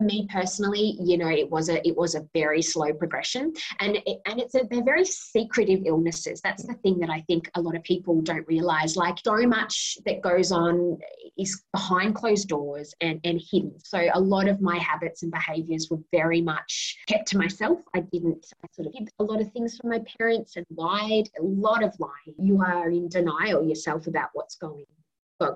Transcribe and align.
me 0.00 0.28
personally, 0.30 0.96
you 1.00 1.18
know, 1.18 1.28
it 1.28 1.50
was 1.50 1.68
a 1.68 1.86
it 1.86 1.96
was 1.96 2.14
a 2.14 2.26
very 2.32 2.62
slow 2.62 2.92
progression, 2.92 3.52
and 3.80 3.96
it, 3.96 4.18
and 4.26 4.40
it's 4.40 4.54
a 4.54 4.62
they're 4.70 4.84
very 4.84 5.04
secretive 5.04 5.80
illnesses. 5.86 6.40
That's 6.40 6.64
the 6.64 6.74
thing 6.74 6.98
that 7.00 7.10
I 7.10 7.20
think 7.22 7.50
a 7.54 7.60
lot 7.60 7.76
of 7.76 7.82
people 7.82 8.20
don't 8.22 8.46
realize. 8.46 8.96
Like 8.96 9.18
so 9.24 9.46
much 9.46 9.98
that 10.06 10.22
goes 10.22 10.52
on 10.52 10.98
is 11.36 11.62
behind 11.72 12.14
closed 12.14 12.48
doors 12.48 12.94
and 13.00 13.20
and 13.24 13.40
hidden. 13.50 13.74
So 13.78 14.08
a 14.12 14.20
lot 14.20 14.48
of 14.48 14.60
my 14.60 14.78
habits 14.78 15.22
and 15.22 15.32
behaviors 15.32 15.88
were 15.90 15.98
very 16.12 16.40
much 16.40 16.98
kept 17.08 17.28
to 17.28 17.38
myself. 17.38 17.78
I 17.94 18.00
didn't 18.00 18.46
I 18.62 18.68
sort 18.72 18.88
of 18.88 18.94
hid 18.96 19.10
a 19.18 19.24
lot 19.24 19.40
of 19.40 19.52
things 19.52 19.76
from 19.76 19.90
my 19.90 20.00
parents 20.18 20.56
and 20.56 20.66
lied. 20.76 21.28
A 21.38 21.42
lot 21.42 21.82
of 21.82 21.94
lying. 21.98 22.36
You 22.38 22.62
are 22.62 22.90
in 22.90 23.08
denial 23.08 23.64
yourself 23.64 24.06
about 24.06 24.30
what's 24.32 24.54
going 24.56 24.84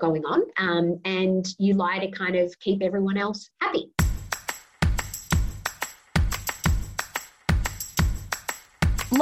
going 0.00 0.24
on, 0.24 0.42
um, 0.58 1.00
and 1.04 1.44
you 1.58 1.74
lie 1.74 1.98
to 1.98 2.08
kind 2.10 2.36
of 2.36 2.56
keep 2.60 2.82
everyone 2.82 3.16
else 3.16 3.50
happy. 3.60 3.90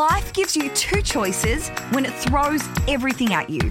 Life 0.01 0.33
gives 0.33 0.57
you 0.57 0.71
two 0.71 1.03
choices 1.03 1.69
when 1.91 2.07
it 2.07 2.15
throws 2.15 2.63
everything 2.89 3.35
at 3.35 3.51
you. 3.51 3.71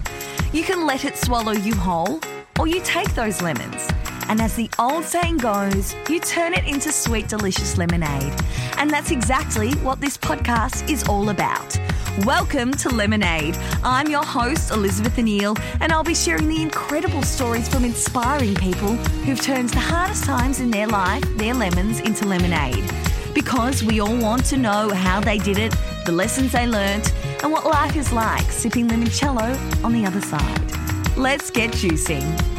You 0.54 0.62
can 0.62 0.86
let 0.86 1.04
it 1.04 1.18
swallow 1.18 1.54
you 1.54 1.74
whole, 1.74 2.20
or 2.60 2.68
you 2.68 2.82
take 2.82 3.12
those 3.16 3.42
lemons. 3.42 3.88
And 4.28 4.40
as 4.40 4.54
the 4.56 4.70
old 4.78 5.06
saying 5.06 5.38
goes, 5.38 5.96
you 6.08 6.20
turn 6.20 6.54
it 6.54 6.66
into 6.66 6.92
sweet, 6.92 7.30
delicious 7.30 7.80
lemonade. 7.80 8.32
And 8.78 8.92
that's 8.92 9.10
exactly 9.10 9.72
what 9.78 10.02
this 10.02 10.20
podcast 10.20 10.88
is 10.88 11.04
all 11.10 11.30
about. 11.30 11.80
Welcome 12.24 12.74
to 12.74 12.90
Lemonade. 12.90 13.58
I'm 13.84 14.08
your 14.08 14.24
host, 14.24 14.70
Elizabeth 14.70 15.16
Anil, 15.16 15.60
and 15.82 15.92
I'll 15.92 16.04
be 16.04 16.14
sharing 16.14 16.48
the 16.48 16.62
incredible 16.62 17.24
stories 17.24 17.68
from 17.68 17.84
inspiring 17.84 18.54
people 18.54 18.94
who've 19.26 19.42
turned 19.42 19.70
the 19.70 19.80
hardest 19.80 20.26
times 20.26 20.60
in 20.60 20.70
their 20.70 20.86
life, 20.86 21.24
their 21.38 21.56
lemons, 21.56 22.02
into 22.02 22.28
lemonade. 22.28 22.88
Because 23.34 23.84
we 23.84 24.00
all 24.00 24.16
want 24.18 24.46
to 24.46 24.58
know 24.58 24.94
how 24.94 25.20
they 25.20 25.40
did 25.40 25.58
it 25.58 25.74
the 26.06 26.12
lessons 26.12 26.52
they 26.52 26.68
learnt, 26.68 27.14
and 27.44 27.52
what 27.52 27.66
life 27.66 27.96
is 27.96 28.12
like 28.12 28.52
sipping 28.52 28.88
limoncello 28.88 29.84
on 29.84 29.94
the 29.94 30.06
other 30.06 30.22
side. 30.22 31.18
Let's 31.18 31.50
get 31.52 31.72
juicing. 31.72 32.59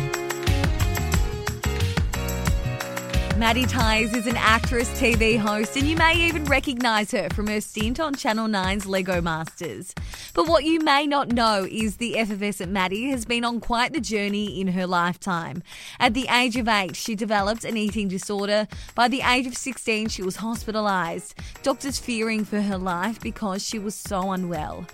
Maddie 3.41 3.65
Tyers 3.65 4.13
is 4.13 4.27
an 4.27 4.37
actress, 4.37 4.91
TV 5.01 5.39
host, 5.39 5.75
and 5.75 5.87
you 5.87 5.97
may 5.97 6.13
even 6.15 6.45
recognise 6.45 7.11
her 7.13 7.27
from 7.31 7.47
her 7.47 7.63
stint 7.63 7.99
on 7.99 8.15
Channel 8.15 8.49
9's 8.49 8.85
Lego 8.85 9.23
Masters. 9.23 9.95
But 10.35 10.47
what 10.47 10.65
you 10.65 10.79
may 10.81 11.07
not 11.07 11.33
know 11.33 11.67
is 11.69 11.97
the 11.97 12.19
effervescent 12.19 12.71
Maddie 12.71 13.09
has 13.09 13.25
been 13.25 13.47
on 13.47 13.59
quite 13.59 13.95
the 13.95 14.01
journey 14.01 14.61
in 14.61 14.69
her 14.69 14.87
lifetime. 14.87 15.63
At 15.99 16.13
the 16.13 16.29
age 16.29 16.57
of 16.57 16.69
eight, 16.69 16.97
she 16.97 17.15
developed 17.15 17.65
an 17.65 17.79
eating 17.79 18.09
disorder. 18.09 18.69
By 18.95 19.09
the 19.09 19.23
age 19.23 19.47
of 19.47 19.57
16, 19.57 20.11
she 20.11 20.23
was 20.23 20.37
hospitalised, 20.37 21.33
doctors 21.63 21.99
fearing 21.99 22.45
for 22.45 22.61
her 22.61 22.77
life 22.77 23.23
because 23.23 23.67
she 23.67 23.79
was 23.79 23.95
so 23.95 24.33
unwell. 24.33 24.85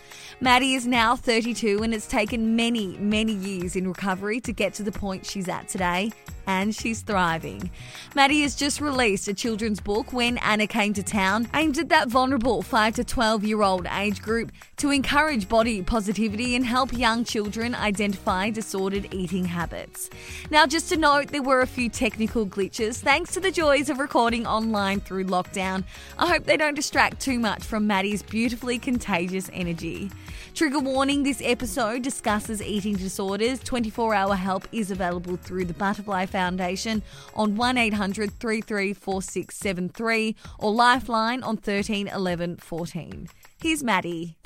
Maddie 0.41 0.75
is 0.75 0.87
now 0.87 1.17
32 1.17 1.83
and 1.83 1.93
it's 1.93 2.07
taken 2.07 2.55
many, 2.55 2.97
many 2.99 3.33
years 3.33 3.75
in 3.75 3.89
recovery 3.89 4.39
to 4.43 4.53
get 4.53 4.73
to 4.75 4.85
the 4.85 4.93
point 4.93 5.27
she's 5.27 5.49
at 5.49 5.67
today 5.67 6.13
and 6.47 6.75
she's 6.75 7.03
thriving. 7.03 7.71
Maddie 8.15 8.36
has 8.43 8.55
just 8.55 8.81
released 8.81 9.29
a 9.29 9.35
children's 9.35 9.81
book, 9.81 10.13
When 10.13 10.39
Anna 10.39 10.67
Came 10.67 10.93
to 10.95 11.03
Town, 11.03 11.49
aimed 11.55 11.79
at 11.79 11.89
that 11.91 12.09
vulnerable 12.09 12.63
5 12.63 12.97
to 12.97 13.05
12 13.05 13.45
year 13.45 13.63
old 13.63 13.87
age 13.87 14.21
group 14.21 14.53
to 14.79 14.91
encourage 14.91 15.49
body 15.49 15.83
positivity 15.83 16.57
and 16.57 16.65
help 16.65 16.93
young 16.93 17.25
children 17.25 17.75
identify 17.75 18.51
disordered 18.51 19.13
eating 19.15 19.45
habits. 19.45 20.11
Now, 20.51 20.67
just 20.67 20.89
to 20.91 20.97
note, 20.97 21.29
there 21.29 21.43
were 21.43 21.61
a 21.61 21.67
few 21.67 21.89
technical 21.89 22.47
glitches 22.47 22.97
thanks 22.97 23.33
to 23.35 23.41
the 23.41 23.51
joys 23.51 23.89
of 23.91 23.99
recording 23.99 24.47
online 24.47 25.01
through 25.01 25.25
lockdown. 25.25 25.85
I 26.19 26.27
hope 26.27 26.45
they 26.45 26.57
don't 26.57 26.75
distract 26.75 27.21
too 27.21 27.39
much 27.39 27.63
from 27.63 27.87
Maddie's 27.87 28.23
beautifully 28.23 28.79
contagious 28.79 29.51
energy. 29.53 30.11
Trigger 30.57 30.81
warning 30.81 31.23
this 31.23 31.43
episode 31.45 32.01
discusses 32.01 32.63
eating 32.63 32.95
disorders. 32.95 33.61
24 33.61 34.15
hour 34.15 34.35
help 34.35 34.67
is 34.73 34.91
available 34.91 35.37
through 35.37 35.67
the 35.67 35.75
Butterfly 35.75 36.25
Foundation 36.25 37.03
on 37.35 37.57
1800 37.57 38.33
334673 38.41 40.35
or 40.59 40.73
Lifeline 40.73 41.43
on 41.43 41.59
13 41.59 42.09
11 42.09 42.57
14. 42.57 43.29
Here's 43.61 43.85
Maddie. 43.85 44.39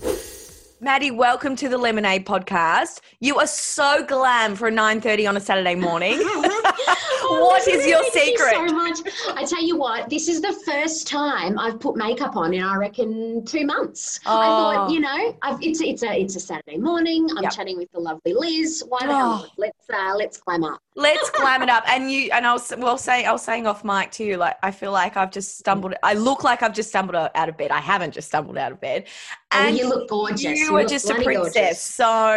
Maddie, 0.82 1.10
welcome 1.10 1.56
to 1.56 1.68
the 1.68 1.76
Lemonade 1.76 2.24
podcast. 2.24 3.00
You 3.20 3.36
are 3.36 3.46
so 3.46 4.02
glam 4.02 4.56
for 4.56 4.68
a 4.68 4.72
9.30 4.72 5.28
on 5.28 5.36
a 5.36 5.40
Saturday 5.40 5.74
morning. 5.74 6.16
oh, 6.22 7.38
what 7.50 7.68
is 7.68 7.86
your 7.86 8.02
secret? 8.04 8.52
You 8.52 8.68
so 8.68 8.74
much. 8.74 8.98
I 9.36 9.44
tell 9.44 9.62
you 9.62 9.76
what, 9.76 10.08
this 10.08 10.26
is 10.26 10.40
the 10.40 10.58
first 10.64 11.06
time 11.06 11.58
I've 11.58 11.78
put 11.80 11.96
makeup 11.98 12.34
on 12.34 12.54
in 12.54 12.62
I 12.62 12.76
reckon 12.76 13.44
two 13.44 13.66
months. 13.66 14.20
Oh. 14.24 14.40
I 14.40 14.46
thought, 14.46 14.90
you 14.90 15.00
know, 15.00 15.36
I've, 15.42 15.58
it's 15.60 15.82
it's 15.82 16.02
a 16.02 16.18
it's 16.18 16.36
a 16.36 16.40
Saturday 16.40 16.78
morning. 16.78 17.28
I'm 17.36 17.42
yep. 17.42 17.52
chatting 17.52 17.76
with 17.76 17.92
the 17.92 18.00
lovely 18.00 18.32
Liz. 18.32 18.82
Why 18.88 19.00
not? 19.04 19.44
Oh. 19.44 19.48
Let's 19.58 19.90
uh, 19.92 20.14
let's 20.16 20.38
glam 20.38 20.64
up. 20.64 20.80
Let's 20.96 21.30
glam 21.30 21.62
it 21.62 21.68
up. 21.68 21.84
And 21.88 22.10
you 22.10 22.30
and 22.32 22.44
I 22.46 22.52
was 22.52 22.72
well 22.76 22.98
saying 22.98 23.26
I 23.26 23.32
was 23.32 23.42
saying 23.42 23.66
off 23.66 23.84
mic 23.84 24.10
to 24.12 24.24
you, 24.24 24.36
like 24.36 24.56
I 24.62 24.72
feel 24.72 24.90
like 24.90 25.16
I've 25.16 25.30
just 25.30 25.58
stumbled. 25.58 25.94
I 26.02 26.14
look 26.14 26.42
like 26.42 26.62
I've 26.62 26.74
just 26.74 26.88
stumbled 26.88 27.16
out 27.16 27.48
of 27.48 27.56
bed. 27.56 27.70
I 27.70 27.78
haven't 27.78 28.12
just 28.12 28.28
stumbled 28.28 28.58
out 28.58 28.72
of 28.72 28.80
bed. 28.80 29.06
Oh, 29.52 29.58
and 29.58 29.74
oh, 29.74 29.78
you 29.78 29.88
look 29.88 30.08
gorgeous. 30.08 30.42
You, 30.42 30.54
you 30.54 30.76
are 30.76 30.84
just 30.84 31.08
a 31.08 31.14
princess. 31.14 31.54
Gorgeous. 31.54 31.80
So 31.80 32.36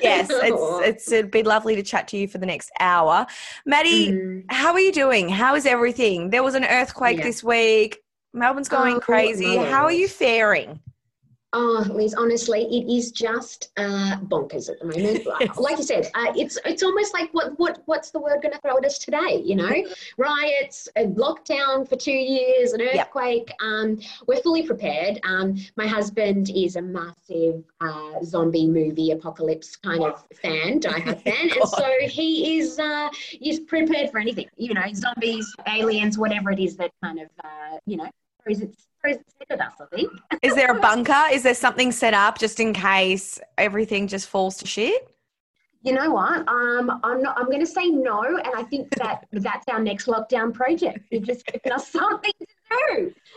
yes, 0.00 0.28
it's 0.30 0.86
it's 0.86 1.12
it'd 1.12 1.30
be 1.32 1.42
lovely 1.42 1.74
to 1.74 1.82
chat 1.82 2.06
to 2.08 2.16
you 2.16 2.28
for 2.28 2.38
the 2.38 2.46
next 2.46 2.70
hour. 2.78 3.26
Maddie, 3.66 4.12
mm. 4.12 4.44
how 4.48 4.72
are 4.72 4.80
you 4.80 4.92
doing? 4.92 5.28
How 5.28 5.56
is 5.56 5.66
everything? 5.66 6.30
There 6.30 6.44
was 6.44 6.54
an 6.54 6.64
earthquake 6.64 7.18
yeah. 7.18 7.24
this 7.24 7.42
week. 7.42 7.98
Melbourne's 8.32 8.68
going 8.68 8.96
oh, 8.96 9.00
crazy. 9.00 9.56
How 9.56 9.84
are 9.84 9.92
you 9.92 10.06
faring? 10.06 10.80
Oh, 11.54 11.82
Liz, 11.90 12.14
honestly, 12.14 12.64
it 12.64 12.92
is 12.92 13.10
just 13.10 13.70
uh, 13.78 14.18
bonkers 14.24 14.68
at 14.68 14.78
the 14.80 14.84
moment. 14.84 15.26
yes. 15.40 15.56
Like 15.58 15.78
you 15.78 15.82
said, 15.82 16.10
uh, 16.14 16.32
it's 16.36 16.58
it's 16.66 16.82
almost 16.82 17.14
like 17.14 17.32
what 17.32 17.58
what 17.58 17.82
what's 17.86 18.10
the 18.10 18.20
word 18.20 18.42
going 18.42 18.52
to 18.52 18.60
throw 18.60 18.76
at 18.76 18.84
us 18.84 18.98
today? 18.98 19.40
You 19.42 19.56
know, 19.56 19.72
riots, 20.18 20.90
a 20.96 21.06
lockdown 21.06 21.88
for 21.88 21.96
two 21.96 22.12
years, 22.12 22.74
an 22.74 22.82
earthquake. 22.82 23.48
Yep. 23.48 23.56
Um, 23.62 23.98
we're 24.26 24.42
fully 24.42 24.66
prepared. 24.66 25.20
Um, 25.24 25.56
my 25.76 25.86
husband 25.86 26.50
is 26.50 26.76
a 26.76 26.82
massive 26.82 27.64
uh, 27.80 28.22
zombie 28.22 28.66
movie 28.66 29.12
apocalypse 29.12 29.74
kind 29.76 30.04
of 30.04 30.26
fan, 30.42 30.80
diehard 30.80 31.22
fan, 31.22 31.50
and 31.50 31.68
so 31.68 31.90
he 32.02 32.58
is 32.58 32.78
uh, 32.78 33.08
he's 33.12 33.60
prepared 33.60 34.10
for 34.10 34.18
anything. 34.18 34.48
You 34.58 34.74
know, 34.74 34.84
zombies, 34.92 35.50
aliens, 35.66 36.18
whatever 36.18 36.50
it 36.50 36.58
is 36.58 36.76
that 36.76 36.90
kind 37.02 37.20
of 37.20 37.30
uh, 37.42 37.78
you 37.86 37.96
know 37.96 38.10
throws 38.44 38.60
its 38.60 38.87
Is 40.42 40.54
there 40.54 40.76
a 40.76 40.80
bunker? 40.80 41.24
Is 41.32 41.42
there 41.42 41.54
something 41.54 41.92
set 41.92 42.14
up 42.14 42.38
just 42.38 42.60
in 42.60 42.72
case 42.72 43.38
everything 43.56 44.06
just 44.08 44.28
falls 44.28 44.56
to 44.58 44.66
shit? 44.66 45.08
You 45.82 45.92
know 45.92 46.10
what? 46.10 46.46
Um, 46.48 47.00
I'm 47.04 47.22
not. 47.22 47.38
I'm 47.38 47.46
going 47.46 47.60
to 47.60 47.66
say 47.66 47.88
no, 47.88 48.22
and 48.22 48.52
I 48.56 48.64
think 48.64 48.90
that 48.96 49.26
that's 49.30 49.66
our 49.68 49.80
next 49.80 50.06
lockdown 50.06 50.52
project. 50.52 51.06
You've 51.10 51.24
just 51.24 51.46
given 51.46 51.72
us 51.72 51.88
something 51.88 52.32
to 52.40 52.46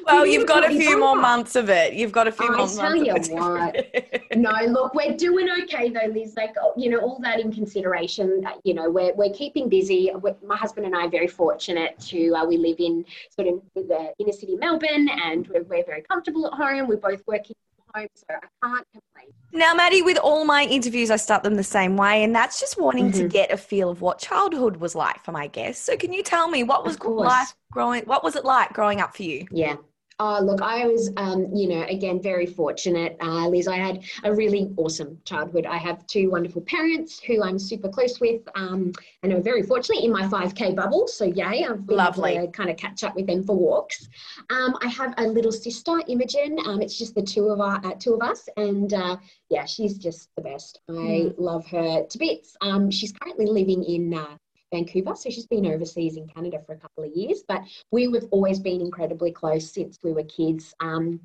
Well, 0.05 0.25
you've 0.25 0.47
got 0.47 0.69
a 0.69 0.69
few 0.69 0.99
more 0.99 1.15
months 1.15 1.55
of 1.55 1.69
it. 1.69 1.93
You've 1.93 2.11
got 2.11 2.27
a 2.27 2.31
few 2.31 2.47
I 2.47 2.57
more 2.57 2.67
tell 2.67 2.95
months. 2.95 3.29
you 3.29 3.35
what. 3.35 4.23
no, 4.35 4.51
look, 4.67 4.93
we're 4.93 5.15
doing 5.15 5.47
okay 5.63 5.89
though, 5.89 6.11
Liz. 6.11 6.33
Like 6.35 6.55
you 6.75 6.89
know, 6.89 6.99
all 6.99 7.19
that 7.21 7.39
in 7.39 7.51
consideration. 7.51 8.43
Uh, 8.45 8.53
you 8.63 8.73
know, 8.73 8.89
we're 8.89 9.13
we're 9.13 9.33
keeping 9.33 9.69
busy. 9.69 10.11
We're, 10.13 10.35
my 10.45 10.57
husband 10.57 10.85
and 10.85 10.95
I 10.95 11.05
are 11.05 11.09
very 11.09 11.27
fortunate 11.27 11.99
to. 12.07 12.35
Uh, 12.35 12.45
we 12.45 12.57
live 12.57 12.77
in 12.79 13.05
sort 13.29 13.47
of 13.47 13.61
the 13.75 14.13
inner 14.19 14.31
city 14.31 14.55
Melbourne, 14.55 15.09
and 15.23 15.47
we're, 15.47 15.63
we're 15.63 15.85
very 15.85 16.01
comfortable 16.01 16.47
at 16.47 16.53
home. 16.53 16.87
We're 16.87 16.97
both 16.97 17.21
working 17.27 17.55
home, 17.95 18.07
so 18.13 18.25
I 18.29 18.67
can't 18.67 18.87
complain. 18.91 19.33
Now, 19.53 19.73
Maddie, 19.73 20.01
with 20.01 20.17
all 20.17 20.45
my 20.45 20.63
interviews, 20.63 21.11
I 21.11 21.17
start 21.17 21.43
them 21.43 21.55
the 21.55 21.63
same 21.63 21.97
way, 21.97 22.23
and 22.23 22.33
that's 22.33 22.59
just 22.59 22.79
wanting 22.79 23.11
mm-hmm. 23.11 23.21
to 23.21 23.27
get 23.27 23.51
a 23.51 23.57
feel 23.57 23.89
of 23.89 24.01
what 24.01 24.19
childhood 24.19 24.77
was 24.77 24.95
like 24.95 25.23
for 25.23 25.31
my 25.31 25.47
guests. 25.47 25.85
So, 25.85 25.97
can 25.97 26.13
you 26.13 26.23
tell 26.23 26.47
me 26.47 26.63
what 26.63 26.85
was 26.85 26.99
life 27.01 27.53
growing? 27.71 28.03
What 28.03 28.23
was 28.23 28.35
it 28.35 28.45
like 28.45 28.73
growing 28.73 29.01
up 29.01 29.15
for 29.15 29.23
you? 29.23 29.47
Yeah, 29.51 29.75
Oh, 30.23 30.39
look, 30.39 30.61
I 30.61 30.85
was, 30.85 31.11
um, 31.17 31.47
you 31.51 31.67
know, 31.67 31.81
again, 31.89 32.21
very 32.21 32.45
fortunate, 32.45 33.17
uh, 33.21 33.47
Liz. 33.47 33.67
I 33.67 33.77
had 33.77 34.03
a 34.23 34.31
really 34.31 34.71
awesome 34.77 35.17
childhood. 35.25 35.65
I 35.65 35.77
have 35.77 36.05
two 36.05 36.29
wonderful 36.29 36.61
parents 36.61 37.19
who 37.19 37.43
I'm 37.43 37.57
super 37.57 37.89
close 37.89 38.19
with 38.19 38.47
um, 38.53 38.91
and 39.23 39.33
are 39.33 39.41
very 39.41 39.63
fortunately 39.63 40.05
in 40.05 40.11
my 40.11 40.27
5K 40.27 40.75
bubble. 40.75 41.07
So, 41.07 41.25
yay, 41.25 41.65
I've 41.67 41.87
been 41.87 41.97
Lovely. 41.97 42.33
able 42.33 42.45
to 42.45 42.51
kind 42.51 42.69
of 42.69 42.77
catch 42.77 43.03
up 43.03 43.15
with 43.15 43.25
them 43.25 43.43
for 43.43 43.55
walks. 43.55 44.09
Um, 44.51 44.77
I 44.83 44.89
have 44.89 45.15
a 45.17 45.25
little 45.25 45.51
sister, 45.51 45.99
Imogen. 46.07 46.59
Um, 46.67 46.83
it's 46.83 46.99
just 46.99 47.15
the 47.15 47.23
two 47.23 47.49
of, 47.49 47.59
our, 47.59 47.83
uh, 47.83 47.95
two 47.95 48.13
of 48.13 48.21
us. 48.21 48.47
And 48.57 48.93
uh, 48.93 49.17
yeah, 49.49 49.65
she's 49.65 49.97
just 49.97 50.29
the 50.35 50.43
best. 50.43 50.81
I 50.87 50.93
mm. 50.93 51.33
love 51.39 51.65
her 51.65 52.05
to 52.05 52.17
bits. 52.19 52.55
Um, 52.61 52.91
she's 52.91 53.11
currently 53.11 53.47
living 53.47 53.83
in 53.83 54.13
uh, 54.13 54.37
Vancouver. 54.71 55.15
So 55.15 55.29
she's 55.29 55.47
been 55.47 55.65
overseas 55.65 56.17
in 56.17 56.27
Canada 56.27 56.59
for 56.65 56.73
a 56.73 56.77
couple 56.77 57.03
of 57.03 57.11
years, 57.13 57.43
but 57.47 57.61
we 57.91 58.03
have 58.13 58.27
always 58.31 58.59
been 58.59 58.81
incredibly 58.81 59.31
close 59.31 59.71
since 59.71 59.99
we 60.03 60.13
were 60.13 60.23
kids. 60.23 60.73
Um, 60.79 61.19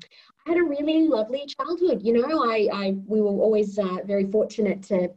I 0.45 0.51
had 0.51 0.59
a 0.59 0.63
really 0.63 1.07
lovely 1.07 1.45
childhood. 1.45 2.01
You 2.03 2.13
know, 2.13 2.43
I, 2.43 2.67
I 2.71 2.95
we 3.05 3.21
were 3.21 3.29
always 3.29 3.79
uh, 3.79 3.97
very 4.05 4.29
fortunate 4.29 4.83
to 4.83 5.09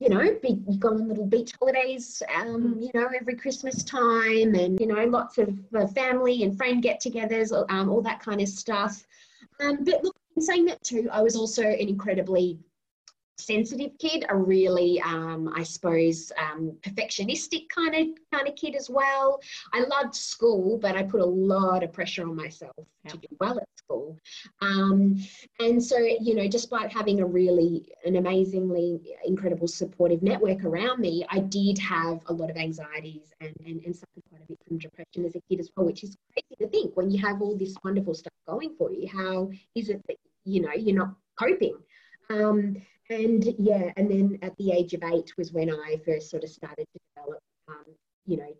you 0.00 0.08
know, 0.08 0.38
be, 0.40 0.54
go 0.78 0.90
on 0.90 1.08
little 1.08 1.26
beach 1.26 1.52
holidays, 1.58 2.22
um, 2.36 2.74
mm. 2.74 2.82
you 2.82 2.90
know, 2.94 3.08
every 3.18 3.34
Christmas 3.34 3.82
time, 3.82 4.54
and 4.54 4.78
you 4.78 4.86
know, 4.86 5.04
lots 5.06 5.38
of 5.38 5.58
uh, 5.74 5.86
family 5.88 6.44
and 6.44 6.56
friend 6.56 6.82
get-togethers, 6.82 7.52
um, 7.68 7.88
all 7.88 8.00
that 8.02 8.20
kind 8.20 8.40
of 8.40 8.48
stuff. 8.48 9.04
Um, 9.60 9.82
but 9.82 10.04
look, 10.04 10.16
in 10.36 10.42
saying 10.42 10.66
that 10.66 10.82
too, 10.84 11.08
I 11.10 11.20
was 11.20 11.34
also 11.34 11.62
an 11.62 11.88
incredibly 11.88 12.58
sensitive 13.38 13.92
kid, 13.98 14.24
a 14.28 14.36
really, 14.36 15.00
um, 15.02 15.52
I 15.54 15.62
suppose, 15.62 16.32
um, 16.38 16.72
perfectionistic 16.82 17.68
kind 17.68 17.94
of 17.94 18.06
kind 18.32 18.48
of 18.48 18.56
kid 18.56 18.74
as 18.74 18.90
well. 18.90 19.40
I 19.72 19.80
loved 19.80 20.14
school, 20.14 20.78
but 20.78 20.96
I 20.96 21.02
put 21.04 21.20
a 21.20 21.26
lot 21.26 21.82
of 21.82 21.92
pressure 21.92 22.24
on 22.24 22.36
myself 22.36 22.74
yeah. 23.04 23.12
to 23.12 23.18
do 23.18 23.28
well 23.40 23.58
at 23.58 23.68
school. 23.76 24.18
Um, 24.60 25.22
and 25.60 25.82
so, 25.82 25.98
you 25.98 26.34
know, 26.34 26.48
despite 26.48 26.92
having 26.92 27.20
a 27.20 27.26
really 27.26 27.88
an 28.04 28.16
amazingly 28.16 29.00
incredible 29.24 29.68
supportive 29.68 30.22
network 30.22 30.64
around 30.64 31.00
me, 31.00 31.24
I 31.30 31.38
did 31.38 31.78
have 31.78 32.20
a 32.26 32.32
lot 32.32 32.50
of 32.50 32.56
anxieties 32.56 33.32
and 33.40 33.54
and, 33.64 33.80
and 33.84 33.94
suffered 33.94 34.22
quite 34.30 34.42
a 34.42 34.46
bit 34.46 34.58
from 34.66 34.78
depression 34.78 35.24
as 35.24 35.36
a 35.36 35.40
kid 35.48 35.60
as 35.60 35.70
well, 35.76 35.86
which 35.86 36.02
is 36.02 36.16
crazy 36.32 36.56
to 36.58 36.68
think 36.68 36.96
when 36.96 37.10
you 37.10 37.24
have 37.24 37.40
all 37.40 37.56
this 37.56 37.74
wonderful 37.84 38.14
stuff 38.14 38.32
going 38.48 38.74
for 38.76 38.92
you. 38.92 39.08
How 39.08 39.50
is 39.74 39.88
it 39.88 40.02
that 40.08 40.16
you 40.44 40.60
know 40.60 40.72
you're 40.72 40.96
not 40.96 41.14
coping? 41.38 41.76
Um, 42.30 42.76
and 43.10 43.54
yeah, 43.58 43.92
and 43.96 44.10
then 44.10 44.38
at 44.42 44.56
the 44.56 44.72
age 44.72 44.94
of 44.94 45.02
eight 45.02 45.32
was 45.36 45.52
when 45.52 45.70
I 45.70 46.00
first 46.04 46.30
sort 46.30 46.44
of 46.44 46.50
started 46.50 46.86
to 46.92 47.00
develop, 47.14 47.40
um, 47.68 47.84
you 48.26 48.36
know, 48.36 48.54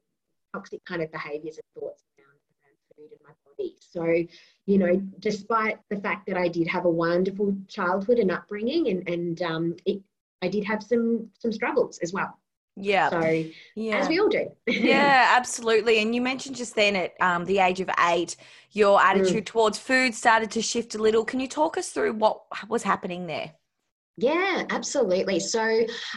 toxic 0.55 0.85
kind 0.85 1.03
of 1.03 1.13
behaviors 1.13 1.59
and 1.59 1.83
thoughts 1.83 2.03
around, 2.19 2.39
around 2.59 2.79
food 2.97 3.11
and 3.13 3.21
my 3.25 3.35
body. 3.47 3.77
So, 3.81 4.35
you 4.67 4.79
know, 4.79 5.03
despite 5.19 5.79
the 5.91 5.97
fact 5.97 6.27
that 6.29 6.37
I 6.37 6.49
did 6.49 6.67
have 6.69 6.87
a 6.87 6.91
wonderful 6.91 7.57
childhood 7.69 8.19
and 8.19 8.31
upbringing, 8.31 8.89
and 8.89 9.09
and 9.09 9.43
um, 9.43 9.77
it, 9.85 10.01
I 10.43 10.49
did 10.49 10.65
have 10.65 10.83
some 10.83 11.29
some 11.39 11.53
struggles 11.53 11.99
as 11.99 12.13
well. 12.13 12.39
Yeah. 12.81 13.11
So, 13.11 13.45
yeah. 13.75 13.97
as 13.97 14.09
we 14.09 14.21
all 14.21 14.29
do. 14.29 14.51
yeah, 14.67 15.35
absolutely. 15.37 16.01
And 16.01 16.15
you 16.15 16.21
mentioned 16.21 16.57
just 16.57 16.77
then 16.77 16.95
at 16.95 17.21
um, 17.21 17.45
the 17.45 17.59
age 17.59 17.81
of 17.81 17.91
eight, 18.09 18.37
your 18.71 19.03
attitude 19.03 19.45
mm. 19.45 19.47
towards 19.47 19.79
food 19.79 20.15
started 20.15 20.51
to 20.53 20.63
shift 20.63 20.95
a 20.95 20.99
little. 20.99 21.25
Can 21.25 21.41
you 21.41 21.49
talk 21.49 21.77
us 21.77 21.89
through 21.91 22.13
what 22.15 22.43
was 22.69 22.85
happening 22.85 23.27
there? 23.27 23.53
Yeah, 24.21 24.65
absolutely. 24.71 25.39
So, 25.39 25.63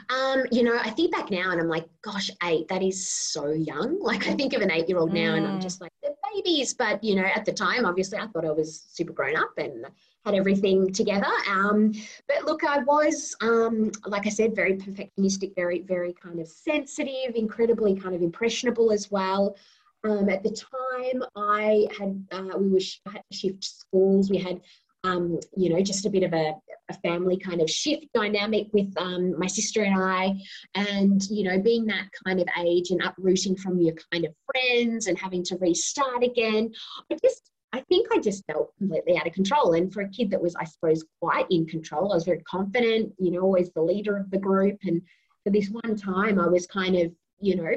um, 0.10 0.44
you 0.52 0.64
know, 0.64 0.76
I 0.76 0.90
think 0.90 1.12
back 1.12 1.30
now 1.30 1.52
and 1.52 1.62
I'm 1.62 1.68
like, 1.68 1.86
gosh, 2.02 2.32
eight, 2.44 2.68
that 2.70 2.82
is 2.82 3.08
so 3.08 3.52
young. 3.52 4.00
Like, 4.12 4.28
I 4.28 4.34
think 4.34 4.54
of 4.54 4.64
an 4.64 4.72
eight 4.72 4.90
year 4.90 4.98
old 4.98 5.14
now 5.14 5.36
and 5.36 5.46
I'm 5.46 5.60
mm. 5.60 5.62
just 5.62 5.82
like, 5.82 5.92
they're 6.02 6.12
babies. 6.34 6.74
But, 6.74 7.04
you 7.04 7.16
know, 7.16 7.24
at 7.24 7.46
the 7.46 7.54
time, 7.54 7.86
obviously, 7.86 8.18
I 8.18 8.26
thought 8.26 8.44
I 8.44 8.52
was 8.52 8.88
super 8.92 9.14
grown 9.14 9.38
up 9.38 9.52
and 9.58 9.86
had 10.26 10.34
everything 10.34 10.92
together. 10.92 11.32
Um, 11.48 11.94
but 12.28 12.46
look, 12.46 12.64
I 12.64 12.80
was, 12.80 13.36
um, 13.42 13.92
like 14.08 14.26
I 14.26 14.30
said, 14.30 14.56
very 14.56 14.78
perfectionistic, 14.78 15.54
very, 15.56 15.82
very 15.82 16.14
kind 16.14 16.40
of 16.40 16.48
sensitive, 16.48 17.36
incredibly 17.36 17.96
kind 17.96 18.16
of 18.16 18.24
impressionable 18.24 18.92
as 18.92 19.12
well. 19.12 19.56
Um, 20.04 20.30
at 20.30 20.42
the 20.42 20.50
time, 20.50 21.24
I 21.36 21.88
had 21.98 22.26
uh, 22.32 22.58
we 22.58 22.70
were 22.70 22.80
had 23.06 23.22
to 23.32 23.38
shift 23.38 23.64
schools. 23.64 24.32
We 24.32 24.38
had 24.40 24.62
um, 25.04 25.40
you 25.56 25.70
know, 25.70 25.82
just 25.82 26.06
a 26.06 26.10
bit 26.10 26.24
of 26.24 26.34
a, 26.34 26.54
a 26.90 26.94
family 27.04 27.38
kind 27.38 27.62
of 27.62 27.70
shift 27.70 28.06
dynamic 28.14 28.68
with 28.74 28.94
um, 28.98 29.38
my 29.40 29.48
sister 29.48 29.82
and 29.84 30.02
I. 30.02 30.36
And, 30.76 31.22
you 31.30 31.44
know, 31.44 31.60
being 31.60 31.86
that 31.88 32.08
kind 32.26 32.40
of 32.40 32.48
age 32.60 32.92
and 32.92 33.02
uprooting 33.04 33.56
from 33.56 33.80
your 33.80 33.96
kind 34.12 34.26
of 34.26 34.34
friends 34.46 35.08
and 35.08 35.18
having 35.18 35.44
to 35.46 35.58
restart 35.58 36.24
again, 36.24 36.72
I 37.12 37.18
just, 37.24 37.50
I 37.74 37.80
think 37.82 38.08
I 38.12 38.20
just 38.20 38.46
felt 38.46 38.74
completely 38.78 39.18
out 39.18 39.28
of 39.28 39.34
control. 39.34 39.74
And 39.74 39.92
for 39.92 40.02
a 40.02 40.10
kid 40.10 40.30
that 40.32 40.42
was, 40.42 40.56
I 40.56 40.66
suppose, 40.66 41.04
quite 41.22 41.48
in 41.50 41.66
control, 41.66 42.12
I 42.12 42.16
was 42.16 42.26
very 42.26 42.42
confident, 42.42 43.14
you 43.18 43.32
know, 43.32 43.42
always 43.42 43.72
the 43.72 43.82
leader 43.82 44.18
of 44.18 44.30
the 44.30 44.38
group. 44.38 44.78
And 44.84 45.02
for 45.44 45.52
this 45.52 45.70
one 45.70 45.96
time, 45.96 46.40
I 46.40 46.48
was 46.48 46.68
kind 46.68 46.96
of, 46.98 47.12
you 47.40 47.56
know, 47.56 47.72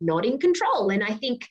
not 0.00 0.26
in 0.26 0.38
control. 0.38 0.90
And 0.90 1.02
I 1.02 1.14
think, 1.14 1.48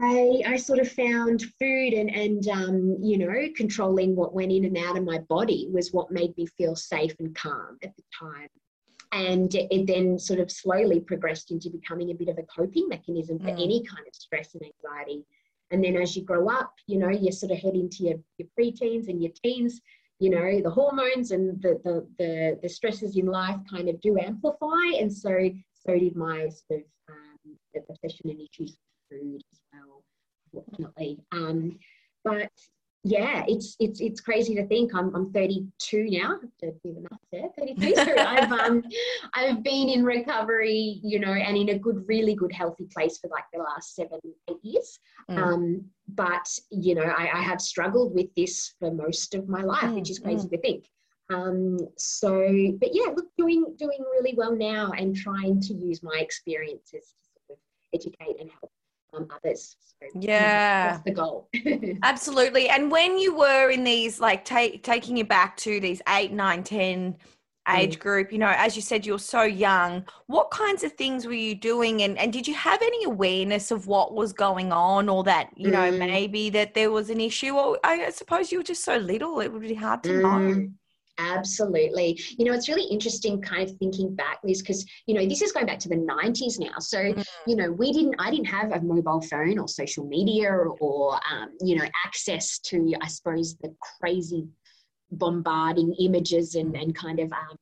I, 0.00 0.42
I 0.46 0.56
sort 0.56 0.78
of 0.78 0.90
found 0.90 1.42
food 1.42 1.92
and, 1.92 2.08
and 2.10 2.48
um, 2.48 2.96
you 3.00 3.18
know, 3.18 3.32
controlling 3.56 4.14
what 4.14 4.32
went 4.32 4.52
in 4.52 4.64
and 4.64 4.76
out 4.76 4.96
of 4.96 5.04
my 5.04 5.18
body 5.28 5.68
was 5.72 5.92
what 5.92 6.12
made 6.12 6.36
me 6.36 6.46
feel 6.46 6.76
safe 6.76 7.14
and 7.18 7.34
calm 7.34 7.78
at 7.82 7.96
the 7.96 8.02
time. 8.16 8.48
And 9.10 9.52
it, 9.54 9.68
it 9.72 9.86
then 9.86 10.18
sort 10.18 10.38
of 10.38 10.52
slowly 10.52 11.00
progressed 11.00 11.50
into 11.50 11.70
becoming 11.70 12.10
a 12.10 12.14
bit 12.14 12.28
of 12.28 12.38
a 12.38 12.44
coping 12.44 12.88
mechanism 12.88 13.38
for 13.40 13.46
mm. 13.46 13.62
any 13.62 13.82
kind 13.84 14.06
of 14.06 14.14
stress 14.14 14.54
and 14.54 14.62
anxiety. 14.62 15.24
And 15.70 15.82
then 15.82 15.96
as 15.96 16.16
you 16.16 16.22
grow 16.22 16.48
up, 16.48 16.72
you 16.86 16.98
know, 16.98 17.08
you 17.08 17.32
sort 17.32 17.52
of 17.52 17.58
head 17.58 17.74
into 17.74 18.04
your, 18.04 18.18
your 18.36 18.48
preteens 18.58 19.08
and 19.08 19.20
your 19.20 19.32
teens, 19.42 19.80
you 20.20 20.30
know, 20.30 20.60
the 20.62 20.70
hormones 20.70 21.32
and 21.32 21.60
the, 21.60 21.80
the, 21.84 22.06
the, 22.18 22.58
the 22.62 22.68
stresses 22.68 23.16
in 23.16 23.26
life 23.26 23.58
kind 23.68 23.88
of 23.88 24.00
do 24.00 24.16
amplify. 24.18 24.96
And 24.98 25.12
so, 25.12 25.50
so 25.74 25.98
did 25.98 26.14
my 26.14 26.48
sort 26.48 26.80
of 26.80 26.86
um, 27.08 27.84
obsession 27.90 28.30
and 28.30 28.40
issues 28.40 28.76
with 29.10 29.20
food 29.20 29.42
Um, 31.32 31.78
but 32.24 32.50
yeah, 33.04 33.44
it's 33.46 33.76
it's 33.78 34.00
it's 34.00 34.20
crazy 34.20 34.54
to 34.56 34.66
think 34.66 34.94
I'm 34.94 35.14
I'm 35.14 35.32
32 35.32 36.08
now. 36.10 36.38
To 36.60 36.72
do 36.84 36.94
the 36.94 37.00
math 37.00 37.20
there, 37.30 37.48
32. 37.56 37.94
So 37.94 38.14
I've 38.18 38.50
um 38.52 38.82
I've 39.34 39.62
been 39.62 39.88
in 39.88 40.04
recovery, 40.04 41.00
you 41.02 41.20
know, 41.20 41.32
and 41.32 41.56
in 41.56 41.70
a 41.70 41.78
good, 41.78 42.04
really 42.08 42.34
good, 42.34 42.52
healthy 42.52 42.86
place 42.92 43.18
for 43.18 43.28
like 43.28 43.44
the 43.52 43.60
last 43.60 43.94
seven, 43.94 44.18
eight 44.50 44.56
years. 44.62 44.98
Mm. 45.30 45.38
Um, 45.38 45.84
but 46.08 46.46
you 46.70 46.94
know, 46.94 47.04
I, 47.04 47.38
I, 47.38 47.42
have 47.42 47.60
struggled 47.60 48.14
with 48.14 48.34
this 48.34 48.74
for 48.78 48.90
most 48.90 49.34
of 49.34 49.48
my 49.48 49.62
life, 49.62 49.84
mm. 49.84 49.94
which 49.94 50.10
is 50.10 50.18
crazy 50.18 50.48
mm. 50.48 50.50
to 50.50 50.58
think. 50.58 50.86
Um, 51.30 51.78
so, 51.96 52.30
but 52.80 52.88
yeah, 52.92 53.12
look, 53.14 53.26
doing 53.36 53.76
doing 53.78 54.04
really 54.12 54.34
well 54.36 54.56
now, 54.56 54.90
and 54.92 55.14
trying 55.14 55.60
to 55.60 55.74
use 55.74 56.02
my 56.02 56.18
experiences 56.18 57.14
to 57.14 57.40
sort 57.46 57.50
of 57.50 57.56
educate 57.94 58.40
and 58.40 58.50
help 58.50 58.72
um, 59.14 59.28
others. 59.30 59.76
So 60.00 60.06
yeah, 60.14 60.92
that's 60.92 61.04
the 61.04 61.10
goal. 61.12 61.48
Absolutely. 62.02 62.68
And 62.68 62.90
when 62.90 63.18
you 63.18 63.34
were 63.34 63.70
in 63.70 63.84
these, 63.84 64.20
like 64.20 64.44
take, 64.44 64.82
taking 64.82 65.16
you 65.16 65.24
back 65.24 65.56
to 65.58 65.80
these 65.80 66.00
eight, 66.08 66.32
nine, 66.32 66.62
10 66.62 67.16
age 67.68 67.96
mm. 67.96 67.98
group, 67.98 68.32
you 68.32 68.38
know, 68.38 68.52
as 68.56 68.76
you 68.76 68.82
said, 68.82 69.04
you're 69.04 69.18
so 69.18 69.42
young. 69.42 70.04
What 70.26 70.50
kinds 70.50 70.84
of 70.84 70.92
things 70.92 71.26
were 71.26 71.32
you 71.32 71.54
doing? 71.54 72.02
And, 72.02 72.16
and 72.16 72.32
did 72.32 72.46
you 72.46 72.54
have 72.54 72.80
any 72.80 73.04
awareness 73.04 73.70
of 73.70 73.86
what 73.86 74.14
was 74.14 74.32
going 74.32 74.72
on 74.72 75.08
or 75.08 75.24
that, 75.24 75.50
you 75.56 75.68
mm. 75.68 75.72
know, 75.72 75.90
maybe 75.90 76.50
that 76.50 76.74
there 76.74 76.90
was 76.90 77.10
an 77.10 77.20
issue? 77.20 77.54
Or 77.54 77.78
I 77.82 78.10
suppose 78.10 78.52
you 78.52 78.58
were 78.58 78.64
just 78.64 78.84
so 78.84 78.98
little, 78.98 79.40
it 79.40 79.52
would 79.52 79.62
be 79.62 79.74
hard 79.74 80.02
to 80.04 80.10
mm. 80.10 80.22
know. 80.22 80.68
Absolutely. 81.18 82.20
You 82.38 82.44
know, 82.44 82.52
it's 82.52 82.68
really 82.68 82.88
interesting 82.90 83.42
kind 83.42 83.68
of 83.68 83.76
thinking 83.78 84.14
back, 84.14 84.38
Liz, 84.44 84.62
because, 84.62 84.86
you 85.06 85.14
know, 85.14 85.26
this 85.26 85.42
is 85.42 85.50
going 85.50 85.66
back 85.66 85.80
to 85.80 85.88
the 85.88 85.96
90s 85.96 86.60
now. 86.60 86.78
So, 86.78 86.98
mm. 86.98 87.26
you 87.46 87.56
know, 87.56 87.72
we 87.72 87.92
didn't, 87.92 88.14
I 88.18 88.30
didn't 88.30 88.46
have 88.46 88.72
a 88.72 88.80
mobile 88.80 89.20
phone 89.20 89.58
or 89.58 89.66
social 89.66 90.06
media 90.06 90.52
or, 90.52 91.14
um, 91.14 91.50
you 91.60 91.76
know, 91.76 91.84
access 92.06 92.58
to, 92.60 92.94
I 93.02 93.08
suppose, 93.08 93.56
the 93.56 93.74
crazy 94.00 94.46
bombarding 95.10 95.94
images 95.98 96.54
and, 96.54 96.76
and 96.76 96.94
kind 96.94 97.18
of 97.18 97.32
um, 97.32 97.56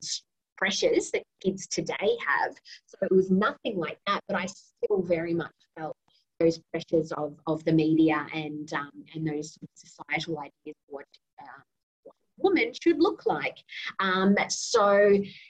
pressures 0.59 1.11
that 1.13 1.23
kids 1.43 1.67
today 1.67 1.95
have. 2.27 2.55
So 2.87 2.99
it 3.03 3.13
was 3.13 3.31
nothing 3.31 3.79
like 3.79 3.99
that, 4.07 4.21
but 4.29 4.37
I 4.37 4.47
still 4.47 5.03
very 5.03 5.33
much 5.33 5.53
felt 5.79 5.97
those 6.41 6.61
pressures 6.71 7.13
of, 7.13 7.39
of 7.47 7.65
the 7.65 7.73
media 7.73 8.27
and, 8.35 8.71
um, 8.75 8.91
and 9.15 9.27
those 9.27 9.57
societal 9.75 10.39
ideas 10.39 10.53
of 10.67 10.89
what 10.89 11.07
uh, 11.41 11.63
woman 12.39 12.73
should 12.81 12.99
look 12.99 13.27
like. 13.27 13.57
Um, 14.01 14.37
so, 14.49 14.97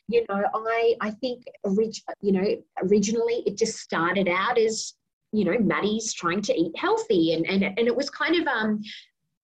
you 0.09 0.25
know, 0.29 0.45
I 0.55 0.95
I 1.01 1.11
think 1.11 1.45
orig- 1.65 2.03
you 2.21 2.33
know 2.33 2.63
originally 2.83 3.43
it 3.47 3.57
just 3.57 3.79
started 3.79 4.29
out 4.29 4.59
as 4.59 4.95
you 5.33 5.45
know 5.45 5.59
Maddie's 5.59 6.13
trying 6.13 6.43
to 6.43 6.55
eat 6.55 6.73
healthy, 6.77 7.35
and 7.35 7.47
and 7.47 7.65
and 7.65 7.87
it 7.87 7.97
was 7.97 8.11
kind 8.11 8.37
of 8.41 8.47
um 8.47 8.83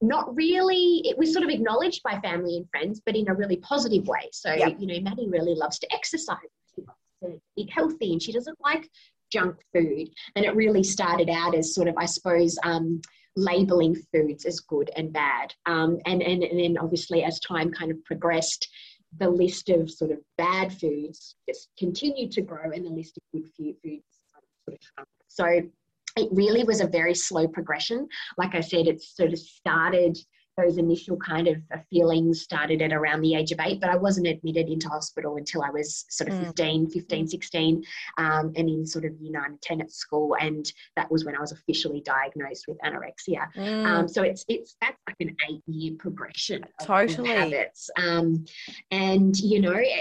not 0.02 0.34
really 0.34 1.00
it 1.04 1.16
was 1.16 1.32
sort 1.32 1.44
of 1.44 1.50
acknowledged 1.50 2.02
by 2.02 2.18
family 2.20 2.56
and 2.56 2.68
friends 2.70 3.00
but 3.06 3.14
in 3.14 3.28
a 3.28 3.34
really 3.34 3.56
positive 3.58 4.06
way 4.08 4.28
so 4.32 4.52
yep. 4.52 4.74
you 4.78 4.86
know 4.86 5.00
maddie 5.00 5.28
really 5.28 5.54
loves 5.54 5.78
to 5.78 5.86
exercise 5.94 6.36
she 6.74 6.82
loves 6.82 6.98
to 7.22 7.40
eat 7.56 7.70
healthy 7.70 8.12
and 8.12 8.20
she 8.20 8.32
doesn't 8.32 8.58
like 8.60 8.90
junk 9.30 9.56
food 9.72 10.08
and 10.34 10.44
it 10.44 10.56
really 10.56 10.82
started 10.82 11.30
out 11.30 11.54
as 11.54 11.72
sort 11.72 11.86
of 11.86 11.94
i 11.96 12.04
suppose 12.04 12.58
um, 12.64 13.00
labeling 13.36 13.94
foods 14.12 14.44
as 14.44 14.60
good 14.60 14.90
and 14.96 15.12
bad. 15.12 15.54
Um, 15.66 15.98
and, 16.06 16.22
and, 16.22 16.42
and 16.42 16.58
then 16.58 16.78
obviously 16.78 17.24
as 17.24 17.40
time 17.40 17.70
kind 17.70 17.90
of 17.90 18.04
progressed, 18.04 18.68
the 19.18 19.28
list 19.28 19.68
of 19.68 19.90
sort 19.90 20.10
of 20.10 20.18
bad 20.38 20.72
foods 20.72 21.36
just 21.48 21.68
continued 21.78 22.32
to 22.32 22.42
grow 22.42 22.70
and 22.72 22.84
the 22.84 22.90
list 22.90 23.18
of 23.18 23.22
good 23.32 23.50
foods 23.56 24.04
sort 24.64 24.78
of 24.78 24.78
shrunk. 24.80 25.08
So 25.28 25.46
it 26.16 26.28
really 26.30 26.64
was 26.64 26.80
a 26.80 26.86
very 26.86 27.14
slow 27.14 27.48
progression. 27.48 28.08
Like 28.36 28.54
I 28.54 28.60
said, 28.60 28.86
it 28.86 29.00
sort 29.00 29.32
of 29.32 29.38
started 29.38 30.18
those 30.56 30.78
initial 30.78 31.16
kind 31.16 31.48
of 31.48 31.56
uh, 31.72 31.78
feelings 31.90 32.42
started 32.42 32.82
at 32.82 32.92
around 32.92 33.22
the 33.22 33.34
age 33.34 33.52
of 33.52 33.60
eight, 33.60 33.80
but 33.80 33.90
I 33.90 33.96
wasn't 33.96 34.26
admitted 34.26 34.68
into 34.68 34.88
hospital 34.88 35.36
until 35.36 35.62
I 35.62 35.70
was 35.70 36.04
sort 36.08 36.30
of 36.30 36.36
mm. 36.36 36.46
15, 36.46 36.90
15, 36.90 37.28
16, 37.28 37.84
um, 38.18 38.52
and 38.56 38.68
in 38.68 38.86
sort 38.86 39.04
of 39.04 39.12
year 39.20 39.32
nine 39.32 39.52
and 39.52 39.62
10 39.62 39.80
at 39.80 39.90
school. 39.90 40.36
And 40.40 40.70
that 40.96 41.10
was 41.10 41.24
when 41.24 41.36
I 41.36 41.40
was 41.40 41.52
officially 41.52 42.02
diagnosed 42.04 42.66
with 42.68 42.78
anorexia. 42.78 43.52
Mm. 43.56 43.86
Um, 43.86 44.08
so 44.08 44.22
it's, 44.22 44.44
it's, 44.48 44.76
that's 44.80 44.98
like 45.08 45.16
an 45.20 45.36
eight 45.50 45.62
year 45.66 45.94
progression 45.98 46.64
totally. 46.82 47.30
of 47.30 47.36
habits. 47.36 47.90
Um, 47.96 48.44
and, 48.90 49.38
you 49.38 49.60
know, 49.60 49.72
eh, 49.72 50.00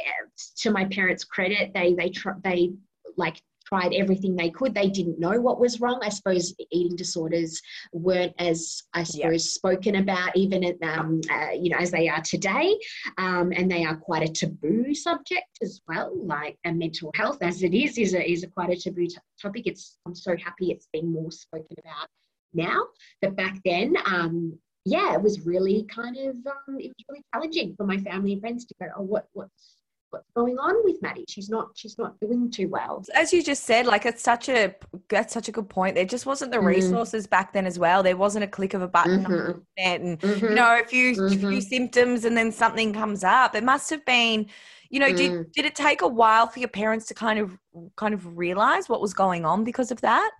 to 0.57 0.71
my 0.71 0.85
parents' 0.85 1.23
credit, 1.23 1.71
they, 1.73 1.93
they, 1.93 2.09
tr- 2.09 2.39
they 2.43 2.71
like 3.17 3.41
tried 3.71 3.93
everything 3.93 4.35
they 4.35 4.49
could. 4.49 4.73
They 4.73 4.89
didn't 4.89 5.19
know 5.19 5.39
what 5.39 5.59
was 5.59 5.79
wrong. 5.79 5.99
I 6.03 6.09
suppose 6.09 6.53
eating 6.71 6.95
disorders 6.95 7.61
weren't 7.93 8.33
as, 8.37 8.83
I 8.93 9.03
suppose, 9.03 9.31
yep. 9.31 9.39
spoken 9.41 9.95
about 9.95 10.35
even 10.35 10.63
at, 10.63 10.81
um, 10.83 11.21
uh, 11.31 11.51
you 11.51 11.69
know, 11.69 11.77
as 11.77 11.91
they 11.91 12.09
are 12.09 12.21
today. 12.21 12.77
Um, 13.17 13.51
and 13.55 13.71
they 13.71 13.85
are 13.85 13.95
quite 13.95 14.27
a 14.27 14.31
taboo 14.31 14.93
subject 14.93 15.47
as 15.61 15.81
well. 15.87 16.11
Like 16.15 16.57
and 16.65 16.77
mental 16.77 17.11
health, 17.15 17.37
as 17.41 17.63
it 17.63 17.73
is, 17.73 17.97
is 17.97 18.13
a, 18.13 18.29
is 18.29 18.43
a 18.43 18.47
quite 18.47 18.69
a 18.69 18.75
taboo 18.75 19.07
t- 19.07 19.17
topic. 19.41 19.67
It's 19.67 19.97
I'm 20.05 20.15
so 20.15 20.35
happy 20.43 20.71
it's 20.71 20.87
being 20.91 21.11
more 21.11 21.31
spoken 21.31 21.77
about 21.79 22.07
now. 22.53 22.87
But 23.21 23.35
back 23.35 23.59
then, 23.63 23.95
um, 24.05 24.57
yeah, 24.85 25.13
it 25.13 25.21
was 25.21 25.45
really 25.45 25.83
kind 25.83 26.17
of 26.17 26.35
um, 26.45 26.77
it 26.79 26.91
was 26.97 27.05
really 27.09 27.23
challenging 27.33 27.75
for 27.75 27.85
my 27.85 27.97
family 27.99 28.33
and 28.33 28.41
friends 28.41 28.65
to 28.65 28.75
go, 28.81 28.87
oh, 28.97 29.03
what 29.03 29.27
what's 29.33 29.80
what's 30.11 30.29
going 30.35 30.59
on 30.59 30.75
with 30.83 31.01
Maddie? 31.01 31.25
She's 31.27 31.49
not 31.49 31.69
she's 31.75 31.97
not 31.97 32.19
doing 32.19 32.51
too 32.51 32.67
well. 32.69 33.03
As 33.15 33.33
you 33.33 33.41
just 33.41 33.63
said, 33.63 33.85
like 33.85 34.05
it's 34.05 34.21
such 34.21 34.49
a 34.49 34.75
that's 35.09 35.33
such 35.33 35.47
a 35.47 35.51
good 35.51 35.69
point. 35.69 35.95
There 35.95 36.05
just 36.05 36.25
wasn't 36.25 36.51
the 36.51 36.57
mm. 36.57 36.65
resources 36.65 37.25
back 37.27 37.53
then 37.53 37.65
as 37.65 37.79
well. 37.79 38.03
There 38.03 38.17
wasn't 38.17 38.43
a 38.43 38.47
click 38.47 38.73
of 38.73 38.81
a 38.81 38.87
button 38.87 39.23
mm-hmm. 39.23 39.59
and 39.77 40.19
mm-hmm. 40.19 40.45
you 40.45 40.55
know 40.55 40.79
a 40.79 40.85
few 40.85 41.13
mm-hmm. 41.13 41.49
few 41.49 41.61
symptoms 41.61 42.25
and 42.25 42.37
then 42.37 42.51
something 42.51 42.93
comes 42.93 43.23
up. 43.23 43.55
It 43.55 43.63
must 43.63 43.89
have 43.89 44.05
been, 44.05 44.47
you 44.89 44.99
know, 44.99 45.09
mm. 45.09 45.17
did 45.17 45.51
did 45.53 45.65
it 45.65 45.75
take 45.75 46.01
a 46.01 46.07
while 46.07 46.47
for 46.47 46.59
your 46.59 46.69
parents 46.69 47.07
to 47.07 47.13
kind 47.13 47.39
of 47.39 47.57
kind 47.95 48.13
of 48.13 48.37
realize 48.37 48.89
what 48.89 49.01
was 49.01 49.13
going 49.13 49.45
on 49.45 49.63
because 49.63 49.91
of 49.91 50.01
that? 50.01 50.31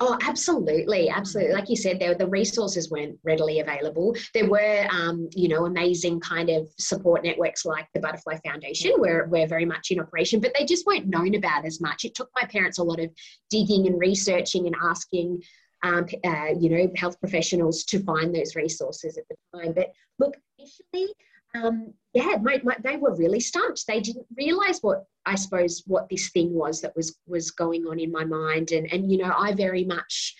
Oh, 0.00 0.18
absolutely, 0.22 1.08
absolutely. 1.08 1.52
Like 1.52 1.68
you 1.68 1.76
said, 1.76 2.00
there 2.00 2.14
the 2.14 2.26
resources 2.26 2.90
weren't 2.90 3.18
readily 3.22 3.60
available. 3.60 4.16
There 4.32 4.48
were, 4.48 4.86
um, 4.90 5.28
you 5.34 5.48
know, 5.48 5.66
amazing 5.66 6.20
kind 6.20 6.48
of 6.50 6.68
support 6.78 7.22
networks 7.22 7.64
like 7.64 7.86
the 7.92 8.00
Butterfly 8.00 8.38
Foundation, 8.44 8.92
where 8.96 9.26
we're 9.30 9.46
very 9.46 9.64
much 9.64 9.90
in 9.90 10.00
operation, 10.00 10.40
but 10.40 10.52
they 10.58 10.64
just 10.64 10.86
weren't 10.86 11.06
known 11.06 11.34
about 11.34 11.64
as 11.64 11.80
much. 11.80 12.04
It 12.04 12.14
took 12.14 12.30
my 12.40 12.46
parents 12.48 12.78
a 12.78 12.82
lot 12.82 13.00
of 13.00 13.10
digging 13.50 13.86
and 13.86 14.00
researching 14.00 14.66
and 14.66 14.76
asking, 14.82 15.42
um, 15.82 16.06
uh, 16.24 16.54
you 16.58 16.70
know, 16.70 16.90
health 16.96 17.20
professionals 17.20 17.84
to 17.84 18.02
find 18.04 18.34
those 18.34 18.56
resources 18.56 19.18
at 19.18 19.24
the 19.28 19.58
time. 19.58 19.74
But 19.74 19.92
look, 20.18 20.34
initially, 20.58 21.12
um, 21.54 21.94
yeah, 22.12 22.36
my, 22.42 22.60
my, 22.62 22.76
they 22.82 22.96
were 22.96 23.14
really 23.14 23.40
stumped. 23.40 23.86
They 23.86 24.00
didn't 24.00 24.26
realize 24.36 24.80
what 24.80 25.04
I 25.26 25.34
suppose 25.34 25.82
what 25.86 26.08
this 26.08 26.30
thing 26.30 26.52
was 26.52 26.80
that 26.80 26.94
was 26.96 27.18
was 27.26 27.50
going 27.50 27.86
on 27.86 27.98
in 27.98 28.12
my 28.12 28.24
mind, 28.24 28.72
and 28.72 28.92
and 28.92 29.10
you 29.10 29.18
know 29.18 29.32
I 29.36 29.52
very 29.52 29.84
much 29.84 30.34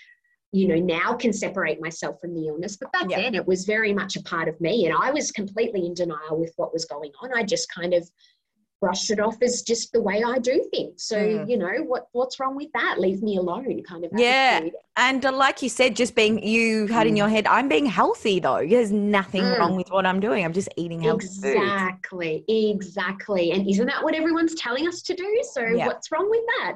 you 0.54 0.68
know 0.68 0.76
now 0.76 1.14
can 1.14 1.32
separate 1.32 1.80
myself 1.80 2.20
from 2.20 2.32
the 2.32 2.46
illness 2.46 2.76
but 2.76 2.92
back 2.92 3.10
yeah. 3.10 3.20
then 3.20 3.34
it 3.34 3.44
was 3.44 3.64
very 3.64 3.92
much 3.92 4.14
a 4.14 4.22
part 4.22 4.46
of 4.46 4.58
me 4.60 4.86
and 4.86 4.94
i 4.96 5.10
was 5.10 5.32
completely 5.32 5.84
in 5.84 5.92
denial 5.94 6.38
with 6.38 6.52
what 6.56 6.72
was 6.72 6.84
going 6.84 7.10
on 7.20 7.30
i 7.34 7.42
just 7.42 7.68
kind 7.74 7.92
of 7.92 8.08
brushed 8.84 9.10
it 9.10 9.18
off 9.18 9.36
as 9.40 9.62
just 9.62 9.92
the 9.92 10.00
way 10.00 10.22
I 10.22 10.38
do 10.38 10.62
things. 10.70 11.04
So, 11.04 11.16
mm. 11.16 11.48
you 11.48 11.56
know, 11.56 11.72
what 11.86 12.08
what's 12.12 12.38
wrong 12.38 12.54
with 12.54 12.68
that? 12.74 13.00
Leave 13.00 13.22
me 13.22 13.38
alone 13.38 13.82
kind 13.82 14.04
of 14.04 14.10
Yeah. 14.14 14.68
And 14.96 15.24
uh, 15.24 15.32
like 15.32 15.62
you 15.62 15.70
said, 15.70 15.96
just 15.96 16.14
being 16.14 16.42
you 16.42 16.86
had 16.88 17.06
mm. 17.06 17.10
in 17.10 17.16
your 17.16 17.30
head, 17.30 17.46
I'm 17.46 17.66
being 17.66 17.86
healthy 17.86 18.40
though. 18.40 18.62
There's 18.66 18.92
nothing 18.92 19.42
mm. 19.42 19.58
wrong 19.58 19.74
with 19.74 19.90
what 19.90 20.04
I'm 20.04 20.20
doing. 20.20 20.44
I'm 20.44 20.52
just 20.52 20.68
eating 20.76 21.00
healthy 21.00 21.24
Exactly. 21.24 22.44
Food. 22.46 22.76
Exactly. 22.76 23.52
And 23.52 23.66
isn't 23.66 23.86
that 23.86 24.04
what 24.04 24.14
everyone's 24.14 24.54
telling 24.54 24.86
us 24.86 25.00
to 25.02 25.14
do? 25.14 25.42
So 25.52 25.62
yeah. 25.62 25.86
what's 25.86 26.12
wrong 26.12 26.28
with 26.28 26.44
that? 26.58 26.74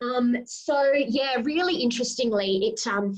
Um, 0.00 0.36
so 0.46 0.92
yeah, 0.94 1.38
really 1.42 1.82
interestingly, 1.82 2.68
it 2.68 2.86
um 2.86 3.16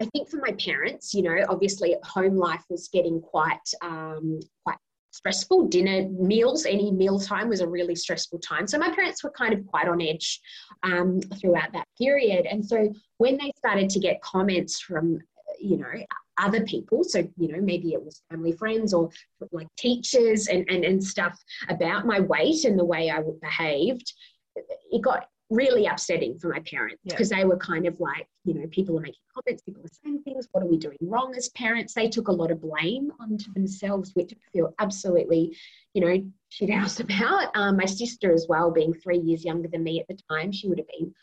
I 0.00 0.06
think 0.06 0.30
for 0.30 0.38
my 0.38 0.52
parents, 0.52 1.12
you 1.12 1.22
know, 1.22 1.36
obviously 1.50 1.94
home 2.02 2.36
life 2.36 2.64
was 2.70 2.88
getting 2.88 3.20
quite 3.20 3.68
um, 3.82 4.40
quite 4.64 4.78
stressful. 5.12 5.68
Dinner, 5.68 6.08
meals, 6.08 6.66
any 6.66 6.90
meal 6.90 7.20
time 7.20 7.48
was 7.48 7.60
a 7.60 7.68
really 7.68 7.94
stressful 7.94 8.40
time. 8.40 8.66
So 8.66 8.78
my 8.78 8.90
parents 8.90 9.22
were 9.22 9.30
kind 9.30 9.54
of 9.54 9.64
quite 9.66 9.86
on 9.86 10.02
edge 10.02 10.40
um, 10.82 11.20
throughout 11.40 11.72
that 11.72 11.86
period. 11.96 12.46
And 12.46 12.64
so 12.64 12.92
when 13.18 13.36
they 13.36 13.52
started 13.56 13.88
to 13.90 14.00
get 14.00 14.20
comments 14.22 14.80
from, 14.80 15.18
you 15.60 15.76
know, 15.76 15.92
other 16.38 16.62
people, 16.64 17.04
so, 17.04 17.18
you 17.36 17.48
know, 17.48 17.60
maybe 17.60 17.92
it 17.92 18.02
was 18.02 18.22
family 18.30 18.52
friends 18.52 18.92
or 18.94 19.10
like 19.52 19.68
teachers 19.76 20.48
and, 20.48 20.68
and, 20.68 20.84
and 20.84 21.04
stuff 21.04 21.38
about 21.68 22.06
my 22.06 22.20
weight 22.20 22.64
and 22.64 22.78
the 22.78 22.84
way 22.84 23.10
I 23.10 23.22
behaved, 23.40 24.12
it 24.56 25.02
got 25.02 25.26
really 25.52 25.86
upsetting 25.86 26.38
for 26.38 26.48
my 26.48 26.60
parents 26.60 27.00
because 27.04 27.30
yeah. 27.30 27.38
they 27.38 27.44
were 27.44 27.56
kind 27.56 27.86
of 27.86 27.98
like, 28.00 28.26
you 28.44 28.54
know, 28.54 28.66
people 28.70 28.96
are 28.98 29.02
making 29.02 29.20
comments, 29.34 29.62
people 29.62 29.82
are 29.84 29.98
saying 30.02 30.22
things. 30.22 30.48
What 30.52 30.64
are 30.64 30.66
we 30.66 30.78
doing 30.78 30.96
wrong 31.02 31.34
as 31.36 31.50
parents? 31.50 31.94
They 31.94 32.08
took 32.08 32.28
a 32.28 32.32
lot 32.32 32.50
of 32.50 32.60
blame 32.60 33.12
onto 33.20 33.52
themselves, 33.52 34.12
which 34.14 34.32
I 34.32 34.50
feel 34.52 34.74
absolutely, 34.78 35.56
you 35.94 36.00
know, 36.00 36.24
shit 36.48 36.70
house 36.70 37.00
about. 37.00 37.54
Um, 37.54 37.76
my 37.76 37.84
sister 37.84 38.32
as 38.32 38.46
well, 38.48 38.70
being 38.70 38.94
three 38.94 39.18
years 39.18 39.44
younger 39.44 39.68
than 39.68 39.84
me 39.84 40.00
at 40.00 40.08
the 40.08 40.18
time, 40.30 40.52
she 40.52 40.68
would 40.68 40.78
have 40.78 40.88
been, 40.98 41.14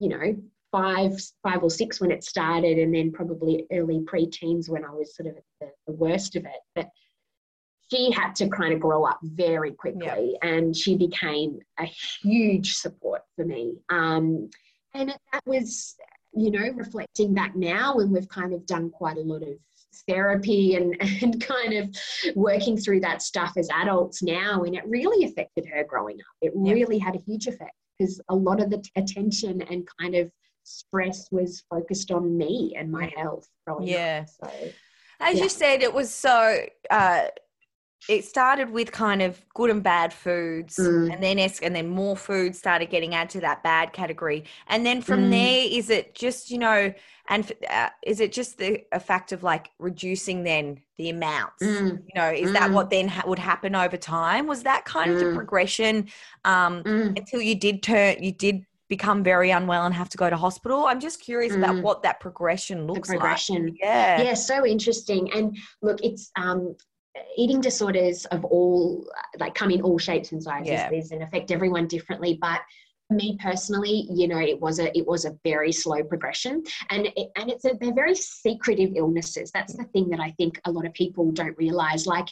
you 0.00 0.08
know, 0.08 0.36
five, 0.72 1.12
five 1.42 1.62
or 1.62 1.70
six 1.70 2.00
when 2.00 2.10
it 2.10 2.24
started, 2.24 2.78
and 2.78 2.94
then 2.94 3.12
probably 3.12 3.64
early 3.72 4.00
pre-teens 4.06 4.68
when 4.68 4.84
I 4.84 4.90
was 4.90 5.14
sort 5.14 5.28
of 5.28 5.36
the, 5.60 5.70
the 5.86 5.92
worst 5.92 6.34
of 6.36 6.44
it. 6.44 6.60
But 6.74 6.88
she 7.90 8.10
had 8.10 8.34
to 8.36 8.48
kind 8.48 8.72
of 8.72 8.80
grow 8.80 9.04
up 9.04 9.18
very 9.22 9.72
quickly 9.72 10.36
and 10.42 10.76
she 10.76 10.96
became 10.96 11.58
a 11.78 11.84
huge 11.84 12.74
support 12.74 13.22
for 13.36 13.44
me. 13.44 13.74
Um, 13.90 14.50
and 14.94 15.10
that 15.32 15.42
was, 15.46 15.94
you 16.34 16.50
know, 16.50 16.68
reflecting 16.74 17.32
back 17.34 17.54
now 17.54 17.96
when 17.96 18.10
we've 18.10 18.28
kind 18.28 18.52
of 18.52 18.66
done 18.66 18.90
quite 18.90 19.18
a 19.18 19.20
lot 19.20 19.42
of 19.42 19.54
therapy 20.08 20.74
and, 20.74 20.96
and 21.22 21.40
kind 21.40 21.74
of 21.74 21.94
working 22.34 22.76
through 22.76 23.00
that 23.00 23.22
stuff 23.22 23.52
as 23.56 23.68
adults 23.72 24.22
now. 24.22 24.62
And 24.64 24.74
it 24.74 24.86
really 24.86 25.24
affected 25.24 25.66
her 25.66 25.84
growing 25.84 26.16
up. 26.16 26.36
It 26.42 26.52
really 26.54 26.98
had 26.98 27.14
a 27.14 27.22
huge 27.26 27.46
effect 27.46 27.74
because 27.98 28.20
a 28.28 28.34
lot 28.34 28.60
of 28.60 28.70
the 28.70 28.78
t- 28.78 28.90
attention 28.96 29.62
and 29.62 29.88
kind 30.00 30.14
of 30.16 30.30
stress 30.64 31.28
was 31.30 31.62
focused 31.70 32.10
on 32.10 32.36
me 32.36 32.74
and 32.76 32.90
my 32.90 33.12
health 33.16 33.48
growing 33.66 33.86
yeah. 33.86 34.24
up. 34.42 34.50
So, 34.50 34.68
as 35.20 35.36
yeah. 35.36 35.42
you 35.44 35.48
said, 35.48 35.82
it 35.82 35.94
was 35.94 36.12
so. 36.12 36.66
Uh, 36.90 37.26
it 38.08 38.24
started 38.24 38.70
with 38.70 38.92
kind 38.92 39.22
of 39.22 39.40
good 39.54 39.70
and 39.70 39.82
bad 39.82 40.12
foods 40.12 40.76
mm. 40.78 41.12
and 41.12 41.22
then 41.22 41.38
es- 41.38 41.60
and 41.60 41.74
then 41.74 41.88
more 41.88 42.16
food 42.16 42.54
started 42.54 42.90
getting 42.90 43.14
added 43.14 43.30
to 43.30 43.40
that 43.40 43.62
bad 43.62 43.92
category 43.92 44.44
and 44.68 44.84
then 44.84 45.02
from 45.02 45.24
mm. 45.24 45.30
there 45.30 45.66
is 45.68 45.90
it 45.90 46.14
just 46.14 46.50
you 46.50 46.58
know 46.58 46.92
and 47.28 47.52
uh, 47.70 47.88
is 48.04 48.20
it 48.20 48.32
just 48.32 48.58
the 48.58 48.84
effect 48.92 49.32
of 49.32 49.42
like 49.42 49.70
reducing 49.78 50.44
then 50.44 50.80
the 50.98 51.10
amounts 51.10 51.62
mm. 51.62 51.90
you 51.90 52.14
know 52.14 52.30
is 52.30 52.52
that 52.52 52.70
mm. 52.70 52.74
what 52.74 52.90
then 52.90 53.08
ha- 53.08 53.24
would 53.26 53.38
happen 53.38 53.74
over 53.74 53.96
time 53.96 54.46
was 54.46 54.62
that 54.62 54.84
kind 54.84 55.10
of 55.10 55.18
the 55.18 55.24
mm. 55.26 55.34
progression 55.34 56.06
um, 56.44 56.82
mm. 56.82 57.18
until 57.18 57.40
you 57.40 57.54
did 57.54 57.82
turn 57.82 58.22
you 58.22 58.32
did 58.32 58.64
become 58.88 59.24
very 59.24 59.50
unwell 59.50 59.84
and 59.84 59.92
have 59.92 60.08
to 60.08 60.16
go 60.16 60.30
to 60.30 60.36
hospital 60.36 60.86
i'm 60.86 61.00
just 61.00 61.20
curious 61.20 61.56
about 61.56 61.76
what 61.82 62.02
that 62.04 62.20
progression 62.20 62.86
looks 62.86 63.08
the 63.08 63.14
progression. 63.14 63.64
like 63.64 63.74
yeah 63.80 64.22
yeah 64.22 64.34
so 64.34 64.64
interesting 64.64 65.32
and 65.32 65.58
look 65.82 65.98
it's 66.04 66.30
um 66.36 66.76
eating 67.36 67.60
disorders 67.60 68.24
of 68.26 68.44
all 68.44 69.06
like 69.38 69.54
come 69.54 69.70
in 69.70 69.82
all 69.82 69.98
shapes 69.98 70.32
and 70.32 70.42
sizes. 70.42 70.70
Yeah. 70.70 70.90
and 71.12 71.22
affect 71.22 71.50
everyone 71.50 71.86
differently 71.86 72.38
but 72.40 72.60
me 73.08 73.38
personally 73.40 74.08
you 74.10 74.26
know 74.26 74.38
it 74.38 74.60
was 74.60 74.80
a 74.80 74.96
it 74.98 75.06
was 75.06 75.24
a 75.24 75.36
very 75.44 75.72
slow 75.72 76.02
progression. 76.02 76.62
And 76.90 77.06
it, 77.16 77.28
and 77.36 77.50
it's 77.50 77.64
a, 77.64 77.72
they're 77.80 77.94
very 77.94 78.14
secretive 78.14 78.90
illnesses. 78.96 79.50
That's 79.52 79.76
the 79.76 79.84
thing 79.84 80.08
that 80.10 80.20
i 80.20 80.32
think 80.32 80.60
a 80.64 80.70
lot 80.70 80.86
of 80.86 80.94
people 80.94 81.30
don't 81.32 81.56
realize. 81.56 82.06
Like 82.06 82.28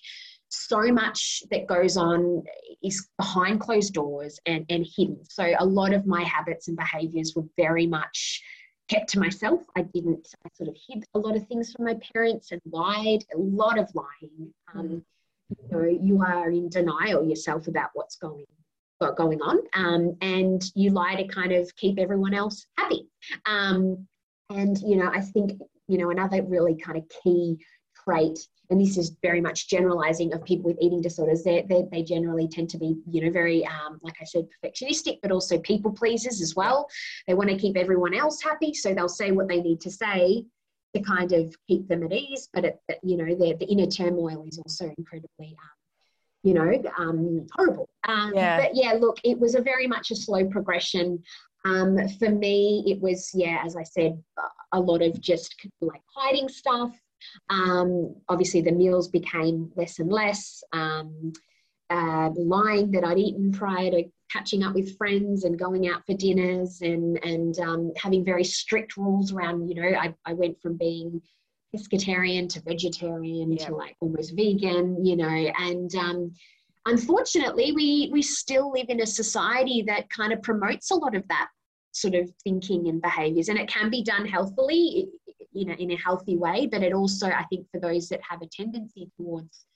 so 0.48 0.92
much 0.92 1.42
that 1.50 1.66
goes 1.66 1.96
on 1.96 2.42
is 2.82 3.08
behind 3.18 3.60
closed 3.60 3.92
doors 3.92 4.38
and, 4.46 4.64
and 4.68 4.86
hidden. 4.96 5.18
So 5.28 5.52
a 5.58 5.64
lot 5.64 5.92
of 5.92 6.06
my 6.06 6.22
habits 6.22 6.68
and 6.68 6.76
behaviors 6.76 7.34
were 7.34 7.44
very 7.56 7.86
much 7.86 8.42
kept 8.88 9.08
to 9.10 9.18
myself. 9.18 9.60
I 9.76 9.82
didn't, 9.82 10.28
I 10.44 10.48
sort 10.54 10.68
of 10.68 10.76
hid 10.88 11.04
a 11.14 11.18
lot 11.18 11.36
of 11.36 11.46
things 11.46 11.72
from 11.72 11.86
my 11.86 11.98
parents 12.12 12.52
and 12.52 12.60
lied, 12.70 13.24
a 13.34 13.38
lot 13.38 13.78
of 13.78 13.90
lying. 13.94 14.52
Um, 14.74 15.04
you 15.50 15.56
know, 15.70 15.84
you 15.84 16.22
are 16.22 16.50
in 16.50 16.68
denial 16.68 17.24
yourself 17.24 17.68
about 17.68 17.90
what's 17.94 18.16
going 18.16 18.44
going 19.16 19.42
on, 19.42 19.58
um, 19.74 20.16
and 20.22 20.64
you 20.74 20.90
lie 20.90 21.14
to 21.14 21.26
kind 21.26 21.52
of 21.52 21.74
keep 21.76 21.98
everyone 21.98 22.32
else 22.32 22.64
happy. 22.78 23.06
Um, 23.44 24.06
and 24.50 24.78
you 24.80 24.96
know, 24.96 25.10
I 25.12 25.20
think 25.20 25.60
you 25.88 25.98
know 25.98 26.10
another 26.10 26.42
really 26.42 26.76
kind 26.76 26.96
of 26.96 27.04
key 27.22 27.58
trait 28.04 28.38
and 28.70 28.80
this 28.80 28.96
is 28.96 29.16
very 29.22 29.40
much 29.40 29.68
generalizing 29.68 30.32
of 30.32 30.44
people 30.44 30.70
with 30.70 30.78
eating 30.80 31.00
disorders 31.00 31.42
they 31.42 31.64
they, 31.68 31.84
they 31.90 32.02
generally 32.02 32.48
tend 32.48 32.68
to 32.70 32.78
be 32.78 32.96
you 33.10 33.24
know 33.24 33.30
very 33.30 33.66
um, 33.66 33.98
like 34.02 34.16
i 34.20 34.24
said 34.24 34.46
perfectionistic 34.64 35.18
but 35.22 35.30
also 35.30 35.58
people 35.58 35.92
pleasers 35.92 36.40
as 36.40 36.54
well 36.56 36.88
they 37.26 37.34
want 37.34 37.50
to 37.50 37.56
keep 37.56 37.76
everyone 37.76 38.14
else 38.14 38.42
happy 38.42 38.72
so 38.72 38.94
they'll 38.94 39.08
say 39.08 39.30
what 39.30 39.48
they 39.48 39.60
need 39.60 39.80
to 39.80 39.90
say 39.90 40.44
to 40.94 41.02
kind 41.02 41.32
of 41.32 41.54
keep 41.68 41.86
them 41.88 42.02
at 42.04 42.12
ease. 42.12 42.48
But 42.52 42.64
it, 42.64 42.80
you 43.02 43.16
know, 43.16 43.26
the, 43.26 43.56
the 43.58 43.66
inner 43.66 43.86
turmoil 43.86 44.44
is 44.48 44.58
also 44.58 44.92
incredibly, 44.96 45.56
um, 45.58 45.70
you 46.42 46.54
know, 46.54 46.82
um, 46.98 47.46
horrible. 47.52 47.88
Um, 48.06 48.32
yeah. 48.34 48.58
But 48.58 48.70
yeah, 48.74 48.92
look, 48.92 49.18
it 49.24 49.38
was 49.38 49.54
a 49.54 49.60
very 49.60 49.86
much 49.86 50.10
a 50.10 50.16
slow 50.16 50.46
progression. 50.46 51.22
Um, 51.64 51.96
for 52.18 52.28
me, 52.28 52.84
it 52.86 53.00
was 53.00 53.30
yeah, 53.34 53.62
as 53.64 53.76
I 53.76 53.82
said, 53.82 54.22
a 54.72 54.80
lot 54.80 55.02
of 55.02 55.20
just 55.20 55.54
like 55.80 56.02
hiding 56.14 56.48
stuff. 56.48 56.94
Um, 57.50 58.16
obviously, 58.28 58.60
the 58.60 58.72
meals 58.72 59.08
became 59.08 59.70
less 59.76 59.98
and 59.98 60.10
less. 60.10 60.62
Um, 60.72 61.32
uh, 61.90 62.30
lying 62.36 62.90
that 62.92 63.04
I'd 63.04 63.18
eaten 63.18 63.52
prior 63.52 63.90
to 63.90 64.04
catching 64.32 64.62
up 64.62 64.74
with 64.74 64.96
friends 64.96 65.44
and 65.44 65.58
going 65.58 65.88
out 65.88 66.04
for 66.06 66.14
dinners 66.14 66.80
and 66.80 67.22
and 67.22 67.58
um, 67.60 67.92
having 67.96 68.24
very 68.24 68.44
strict 68.44 68.96
rules 68.96 69.32
around 69.32 69.68
you 69.68 69.74
know 69.74 69.96
I, 69.96 70.14
I 70.24 70.32
went 70.32 70.60
from 70.60 70.76
being 70.76 71.20
pescatarian 71.74 72.48
to 72.48 72.62
vegetarian 72.62 73.52
yep. 73.52 73.68
to 73.68 73.76
like 73.76 73.96
almost 74.00 74.34
vegan 74.34 75.04
you 75.04 75.16
know 75.16 75.28
and 75.28 75.94
um, 75.94 76.32
unfortunately 76.86 77.72
we 77.72 78.08
we 78.12 78.22
still 78.22 78.72
live 78.72 78.86
in 78.88 79.02
a 79.02 79.06
society 79.06 79.84
that 79.86 80.10
kind 80.10 80.32
of 80.32 80.42
promotes 80.42 80.90
a 80.90 80.96
lot 80.96 81.14
of 81.14 81.26
that 81.28 81.48
sort 81.94 82.14
of 82.14 82.30
thinking 82.42 82.88
and 82.88 83.00
behaviors 83.00 83.48
and 83.48 83.58
it 83.58 83.68
can 83.68 83.90
be 83.90 84.02
done 84.02 84.26
healthily 84.26 85.08
you 85.52 85.64
know 85.64 85.74
in 85.74 85.92
a 85.92 85.96
healthy 85.96 86.36
way 86.36 86.66
but 86.70 86.82
it 86.82 86.92
also 86.92 87.28
i 87.28 87.44
think 87.44 87.66
for 87.70 87.80
those 87.80 88.08
that 88.08 88.20
have 88.28 88.42
a 88.42 88.46
tendency 88.46 89.08
towards 89.16 89.66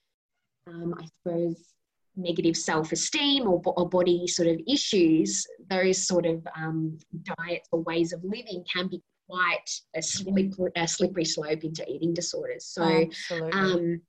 um, 0.66 0.94
i 1.00 1.06
suppose 1.06 1.74
negative 2.18 2.56
self-esteem 2.56 3.46
or, 3.46 3.62
or 3.64 3.88
body 3.88 4.26
sort 4.26 4.48
of 4.48 4.60
issues, 4.66 5.46
those 5.70 6.06
sort 6.06 6.26
of 6.26 6.46
um, 6.56 6.98
diets 7.38 7.68
or 7.72 7.82
ways 7.82 8.12
of 8.12 8.22
living 8.24 8.64
can 8.70 8.88
be 8.88 9.00
quite 9.28 9.70
a, 9.94 10.02
slip, 10.02 10.52
a 10.76 10.88
slippery 10.88 11.24
slope 11.24 11.62
into 11.64 11.88
eating 11.88 12.12
disorders. 12.12 12.66
So, 12.66 13.08
um, 13.52 14.00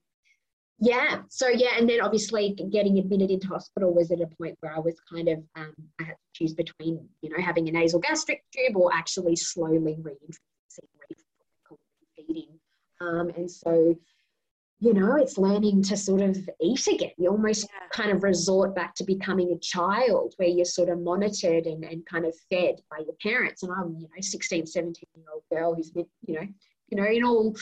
yeah, 0.80 1.22
so 1.30 1.48
yeah, 1.50 1.72
and 1.78 1.90
then 1.90 2.02
obviously 2.02 2.56
getting 2.72 3.00
admitted 3.00 3.32
into 3.32 3.48
hospital 3.48 3.94
was 3.94 4.12
at 4.12 4.22
a 4.22 4.28
point 4.28 4.58
where 4.62 4.76
I 4.76 4.80
was 4.80 4.96
kind 5.12 5.28
of 5.28 5.40
um, 5.56 5.74
I 6.00 6.04
had 6.04 6.14
to 6.14 6.18
choose 6.34 6.54
between 6.54 7.08
you 7.22 7.30
know 7.30 7.44
having 7.44 7.68
a 7.68 7.72
nasal 7.72 8.00
gastric 8.00 8.44
tube 8.56 8.78
or 8.78 8.94
actually 8.94 9.36
slowly 9.36 9.80
reintroducing 9.80 10.40
feeding, 12.16 12.60
um, 13.02 13.30
and 13.36 13.50
so 13.50 13.96
you 14.82 14.94
know, 14.94 15.16
it's 15.16 15.38
learning 15.38 15.84
to 15.84 15.98
sort 15.98 16.22
of 16.22 16.38
eat 16.62 16.88
again. 16.88 17.12
You 17.18 17.30
almost 17.30 17.68
yeah. 17.70 17.88
kind 17.92 18.12
of 18.12 18.24
resort 18.24 18.74
back 18.76 18.96
to 18.96 19.04
becoming 19.04 19.52
a 19.52 19.60
child 19.60 20.34
where 20.38 20.48
you're 20.48 20.64
sort 20.64 20.88
of 20.88 21.02
monitored 21.02 21.66
and, 21.66 21.84
and 21.84 22.06
kind 22.06 22.26
of 22.26 22.34
fed 22.50 22.76
by 22.90 23.00
your 23.00 23.16
parents. 23.22 23.64
And 23.64 23.74
I'm, 23.74 23.96
you 23.96 24.04
know, 24.04 24.22
16, 24.22 24.68
17 24.68 25.04
year 25.16 25.26
old 25.34 25.44
girl 25.52 25.76
who's, 25.76 25.92
been, 25.92 26.06
you 26.26 26.36
know, 26.36 26.48
you 26.90 26.98
know, 26.98 27.06
in 27.06 27.24
all 27.24 27.56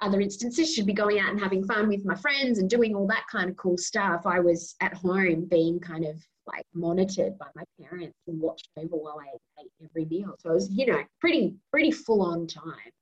other 0.00 0.20
instances, 0.20 0.72
should 0.72 0.86
be 0.86 0.92
going 0.92 1.18
out 1.18 1.30
and 1.30 1.40
having 1.40 1.64
fun 1.64 1.88
with 1.88 2.04
my 2.04 2.14
friends 2.14 2.58
and 2.58 2.70
doing 2.70 2.94
all 2.94 3.06
that 3.08 3.24
kind 3.30 3.50
of 3.50 3.56
cool 3.56 3.76
stuff. 3.78 4.22
I 4.26 4.40
was 4.40 4.74
at 4.80 4.94
home 4.94 5.46
being 5.50 5.80
kind 5.80 6.04
of 6.04 6.16
like 6.46 6.64
monitored 6.74 7.38
by 7.38 7.46
my 7.54 7.64
parents 7.80 8.16
and 8.26 8.40
watched 8.40 8.68
over 8.76 8.96
while 8.96 9.20
I 9.20 9.62
ate 9.62 9.70
every 9.84 10.06
meal. 10.06 10.34
So 10.38 10.50
it 10.50 10.54
was, 10.54 10.70
you 10.70 10.86
know, 10.86 11.02
pretty, 11.20 11.56
pretty 11.70 11.90
full 11.90 12.22
on 12.22 12.46
time. 12.46 12.92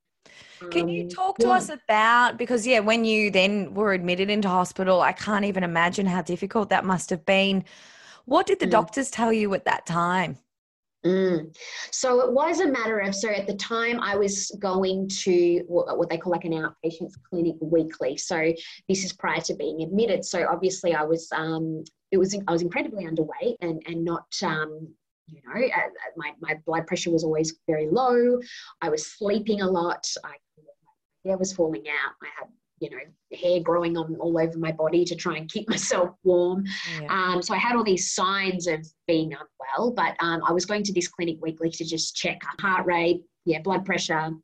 Can 0.71 0.89
you 0.89 1.03
um, 1.05 1.09
talk 1.09 1.39
to 1.39 1.47
yeah. 1.49 1.53
us 1.53 1.69
about 1.69 2.39
because 2.39 2.67
yeah, 2.67 2.81
when 2.81 3.05
you 3.05 3.31
then 3.31 3.75
were 3.75 3.93
admitted 3.93 4.31
into 4.31 4.49
hospital, 4.49 5.01
I 5.01 5.13
can't 5.13 5.45
even 5.45 5.63
imagine 5.63 6.07
how 6.07 6.23
difficult 6.23 6.71
that 6.71 6.85
must 6.85 7.11
have 7.11 7.25
been. 7.27 7.65
What 8.25 8.47
did 8.47 8.59
the 8.59 8.67
mm. 8.67 8.71
doctors 8.71 9.11
tell 9.11 9.33
you 9.33 9.53
at 9.55 9.67
that 9.67 9.87
time? 9.87 10.39
Mm. 11.05 11.57
So 11.93 12.21
it 12.21 12.33
was 12.33 12.61
a 12.61 12.67
matter 12.67 12.99
of 12.99 13.15
so 13.15 13.29
at 13.31 13.47
the 13.47 13.55
time 13.55 14.01
I 14.01 14.17
was 14.17 14.51
going 14.59 15.09
to 15.09 15.63
what 15.69 16.09
they 16.09 16.19
call 16.19 16.33
like 16.33 16.45
an 16.45 16.53
outpatients 16.53 17.15
clinic 17.29 17.55
weekly. 17.61 18.17
So 18.17 18.53
this 18.89 19.05
is 19.05 19.13
prior 19.13 19.41
to 19.43 19.55
being 19.55 19.83
admitted. 19.83 20.25
So 20.25 20.47
obviously 20.51 20.95
I 20.95 21.05
was 21.05 21.29
um, 21.33 21.85
it 22.11 22.19
was 22.19 22.37
I 22.49 22.53
was 22.53 22.63
incredibly 22.63 23.05
underweight 23.05 23.57
and 23.61 23.83
and 23.87 24.05
not 24.05 24.27
um, 24.43 24.89
you 25.29 25.41
know, 25.45 25.61
uh, 25.61 25.79
uh, 25.79 25.91
my, 26.17 26.33
my 26.41 26.55
blood 26.67 26.87
pressure 26.87 27.11
was 27.11 27.25
always 27.25 27.59
very 27.67 27.89
low. 27.91 28.39
I 28.81 28.89
was 28.89 29.07
sleeping 29.07 29.61
a 29.61 29.69
lot. 29.69 30.07
I, 30.25 30.35
hair 31.25 31.37
was 31.37 31.53
falling 31.53 31.85
out. 31.89 32.15
I 32.23 32.29
had, 32.39 32.49
you 32.81 32.91
know, 32.91 32.99
hair 33.37 33.61
growing 33.61 33.97
on 33.97 34.17
all 34.17 34.39
over 34.39 34.59
my 34.59 34.73
body 34.73 35.05
to 35.05 35.15
try 35.15 35.37
and 35.37 35.51
keep 35.51 35.69
myself 35.71 36.11
warm. 36.25 36.65
Yeah. 37.01 37.07
Um, 37.09 37.43
so 37.43 37.55
I 37.55 37.59
had 37.59 37.77
all 37.77 37.85
these 37.85 38.13
signs 38.13 38.67
of 38.67 38.87
being 39.07 39.33
unwell, 39.33 39.93
but 39.93 40.17
um, 40.21 40.43
I 40.47 40.53
was 40.53 40.67
going 40.67 40.83
to 40.85 40.93
this 40.93 41.09
clinic 41.09 41.39
weekly 41.41 41.71
to 41.71 41.85
just 41.85 42.17
check 42.17 42.41
heart 42.61 42.87
rate, 42.87 43.23
yeah, 43.45 43.61
blood 43.61 43.85
pressure, 43.85 44.19
um, 44.19 44.43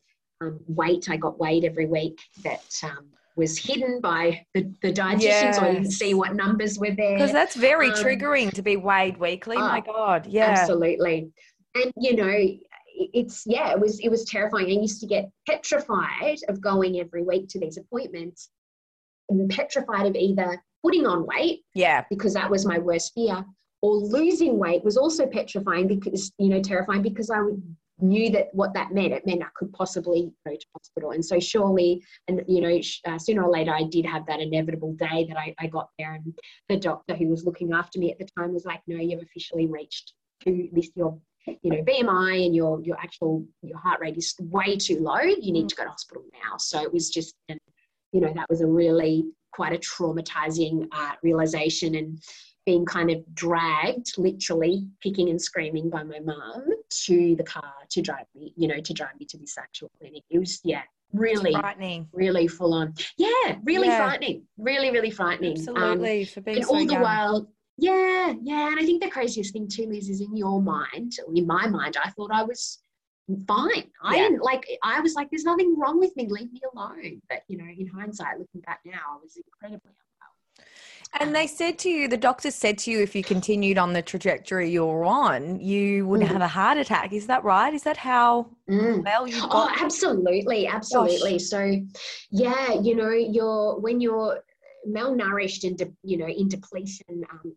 weight. 0.67 1.09
I 1.09 1.17
got 1.17 1.39
weighed 1.39 1.65
every 1.65 1.87
week 1.87 2.19
that 2.43 2.65
um, 2.83 3.09
was 3.37 3.59
hidden 3.59 4.01
by 4.01 4.45
the, 4.55 4.73
the 4.83 4.93
dietitians 4.93 5.23
yes. 5.23 5.57
so 5.57 5.65
I 5.65 5.73
didn't 5.73 5.91
see 5.93 6.15
what 6.15 6.35
numbers 6.35 6.79
were 6.79 6.91
there. 6.91 7.17
Because 7.17 7.33
that's 7.33 7.55
very 7.55 7.89
um, 7.89 7.95
triggering 7.95 8.53
to 8.53 8.63
be 8.63 8.77
weighed 8.77 9.17
weekly. 9.19 9.57
Oh, 9.57 9.61
My 9.61 9.81
God. 9.81 10.27
Yeah. 10.27 10.47
Absolutely. 10.47 11.31
And 11.75 11.93
you 11.97 12.17
know, 12.17 12.49
it's 12.95 13.45
yeah, 13.47 13.73
it 13.73 13.81
was 13.81 14.01
it 14.01 14.09
was 14.09 14.25
terrifying. 14.25 14.67
I 14.67 14.81
used 14.81 15.01
to 15.01 15.07
get 15.07 15.31
petrified 15.49 16.39
of 16.49 16.61
going 16.61 17.01
every 17.01 17.23
week 17.23 17.49
to 17.49 17.61
these 17.61 17.77
appointments 17.77 18.51
and 19.29 19.51
petrified 19.51 20.07
of 20.07 20.15
either 20.15 20.63
putting 20.83 21.07
on 21.07 21.27
weight. 21.27 21.63
Yeah. 21.75 22.05
Because 22.11 22.35
that 22.35 22.51
was 22.51 22.67
my 22.67 22.79
worst 22.79 23.13
fear. 23.15 23.45
Or 23.81 23.97
losing 23.97 24.59
weight 24.59 24.85
was 24.85 24.97
also 24.97 25.27
petrifying 25.27 25.89
because, 25.89 26.33
you 26.39 26.49
know, 26.49 26.63
terrifying 26.63 27.03
because 27.03 27.31
I 27.31 27.41
knew 27.99 28.31
that 28.31 28.49
what 28.53 28.75
that 28.75 28.93
meant. 28.93 29.13
It 29.13 29.27
meant 29.27 29.43
I 29.43 29.49
could 29.57 29.73
possibly 29.73 30.31
go 30.47 30.53
to 30.53 30.67
hospital. 30.77 31.11
And 31.13 31.25
so 31.25 31.41
surely, 31.41 32.05
and 32.29 32.43
you 32.47 32.61
know, 32.61 32.81
uh, 33.07 33.19
sooner 33.19 33.43
or 33.43 33.51
later, 33.51 33.73
I 33.73 33.85
did 33.85 34.07
have 34.07 34.27
that 34.27 34.41
inevitable 34.41 34.93
day 34.95 35.27
that 35.29 35.37
I, 35.37 35.55
I 35.59 35.67
got 35.67 35.89
there, 35.99 36.15
and 36.15 36.33
the 36.69 36.77
doctor 36.77 37.15
who 37.15 37.29
was 37.29 37.45
looking 37.45 37.73
after 37.73 37.99
me 37.99 38.13
at 38.13 38.19
the 38.19 38.29
time 38.39 38.55
was 38.55 38.65
like, 38.65 38.81
"No, 38.87 38.97
you've 38.97 39.23
officially 39.23 39.67
reached 39.67 40.15
to 40.45 40.69
this 40.73 40.91
your." 40.95 41.19
You 41.47 41.71
know, 41.71 41.83
BMI 41.83 42.47
and 42.47 42.55
your 42.55 42.81
your 42.83 42.97
actual 42.99 43.45
your 43.63 43.79
heart 43.79 44.01
rate 44.01 44.17
is 44.17 44.35
way 44.41 44.77
too 44.77 45.01
low. 45.01 45.21
You 45.21 45.53
need 45.53 45.69
to 45.69 45.75
go 45.75 45.85
to 45.85 45.91
hospital 45.91 46.25
now. 46.33 46.57
So 46.59 46.83
it 46.83 46.93
was 46.93 47.11
just, 47.11 47.35
you 47.49 48.21
know, 48.21 48.33
that 48.35 48.49
was 48.49 48.61
a 48.61 48.67
really 48.67 49.25
quite 49.53 49.73
a 49.73 49.79
traumatizing 49.79 50.87
uh, 50.93 51.13
realization. 51.23 51.97
And 51.97 52.23
being 52.65 52.85
kind 52.85 53.11
of 53.11 53.23
dragged, 53.35 54.13
literally 54.19 54.87
kicking 55.03 55.29
and 55.29 55.41
screaming 55.41 55.91
by 55.91 56.03
my 56.03 56.21
mum 56.21 56.65
to 57.07 57.35
the 57.37 57.43
car 57.43 57.75
to 57.91 58.01
drive 58.01 58.27
me, 58.35 58.53
you 58.57 58.69
know, 58.69 58.81
to 58.81 58.93
drive 58.93 59.19
me 59.19 59.27
to 59.27 59.37
this 59.37 59.59
actual 59.59 59.91
clinic. 59.99 60.23
It 60.31 60.39
was, 60.39 60.61
yeah, 60.63 60.83
really 61.13 61.53
frightening, 61.53 62.09
really 62.13 62.47
full 62.47 62.75
on. 62.75 62.95
Yeah, 63.19 63.57
really 63.65 63.89
yeah. 63.89 64.07
frightening, 64.07 64.45
really, 64.57 64.91
really 64.91 65.11
frightening. 65.11 65.53
Absolutely, 65.53 66.21
um, 66.21 66.27
for 66.27 66.41
being 66.41 66.57
and 66.59 66.67
so 66.67 66.73
all 66.73 66.79
young. 66.79 66.87
the 66.89 67.01
while. 67.01 67.49
Yeah, 67.79 68.35
yeah, 68.43 68.69
and 68.69 68.79
I 68.79 68.85
think 68.85 69.03
the 69.03 69.11
craziest 69.11 69.53
thing 69.53 69.67
too, 69.67 69.87
Liz, 69.87 70.09
is 70.09 70.21
in 70.21 70.37
your 70.37 70.61
mind, 70.61 71.15
in 71.35 71.47
my 71.47 71.67
mind, 71.67 71.97
I 72.03 72.11
thought 72.11 72.31
I 72.33 72.43
was 72.43 72.83
fine. 73.47 73.91
I 74.03 74.17
yeah. 74.17 74.23
didn't 74.23 74.43
like. 74.43 74.67
I 74.83 75.01
was 75.01 75.15
like, 75.15 75.31
"There's 75.31 75.45
nothing 75.45 75.79
wrong 75.79 75.99
with 75.99 76.15
me. 76.17 76.27
Leave 76.29 76.53
me 76.53 76.61
alone." 76.75 77.23
But 77.29 77.43
you 77.49 77.59
know, 77.59 77.65
in 77.65 77.87
hindsight, 77.87 78.39
looking 78.39 78.61
back 78.63 78.81
now, 78.85 79.01
I 79.13 79.17
was 79.23 79.37
incredibly 79.37 79.91
unwell. 79.91 80.69
and 81.21 81.35
they 81.35 81.47
said 81.47 81.79
to 81.81 81.89
you, 81.89 82.09
the 82.09 82.17
doctor 82.17 82.51
said 82.51 82.79
to 82.79 82.91
you, 82.91 83.01
if 83.01 83.15
you 83.15 83.23
continued 83.23 83.79
on 83.79 83.93
the 83.93 84.03
trajectory 84.03 84.71
you're 84.71 85.05
on, 85.05 85.61
you 85.61 86.07
would 86.07 86.21
mm. 86.21 86.27
have 86.27 86.43
a 86.43 86.49
heart 86.49 86.79
attack. 86.79 87.13
Is 87.13 87.27
that 87.27 87.45
right? 87.45 87.73
Is 87.73 87.83
that 87.85 87.97
how 87.97 88.51
mm. 88.69 89.05
well 89.05 89.27
you 89.27 89.41
got? 89.41 89.51
Oh, 89.53 89.71
absolutely, 89.81 90.67
absolutely. 90.67 91.33
Gosh. 91.33 91.43
So, 91.43 91.81
yeah, 92.31 92.75
you 92.81 92.97
know, 92.97 93.11
you're 93.11 93.79
when 93.79 94.01
you're 94.01 94.43
malnourished 94.89 95.65
and 95.65 95.79
de- 95.79 95.93
you 96.03 96.19
know 96.19 96.27
in 96.27 96.49
depletion, 96.49 97.25
um, 97.31 97.55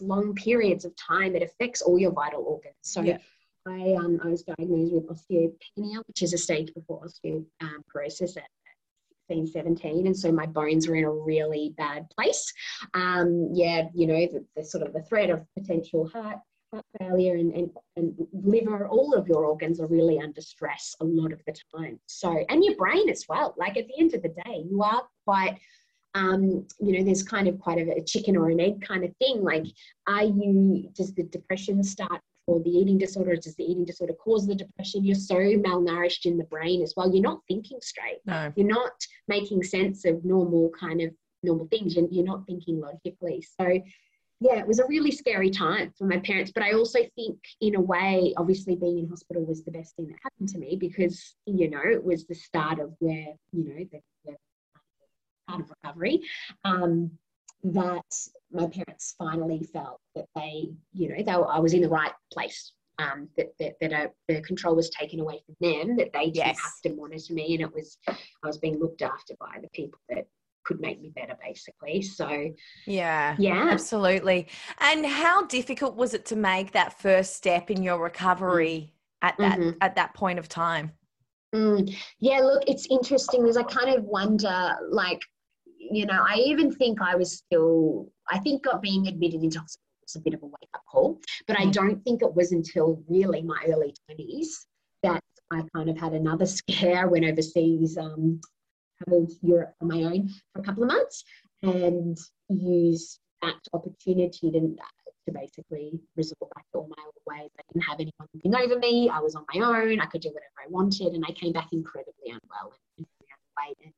long 0.00 0.34
periods 0.34 0.84
of 0.84 0.94
time, 0.96 1.34
it 1.36 1.42
affects 1.42 1.82
all 1.82 1.98
your 1.98 2.12
vital 2.12 2.42
organs. 2.42 2.76
So. 2.82 3.02
Yeah. 3.02 3.18
I, 3.66 3.94
um, 3.94 4.20
I 4.22 4.28
was 4.28 4.42
diagnosed 4.42 4.92
with 4.92 5.06
osteopenia, 5.08 6.02
which 6.06 6.20
is 6.20 6.34
a 6.34 6.36
stage 6.36 6.74
before 6.74 7.00
osteoporosis 7.02 8.36
at 8.36 8.44
16, 9.28 9.46
17. 9.46 10.06
And 10.06 10.16
so 10.16 10.30
my 10.30 10.46
bones 10.46 10.86
were 10.86 10.96
in 10.96 11.04
a 11.04 11.10
really 11.10 11.74
bad 11.76 12.06
place. 12.10 12.52
Um, 12.92 13.50
yeah, 13.52 13.88
you 13.94 14.06
know, 14.06 14.26
the, 14.26 14.44
the, 14.56 14.64
sort 14.64 14.86
of 14.86 14.92
the 14.92 15.02
threat 15.02 15.30
of 15.30 15.46
potential 15.58 16.08
heart, 16.08 16.38
heart 16.72 16.84
failure 17.00 17.36
and, 17.36 17.52
and, 17.54 17.70
and 17.96 18.14
liver, 18.32 18.86
all 18.86 19.14
of 19.14 19.26
your 19.28 19.44
organs 19.46 19.80
are 19.80 19.86
really 19.86 20.18
under 20.18 20.40
stress 20.40 20.94
a 21.00 21.04
lot 21.04 21.32
of 21.32 21.40
the 21.46 21.54
time. 21.74 21.98
So, 22.06 22.44
and 22.48 22.62
your 22.62 22.76
brain 22.76 23.08
as 23.08 23.24
well. 23.28 23.54
Like 23.56 23.76
at 23.76 23.86
the 23.86 23.98
end 23.98 24.14
of 24.14 24.22
the 24.22 24.28
day, 24.28 24.64
you 24.68 24.82
are 24.82 25.02
quite 25.26 25.58
um, 26.14 26.66
you 26.80 26.96
know, 26.96 27.04
there's 27.04 27.22
kind 27.22 27.48
of 27.48 27.58
quite 27.58 27.78
a, 27.78 27.96
a, 27.96 28.04
chicken 28.04 28.36
or 28.36 28.48
an 28.48 28.60
egg 28.60 28.86
kind 28.86 29.04
of 29.04 29.14
thing. 29.16 29.42
Like, 29.42 29.66
are 30.06 30.24
you, 30.24 30.88
does 30.94 31.12
the 31.14 31.24
depression 31.24 31.82
start 31.82 32.20
or 32.46 32.62
the 32.62 32.70
eating 32.70 32.98
disorder? 32.98 33.34
Does 33.34 33.56
the 33.56 33.64
eating 33.64 33.84
disorder 33.84 34.14
cause 34.14 34.46
the 34.46 34.54
depression? 34.54 35.04
You're 35.04 35.16
so 35.16 35.36
malnourished 35.36 36.24
in 36.24 36.38
the 36.38 36.44
brain 36.44 36.82
as 36.82 36.94
well. 36.96 37.12
You're 37.12 37.22
not 37.22 37.40
thinking 37.48 37.78
straight. 37.80 38.18
No. 38.26 38.52
You're 38.54 38.68
not 38.68 38.92
making 39.26 39.64
sense 39.64 40.04
of 40.04 40.24
normal 40.24 40.70
kind 40.78 41.00
of 41.00 41.10
normal 41.42 41.66
things. 41.66 41.96
You're, 41.96 42.08
you're 42.10 42.24
not 42.24 42.46
thinking 42.46 42.80
logically. 42.80 43.44
So, 43.60 43.80
yeah, 44.40 44.58
it 44.58 44.66
was 44.66 44.78
a 44.78 44.86
really 44.86 45.10
scary 45.10 45.50
time 45.50 45.92
for 45.98 46.06
my 46.06 46.18
parents. 46.18 46.52
But 46.54 46.62
I 46.62 46.72
also 46.72 47.00
think, 47.16 47.38
in 47.60 47.74
a 47.74 47.80
way, 47.80 48.34
obviously 48.36 48.76
being 48.76 49.00
in 49.00 49.08
hospital 49.08 49.44
was 49.44 49.64
the 49.64 49.70
best 49.72 49.96
thing 49.96 50.06
that 50.06 50.16
happened 50.22 50.48
to 50.50 50.58
me 50.58 50.76
because, 50.76 51.34
you 51.46 51.70
know, 51.70 51.82
it 51.84 52.04
was 52.04 52.26
the 52.26 52.34
start 52.34 52.78
of 52.78 52.94
where, 53.00 53.34
you 53.52 53.64
know, 53.64 53.84
the, 53.90 54.00
the 54.24 54.36
of 55.48 55.70
recovery. 55.82 56.20
Um, 56.64 57.10
that 57.66 58.04
my 58.52 58.66
parents 58.66 59.14
finally 59.18 59.62
felt 59.72 59.98
that 60.14 60.26
they, 60.36 60.68
you 60.92 61.08
know, 61.08 61.22
they 61.24 61.34
were, 61.34 61.48
I 61.50 61.58
was 61.60 61.72
in 61.72 61.80
the 61.80 61.88
right 61.88 62.12
place. 62.32 62.72
Um, 62.98 63.28
that 63.36 63.48
that, 63.58 63.72
that 63.80 64.12
the 64.28 64.40
control 64.42 64.76
was 64.76 64.88
taken 64.90 65.18
away 65.18 65.40
from 65.44 65.56
them, 65.60 65.96
that 65.96 66.12
they 66.12 66.26
didn't 66.26 66.36
Yes. 66.36 66.60
have 66.60 66.80
to 66.84 66.94
monitor 66.94 67.32
me, 67.32 67.54
and 67.54 67.62
it 67.62 67.74
was 67.74 67.98
I 68.06 68.46
was 68.46 68.58
being 68.58 68.78
looked 68.78 69.02
after 69.02 69.34
by 69.40 69.58
the 69.60 69.68
people 69.72 69.98
that 70.10 70.26
could 70.64 70.80
make 70.80 71.00
me 71.00 71.10
better, 71.16 71.36
basically. 71.42 72.02
So 72.02 72.52
Yeah. 72.86 73.34
yeah, 73.36 73.66
Absolutely. 73.72 74.46
And 74.78 75.04
how 75.04 75.44
difficult 75.46 75.96
was 75.96 76.14
it 76.14 76.24
to 76.26 76.36
make 76.36 76.70
that 76.72 77.00
first 77.00 77.34
step 77.34 77.68
in 77.68 77.82
your 77.82 77.98
recovery 78.00 78.94
at 79.22 79.36
that 79.38 79.58
Mhm. 79.58 79.76
at 79.80 79.96
that 79.96 80.14
point 80.14 80.38
of 80.38 80.48
time? 80.48 80.92
Mm, 81.52 81.96
yeah, 82.20 82.38
look, 82.40 82.62
it's 82.68 82.86
interesting 82.90 83.42
because 83.42 83.56
I 83.56 83.64
kind 83.64 83.96
of 83.96 84.04
wonder, 84.04 84.76
like, 84.90 85.20
you 85.90 86.06
know, 86.06 86.24
I 86.26 86.36
even 86.36 86.72
think 86.72 87.00
I 87.00 87.16
was 87.16 87.32
still, 87.32 88.08
I 88.30 88.38
think 88.38 88.64
got 88.64 88.82
being 88.82 89.06
admitted 89.06 89.42
into 89.42 89.58
hospital 89.60 89.80
was 90.02 90.16
a 90.16 90.20
bit 90.20 90.34
of 90.34 90.42
a 90.42 90.46
wake 90.46 90.70
up 90.74 90.82
call, 90.90 91.20
but 91.46 91.58
I 91.58 91.66
Mm. 91.66 91.72
don't 91.72 92.04
think 92.04 92.22
it 92.22 92.34
was 92.34 92.52
until 92.52 93.02
really 93.08 93.42
my 93.42 93.62
early 93.68 93.94
20s 94.08 94.66
that 95.02 95.22
I 95.50 95.62
kind 95.74 95.88
of 95.88 95.98
had 95.98 96.12
another 96.12 96.46
scare, 97.00 97.08
went 97.08 97.24
overseas, 97.24 97.96
um, 97.98 98.40
traveled 98.98 99.32
Europe 99.42 99.74
on 99.80 99.88
my 99.88 100.02
own 100.04 100.28
for 100.52 100.60
a 100.60 100.62
couple 100.62 100.82
of 100.82 100.88
months 100.88 101.24
and 101.62 102.18
used 102.48 103.18
that 103.42 103.56
opportunity 103.72 104.50
to, 104.50 104.60
to 104.60 105.32
basically 105.32 106.00
resort 106.16 106.50
back 106.54 106.64
to 106.72 106.78
all 106.78 106.88
my 106.88 107.02
old 107.04 107.14
ways. 107.26 107.50
I 107.58 107.62
didn't 107.72 107.84
have 107.84 108.00
anyone 108.00 108.28
looking 108.34 108.54
over 108.54 108.78
me. 108.78 109.08
I 109.08 109.20
was 109.20 109.34
on 109.34 109.44
my 109.54 109.60
own. 109.64 110.00
I 110.00 110.06
could 110.06 110.20
do 110.20 110.28
whatever 110.28 110.58
I 110.64 110.68
wanted. 110.68 111.14
And 111.14 111.24
I 111.26 111.32
came 111.32 111.52
back 111.52 111.68
incredibly 111.72 112.30
unwell 112.30 112.72
and, 112.98 113.06
and. 113.20 113.76
And, 113.84 113.92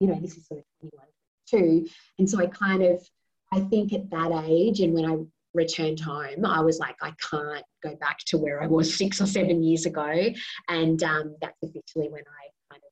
you 0.00 0.08
know, 0.08 0.18
this 0.20 0.36
is 0.36 0.46
sort 0.46 0.60
of 0.60 0.90
21, 0.90 1.06
too. 1.48 1.88
And 2.18 2.28
so 2.28 2.40
I 2.40 2.46
kind 2.46 2.82
of, 2.82 3.06
I 3.52 3.60
think 3.60 3.92
at 3.92 4.10
that 4.10 4.44
age 4.46 4.80
and 4.80 4.94
when 4.94 5.06
I 5.06 5.16
returned 5.54 6.00
home, 6.00 6.44
I 6.44 6.60
was 6.60 6.78
like, 6.78 6.96
I 7.02 7.12
can't 7.30 7.64
go 7.82 7.96
back 7.96 8.18
to 8.26 8.38
where 8.38 8.62
I 8.62 8.66
was 8.66 8.94
six 8.98 9.20
or 9.20 9.26
seven 9.26 9.62
years 9.62 9.86
ago. 9.86 10.32
And 10.68 11.02
um, 11.02 11.36
that's 11.40 11.62
officially 11.62 12.08
when 12.08 12.22
I 12.22 12.72
kind 12.72 12.82
of, 12.84 12.90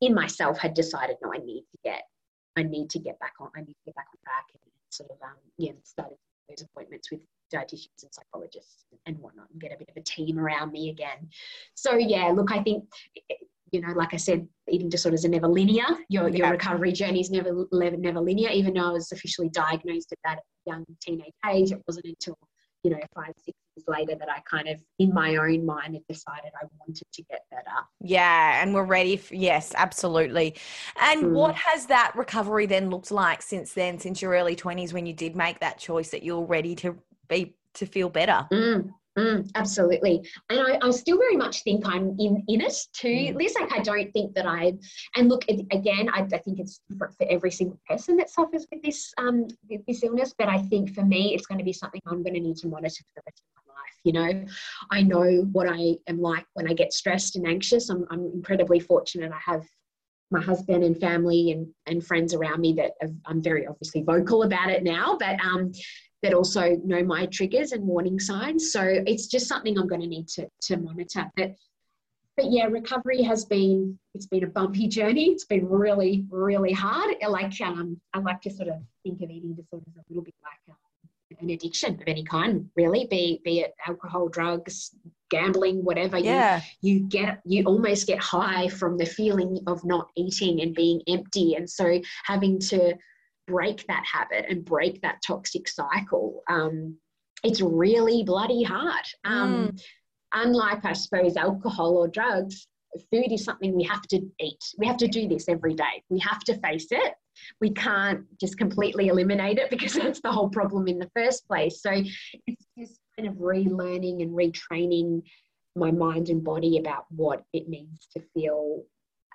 in 0.00 0.14
myself, 0.14 0.58
had 0.58 0.74
decided, 0.74 1.16
no, 1.22 1.32
I 1.32 1.38
need 1.38 1.64
to 1.72 1.78
get, 1.84 2.02
I 2.56 2.62
need 2.62 2.90
to 2.90 2.98
get 2.98 3.18
back 3.20 3.34
on, 3.40 3.50
I 3.56 3.60
need 3.60 3.74
to 3.74 3.84
get 3.86 3.94
back 3.94 4.06
on 4.12 4.18
track 4.24 4.46
and 4.52 4.60
sort 4.90 5.10
of, 5.10 5.16
um, 5.22 5.36
yeah, 5.56 5.72
started 5.84 6.16
those 6.48 6.62
appointments 6.62 7.10
with 7.10 7.20
dietitians 7.52 8.02
and 8.02 8.12
psychologists 8.12 8.84
and 9.06 9.18
whatnot 9.18 9.46
and 9.50 9.60
get 9.60 9.72
a 9.72 9.78
bit 9.78 9.88
of 9.88 9.96
a 9.96 10.02
team 10.02 10.38
around 10.38 10.72
me 10.72 10.90
again. 10.90 11.28
So 11.74 11.96
yeah, 11.96 12.28
look, 12.28 12.52
I 12.52 12.62
think 12.62 12.84
you 13.72 13.80
know, 13.80 13.92
like 13.94 14.14
I 14.14 14.16
said, 14.16 14.46
eating 14.68 14.88
disorders 14.88 15.24
are 15.24 15.28
never 15.28 15.48
linear. 15.48 15.84
Your 16.08 16.28
Yeah. 16.28 16.38
your 16.38 16.50
recovery 16.50 16.92
journey 16.92 17.20
is 17.20 17.30
never 17.30 17.66
never 17.72 17.96
never 17.96 18.20
linear. 18.20 18.50
Even 18.50 18.74
though 18.74 18.88
I 18.88 18.92
was 18.92 19.12
officially 19.12 19.48
diagnosed 19.50 20.12
at 20.12 20.18
that 20.24 20.40
young 20.66 20.84
teenage 21.00 21.32
age, 21.48 21.72
it 21.72 21.82
wasn't 21.86 22.06
until 22.06 22.36
you 22.82 22.90
know 22.90 22.98
five 23.14 23.32
six 23.38 23.56
years 23.76 23.84
later 23.88 24.14
that 24.18 24.28
I 24.30 24.40
kind 24.50 24.68
of, 24.68 24.82
in 24.98 25.12
my 25.14 25.36
own 25.36 25.64
mind, 25.64 25.94
had 25.94 26.06
decided 26.08 26.50
I 26.60 26.66
wanted 26.78 27.04
to 27.12 27.22
get 27.24 27.42
better. 27.50 27.64
Yeah, 28.00 28.62
and 28.62 28.74
we're 28.74 28.84
ready 28.84 29.16
for 29.16 29.34
yes, 29.34 29.72
absolutely. 29.76 30.56
And 31.00 31.26
Mm. 31.26 31.32
what 31.32 31.54
has 31.54 31.86
that 31.86 32.12
recovery 32.16 32.66
then 32.66 32.90
looked 32.90 33.10
like 33.10 33.42
since 33.42 33.72
then, 33.74 33.98
since 33.98 34.20
your 34.22 34.32
early 34.32 34.56
20s 34.56 34.92
when 34.92 35.06
you 35.06 35.12
did 35.12 35.36
make 35.36 35.60
that 35.60 35.78
choice 35.78 36.10
that 36.10 36.22
you're 36.22 36.44
ready 36.44 36.74
to 36.76 36.98
be 37.28 37.54
to 37.74 37.86
feel 37.86 38.08
better? 38.08 38.48
Mm, 38.52 38.92
mm, 39.18 39.50
absolutely. 39.54 40.28
And 40.48 40.60
I, 40.60 40.78
I 40.82 40.90
still 40.90 41.18
very 41.18 41.36
much 41.36 41.62
think 41.62 41.86
I'm 41.86 42.16
in, 42.18 42.44
in 42.48 42.60
it 42.60 42.74
too. 42.92 43.08
Mm. 43.08 43.36
Liz, 43.36 43.54
like 43.58 43.72
I 43.72 43.80
don't 43.80 44.12
think 44.12 44.34
that 44.34 44.46
I, 44.46 44.74
and 45.16 45.28
look, 45.28 45.44
again, 45.48 46.08
I, 46.12 46.26
I 46.32 46.38
think 46.38 46.58
it's 46.58 46.80
different 46.88 47.14
for 47.16 47.26
every 47.28 47.50
single 47.50 47.80
person 47.88 48.16
that 48.16 48.30
suffers 48.30 48.66
with 48.72 48.82
this, 48.82 49.12
um, 49.18 49.48
this 49.86 50.02
illness. 50.02 50.34
But 50.38 50.48
I 50.48 50.58
think 50.58 50.94
for 50.94 51.04
me, 51.04 51.34
it's 51.34 51.46
going 51.46 51.58
to 51.58 51.64
be 51.64 51.72
something 51.72 52.00
I'm 52.06 52.22
going 52.22 52.34
to 52.34 52.40
need 52.40 52.56
to 52.58 52.68
monitor 52.68 53.02
for 53.14 53.20
the 53.20 53.22
rest 53.26 53.42
of 53.56 53.62
my 53.66 53.72
life. 53.72 53.98
You 54.04 54.12
know, 54.12 54.46
I 54.90 55.02
know 55.02 55.48
what 55.52 55.68
I 55.68 55.96
am 56.08 56.20
like 56.20 56.46
when 56.54 56.68
I 56.68 56.74
get 56.74 56.92
stressed 56.92 57.36
and 57.36 57.46
anxious. 57.46 57.90
I'm, 57.90 58.06
I'm 58.10 58.30
incredibly 58.32 58.80
fortunate. 58.80 59.32
I 59.32 59.52
have 59.52 59.64
my 60.30 60.40
husband 60.40 60.84
and 60.84 60.96
family 61.00 61.50
and, 61.50 61.66
and 61.86 62.06
friends 62.06 62.34
around 62.34 62.60
me 62.60 62.72
that 62.74 62.92
have, 63.00 63.12
I'm 63.26 63.42
very 63.42 63.66
obviously 63.66 64.02
vocal 64.02 64.44
about 64.44 64.70
it 64.70 64.84
now, 64.84 65.16
but 65.18 65.40
um, 65.44 65.72
that 66.22 66.34
also 66.34 66.76
know 66.84 67.02
my 67.02 67.26
triggers 67.26 67.72
and 67.72 67.84
warning 67.84 68.20
signs. 68.20 68.72
So 68.72 68.82
it's 68.82 69.26
just 69.26 69.48
something 69.48 69.78
I'm 69.78 69.88
going 69.88 70.02
to 70.02 70.06
need 70.06 70.28
to, 70.28 70.48
to 70.62 70.76
monitor. 70.76 71.30
But 71.36 71.54
but 72.36 72.50
yeah, 72.50 72.66
recovery 72.66 73.22
has 73.22 73.44
been 73.44 73.98
it's 74.14 74.26
been 74.26 74.44
a 74.44 74.48
bumpy 74.48 74.88
journey. 74.88 75.26
It's 75.26 75.44
been 75.44 75.68
really 75.68 76.24
really 76.30 76.72
hard. 76.72 77.14
I 77.22 77.26
like 77.26 77.60
um 77.60 78.00
I 78.14 78.18
like 78.18 78.40
to 78.42 78.50
sort 78.50 78.68
of 78.68 78.76
think 79.02 79.20
of 79.20 79.30
eating 79.30 79.54
disorders 79.54 79.94
a 79.96 80.02
little 80.08 80.24
bit 80.24 80.34
like 80.42 80.74
um, 80.74 81.38
an 81.40 81.50
addiction 81.50 81.94
of 81.94 82.02
any 82.06 82.24
kind, 82.24 82.68
really. 82.76 83.06
Be 83.10 83.40
be 83.44 83.60
it 83.60 83.74
alcohol, 83.86 84.28
drugs, 84.28 84.94
gambling, 85.30 85.84
whatever. 85.84 86.18
You 86.18 86.24
Yeah. 86.24 86.60
you 86.80 87.00
get 87.00 87.40
you 87.44 87.64
almost 87.64 88.06
get 88.06 88.20
high 88.20 88.68
from 88.68 88.96
the 88.96 89.06
feeling 89.06 89.58
of 89.66 89.84
not 89.84 90.08
eating 90.16 90.62
and 90.62 90.74
being 90.74 91.02
empty 91.08 91.54
and 91.54 91.68
so 91.68 92.00
having 92.24 92.58
to 92.60 92.94
break 93.46 93.86
that 93.86 94.04
habit 94.10 94.46
and 94.48 94.64
break 94.64 95.00
that 95.02 95.20
toxic 95.26 95.68
cycle 95.68 96.42
um, 96.48 96.96
it's 97.42 97.62
really 97.62 98.22
bloody 98.22 98.62
hard. 98.62 99.04
Um, 99.24 99.76
unlike 100.32 100.84
i 100.84 100.92
suppose 100.92 101.36
alcohol 101.36 101.96
or 101.96 102.06
drugs 102.06 102.68
food 103.10 103.32
is 103.32 103.44
something 103.44 103.76
we 103.76 103.84
have 103.84 104.02
to 104.02 104.20
eat. 104.40 104.64
We 104.78 104.86
have 104.86 104.96
to 104.98 105.08
do 105.08 105.28
this 105.28 105.48
every 105.48 105.74
day. 105.74 106.02
We 106.08 106.18
have 106.20 106.40
to 106.40 106.58
face 106.58 106.88
it. 106.90 107.14
We 107.60 107.70
can't 107.70 108.24
just 108.38 108.58
completely 108.58 109.08
eliminate 109.08 109.58
it 109.58 109.70
because 109.70 109.94
that's 109.94 110.20
the 110.20 110.32
whole 110.32 110.48
problem 110.48 110.88
in 110.88 110.98
the 110.98 111.10
first 111.14 111.46
place. 111.46 111.82
So 111.82 111.90
it's 112.46 112.66
just 112.78 112.98
kind 113.16 113.28
of 113.28 113.34
relearning 113.36 114.22
and 114.22 114.30
retraining 114.30 115.22
my 115.76 115.90
mind 115.90 116.28
and 116.28 116.42
body 116.42 116.78
about 116.78 117.04
what 117.10 117.44
it 117.52 117.68
means 117.68 118.08
to 118.12 118.22
feel 118.34 118.82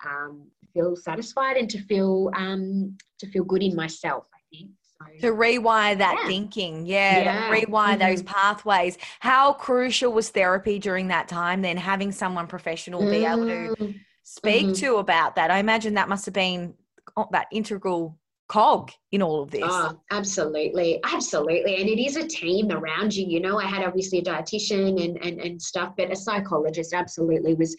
um, 0.04 0.46
feel 0.72 0.96
satisfied 0.96 1.56
and 1.56 1.70
to 1.70 1.78
feel 1.82 2.30
um, 2.36 2.96
to 3.18 3.26
feel 3.28 3.44
good 3.44 3.62
in 3.62 3.74
myself. 3.74 4.24
I 4.34 4.38
think. 4.50 4.70
So, 5.20 5.28
To 5.28 5.34
rewire 5.34 5.96
that 5.98 6.18
Yeah. 6.22 6.28
thinking, 6.28 6.86
yeah, 6.86 7.24
Yeah. 7.24 7.50
rewire 7.50 7.98
those 7.98 8.22
Mhm. 8.22 8.26
pathways. 8.26 8.98
How 9.20 9.52
crucial 9.52 10.12
was 10.12 10.30
therapy 10.30 10.78
during 10.78 11.08
that 11.08 11.28
time? 11.28 11.62
Then 11.62 11.76
having 11.76 12.12
someone 12.12 12.46
professional 12.46 13.00
be 13.08 13.24
able 13.24 13.46
to 13.46 13.74
Mm, 13.78 14.00
speak 14.22 14.68
Mhm. 14.68 14.76
to 14.80 14.96
about 14.96 15.36
that. 15.36 15.50
I 15.50 15.58
imagine 15.58 15.94
that 15.94 16.08
must 16.08 16.24
have 16.26 16.34
been 16.34 16.74
oh, 17.16 17.28
that 17.30 17.46
integral 17.52 18.18
cog 18.48 18.90
in 19.12 19.22
all 19.22 19.42
of 19.42 19.50
this. 19.50 19.62
Oh, 19.64 20.00
absolutely, 20.10 21.00
absolutely, 21.04 21.76
and 21.76 21.88
it 21.88 21.98
is 21.98 22.16
a 22.16 22.26
team 22.26 22.70
around 22.70 23.14
you. 23.14 23.26
You 23.26 23.40
know, 23.40 23.58
I 23.58 23.64
had 23.66 23.84
obviously 23.84 24.18
a 24.18 24.22
dietitian 24.22 25.02
and 25.04 25.22
and, 25.24 25.40
and 25.40 25.60
stuff, 25.60 25.94
but 25.96 26.10
a 26.10 26.16
psychologist 26.16 26.92
absolutely 26.92 27.54
was 27.54 27.76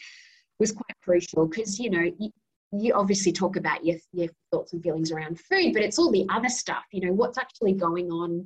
was 0.59 0.71
quite 0.71 0.95
crucial 1.03 1.47
because 1.47 1.79
you 1.79 1.89
know. 1.89 2.11
You, 2.17 2.31
you 2.73 2.93
obviously 2.93 3.31
talk 3.31 3.55
about 3.55 3.85
your, 3.85 3.95
your 4.11 4.27
thoughts 4.51 4.73
and 4.73 4.83
feelings 4.83 5.09
around 5.09 5.39
food, 5.39 5.71
but 5.73 5.83
it's 5.83 5.97
all 5.97 6.11
the 6.11 6.25
other 6.29 6.49
stuff, 6.49 6.83
you 6.91 6.99
know, 6.99 7.13
what's 7.13 7.37
actually 7.37 7.71
going 7.71 8.11
on 8.11 8.45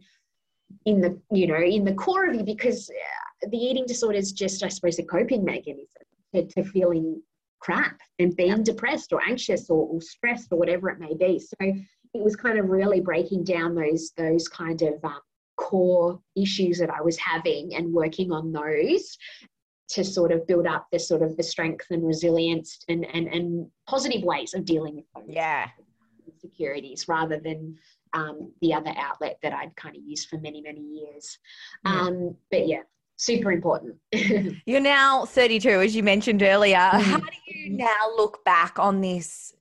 in 0.85 1.01
the, 1.01 1.19
you 1.31 1.47
know, 1.47 1.59
in 1.59 1.83
the 1.83 1.93
core 1.95 2.29
of 2.29 2.35
you 2.35 2.43
because 2.43 2.89
uh, 2.89 3.47
the 3.49 3.57
eating 3.57 3.85
disorder 3.87 4.19
is 4.19 4.31
just, 4.31 4.63
I 4.63 4.67
suppose, 4.67 4.99
a 4.99 5.03
coping 5.03 5.43
mechanism 5.43 6.03
to, 6.35 6.45
to 6.45 6.63
feeling 6.63 7.21
crap 7.59 7.99
and 8.19 8.35
being 8.35 8.63
depressed 8.63 9.13
or 9.13 9.21
anxious 9.27 9.69
or, 9.69 9.87
or 9.87 10.01
stressed 10.01 10.51
or 10.51 10.59
whatever 10.59 10.89
it 10.89 10.99
may 10.99 11.13
be. 11.15 11.39
So 11.39 11.55
it 11.59 12.23
was 12.23 12.35
kind 12.35 12.59
of 12.59 12.69
really 12.69 12.99
breaking 12.99 13.43
down 13.43 13.75
those 13.75 14.11
those 14.17 14.47
kind 14.47 14.81
of 14.81 15.03
um, 15.03 15.19
core 15.57 16.19
issues 16.35 16.79
that 16.79 16.89
I 16.89 17.01
was 17.01 17.17
having 17.17 17.75
and 17.75 17.93
working 17.93 18.31
on 18.31 18.51
those 18.51 19.17
to 19.91 20.03
sort 20.03 20.31
of 20.31 20.47
build 20.47 20.65
up 20.67 20.87
the 20.91 20.99
sort 20.99 21.21
of 21.21 21.35
the 21.37 21.43
strength 21.43 21.87
and 21.91 22.05
resilience 22.05 22.79
and 22.87 23.05
and, 23.13 23.27
and 23.27 23.67
positive 23.87 24.23
ways 24.23 24.53
of 24.53 24.65
dealing 24.65 24.95
with 24.95 25.05
those 25.15 25.25
Yeah. 25.35 25.67
insecurities 26.27 27.07
rather 27.07 27.39
than 27.39 27.77
um, 28.13 28.51
the 28.61 28.73
other 28.73 28.93
outlet 28.97 29.37
that 29.43 29.53
I'd 29.53 29.75
kind 29.75 29.95
of 29.95 30.01
used 30.03 30.29
for 30.29 30.37
many 30.37 30.61
many 30.61 30.81
years. 30.81 31.37
Yeah. 31.85 32.01
Um, 32.01 32.35
but 32.49 32.67
yeah, 32.67 32.81
super 33.17 33.51
important. 33.51 33.95
You're 34.65 34.79
now 34.79 35.25
32, 35.25 35.69
as 35.69 35.95
you 35.95 36.03
mentioned 36.03 36.41
earlier. 36.43 36.77
Mhm. 36.77 37.01
How 37.01 37.17
do 37.19 37.25
you 37.47 37.77
now 37.77 38.09
look 38.15 38.43
back 38.45 38.79
on 38.79 39.01
this 39.01 39.53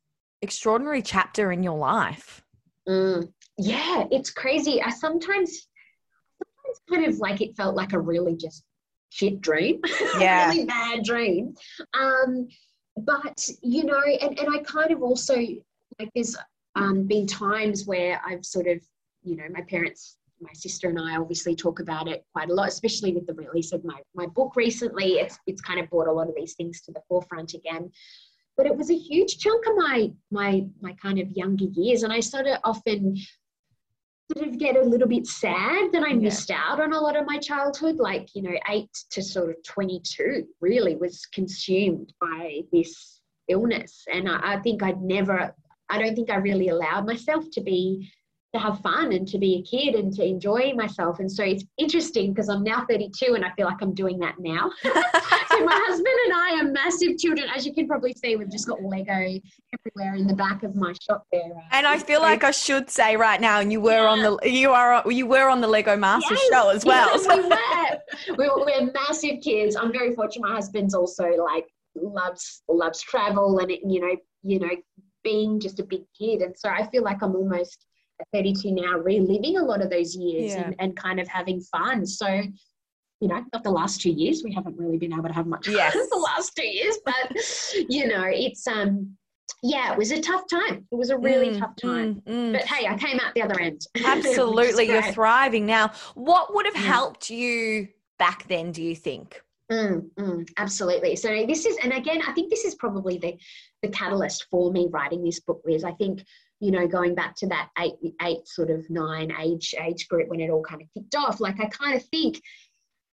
extraordinary 0.43 1.03
chapter 1.03 1.53
in 1.53 1.63
your 1.63 1.77
life? 1.79 2.43
Mm, 2.89 3.33
yeah, 3.59 4.07
it's 4.11 4.31
crazy. 4.31 4.81
I 4.83 4.91
sometimes, 4.91 5.69
sometimes 6.39 6.81
kind 6.91 7.05
of 7.07 7.19
like 7.19 7.41
it 7.41 7.57
felt 7.57 7.77
like 7.77 7.93
a 7.93 7.99
really 8.01 8.37
just 8.37 8.65
shit 9.11 9.41
dream, 9.41 9.81
Yeah. 10.19 10.49
really 10.51 10.65
bad 10.65 11.05
dream. 11.05 11.55
Um, 11.99 12.49
but 12.97 13.49
you 13.63 13.85
know, 13.85 14.01
and, 14.01 14.39
and 14.39 14.49
I 14.55 14.59
kind 14.63 14.91
of 14.91 15.03
also 15.03 15.37
like 15.99 16.11
there's 16.15 16.37
um, 16.77 17.07
been 17.07 17.27
times 17.27 17.87
where 17.87 18.21
I've 18.27 18.45
sort 18.45 18.67
of, 18.67 18.81
you 19.23 19.37
know, 19.37 19.45
my 19.53 19.63
parents 19.63 20.17
my 20.41 20.53
sister 20.55 20.89
and 20.89 20.99
I 20.99 21.17
obviously 21.17 21.55
talk 21.55 21.81
about 21.81 22.09
it 22.09 22.25
quite 22.33 22.51
a 22.51 22.55
lot, 22.55 22.69
especially 22.69 23.13
with 23.13 23.27
the 23.27 23.35
release 23.35 23.73
of 23.73 23.85
my, 23.85 24.01
my 24.15 24.27
book 24.27 24.57
recently. 24.57 25.15
It's, 25.15 25.39
it's 25.47 25.61
kind 25.61 25.79
of 25.79 25.91
brought 25.91 26.09
a 26.09 26.13
lot 26.13 26.29
of 26.29 26.35
these 26.35 26.55
things 26.55 26.81
to 26.83 26.93
the 26.93 27.03
forefront 27.09 27.55
again. 27.55 27.91
But 28.57 28.67
it 28.67 28.77
was 28.77 28.91
a 28.91 28.97
huge 28.97 29.39
chunk 29.39 29.67
of 29.67 29.77
my, 29.77 30.11
my, 30.31 30.67
my 30.81 30.95
kind 30.95 31.19
of 31.19 31.31
younger 31.31 31.67
years. 31.73 32.03
And 32.03 32.13
I 32.13 32.21
sort 32.21 32.47
of 32.47 32.59
often 32.65 33.17
sort 34.33 34.49
of 34.49 34.59
get 34.59 34.77
a 34.77 34.83
little 34.83 35.09
bit 35.09 35.27
sad 35.27 35.93
that 35.93 36.03
I 36.07 36.13
missed 36.13 36.51
yeah. 36.51 36.61
out 36.65 36.81
on 36.81 36.93
a 36.93 37.01
lot 37.01 37.17
of 37.17 37.27
my 37.27 37.39
childhood. 37.39 37.97
Like, 37.97 38.29
you 38.35 38.43
know, 38.43 38.57
eight 38.69 38.91
to 39.11 39.23
sort 39.23 39.51
of 39.51 39.57
22 39.65 40.47
really 40.61 40.97
was 40.97 41.27
consumed 41.27 42.13
by 42.21 42.61
this 42.73 43.21
illness. 43.49 44.05
And 44.13 44.29
I, 44.29 44.55
I 44.55 44.61
think 44.61 44.83
I'd 44.83 45.03
never, 45.03 45.55
I 45.89 45.99
don't 45.99 46.15
think 46.15 46.31
I 46.31 46.37
really 46.37 46.69
allowed 46.69 47.07
myself 47.07 47.45
to 47.53 47.61
be 47.61 48.11
to 48.53 48.59
have 48.59 48.81
fun 48.81 49.13
and 49.13 49.29
to 49.29 49.39
be 49.39 49.57
a 49.57 49.63
kid 49.63 49.95
and 49.95 50.13
to 50.15 50.25
enjoy 50.25 50.73
myself. 50.75 51.21
And 51.21 51.31
so 51.31 51.45
it's 51.45 51.65
interesting 51.79 52.33
because 52.33 52.49
I'm 52.49 52.65
now 52.65 52.85
32 52.89 53.35
and 53.35 53.45
I 53.45 53.53
feel 53.53 53.67
like 53.67 53.81
I'm 53.81 53.95
doing 53.95 54.19
that 54.19 54.37
now. 54.41 54.71
so 54.83 54.91
my 54.93 55.85
husband 55.87 56.17
and 56.27 56.35
I 56.35 56.61
are 56.61 56.73
massive 56.73 57.17
children. 57.19 57.49
As 57.55 57.65
you 57.65 57.73
can 57.73 57.87
probably 57.87 58.13
see, 58.13 58.37
we've 58.37 58.51
just 58.51 58.67
got 58.67 58.83
Lego 58.83 59.13
everywhere 59.13 60.17
in 60.17 60.27
the 60.27 60.35
back 60.35 60.63
of 60.63 60.75
my 60.75 60.93
shop 61.01 61.25
there. 61.31 61.43
Uh, 61.43 61.61
and 61.73 61.87
I 61.87 61.99
feel 61.99 62.21
like 62.21 62.43
I 62.43 62.51
should 62.51 62.91
say 62.91 63.17
right 63.17 63.41
now, 63.41 63.61
and 63.61 63.71
you 63.71 63.81
were 63.81 63.93
yeah. 63.93 64.09
on 64.09 64.23
the 64.23 64.51
you 64.51 64.73
are 64.73 65.05
you 65.11 65.27
were 65.27 65.49
on 65.49 65.61
the 65.61 65.69
Lego 65.69 65.97
Master 65.97 66.35
yes, 66.35 66.49
show 66.53 66.71
as 66.71 66.85
well. 66.85 67.09
Yes, 67.13 67.27
we 68.29 68.37
were. 68.37 68.37
we 68.37 68.49
were. 68.49 68.65
We're 68.65 68.93
massive 68.93 69.41
kids. 69.43 69.77
I'm 69.77 69.93
very 69.93 70.15
fortunate. 70.15 70.49
My 70.49 70.55
husband's 70.55 70.95
also 70.95 71.25
like 71.25 71.67
loves 71.95 72.63
loves 72.69 73.01
travel 73.01 73.59
and 73.59 73.71
it, 73.71 73.81
you 73.85 74.01
know 74.01 74.17
you 74.43 74.59
know 74.59 74.71
being 75.23 75.61
just 75.61 75.81
a 75.81 75.85
big 75.85 76.03
kid 76.19 76.41
and 76.41 76.55
so 76.57 76.69
i 76.69 76.87
feel 76.89 77.03
like 77.03 77.23
i'm 77.23 77.35
almost 77.35 77.87
32 78.33 78.73
now 78.73 78.99
reliving 78.99 79.59
a 79.59 79.63
lot 79.63 79.83
of 79.83 79.91
those 79.91 80.15
years 80.15 80.53
yeah. 80.53 80.63
and, 80.63 80.77
and 80.79 80.97
kind 80.97 81.21
of 81.21 81.29
having 81.29 81.61
fun 81.61 82.07
so 82.07 82.27
you 83.21 83.29
know 83.29 83.45
not 83.53 83.63
the 83.63 83.71
last 83.71 84.01
two 84.01 84.11
years 84.11 84.43
we 84.45 84.53
haven't 84.53 84.77
really 84.79 84.99
been 84.99 85.13
able 85.13 85.29
to 85.29 85.35
have 85.35 85.47
much 85.47 85.69
yes. 85.69 85.93
fun 85.93 86.07
the 86.11 86.17
last 86.17 86.55
two 86.57 86.67
years 86.67 86.99
but 87.05 87.35
you 87.89 88.07
know 88.09 88.25
it's 88.27 88.67
um 88.67 89.17
yeah, 89.63 89.93
it 89.93 89.99
was 89.99 90.11
a 90.11 90.21
tough 90.21 90.45
time. 90.49 90.87
It 90.91 90.95
was 90.95 91.11
a 91.11 91.19
really 91.19 91.51
mm, 91.51 91.59
tough 91.59 91.77
time. 91.77 92.23
Mm, 92.27 92.33
mm. 92.33 92.53
But 92.53 92.63
hey, 92.63 92.87
I 92.87 92.97
came 92.97 93.21
out 93.21 93.35
the 93.35 93.43
other 93.43 93.61
end. 93.61 93.87
Absolutely. 94.05 94.87
You're 94.87 95.03
thriving 95.03 95.67
now. 95.67 95.93
What 96.15 96.55
would 96.55 96.67
have 96.67 96.75
mm. 96.75 96.85
helped 96.85 97.31
you 97.31 97.89
back 98.19 98.49
then, 98.49 98.73
do 98.73 98.83
you 98.83 98.97
think? 98.97 99.43
Mm, 99.71 100.11
mm, 100.19 100.49
absolutely. 100.57 101.15
So 101.15 101.29
this 101.47 101.65
is, 101.65 101.77
and 101.85 101.93
again, 101.93 102.21
I 102.27 102.33
think 102.33 102.51
this 102.51 102.65
is 102.65 102.75
probably 102.75 103.19
the 103.19 103.37
the 103.83 103.89
catalyst 103.89 104.47
for 104.51 104.73
me 104.73 104.89
writing 104.91 105.23
this 105.23 105.39
book. 105.39 105.63
Liz, 105.65 105.85
I 105.85 105.93
think 105.93 106.25
you 106.61 106.71
know, 106.71 106.87
going 106.87 107.15
back 107.15 107.35
to 107.37 107.47
that 107.49 107.71
eight 107.79 107.95
eight 108.23 108.47
sort 108.47 108.71
of 108.71 108.89
nine 108.91 109.33
age 109.41 109.75
age 109.81 110.09
group 110.09 110.29
when 110.29 110.41
it 110.41 110.51
all 110.51 110.63
kind 110.63 110.83
of 110.83 110.89
kicked 110.95 111.15
off, 111.15 111.41
like 111.41 111.59
I 111.59 111.67
kind 111.67 111.97
of 111.97 112.05
think, 112.07 112.41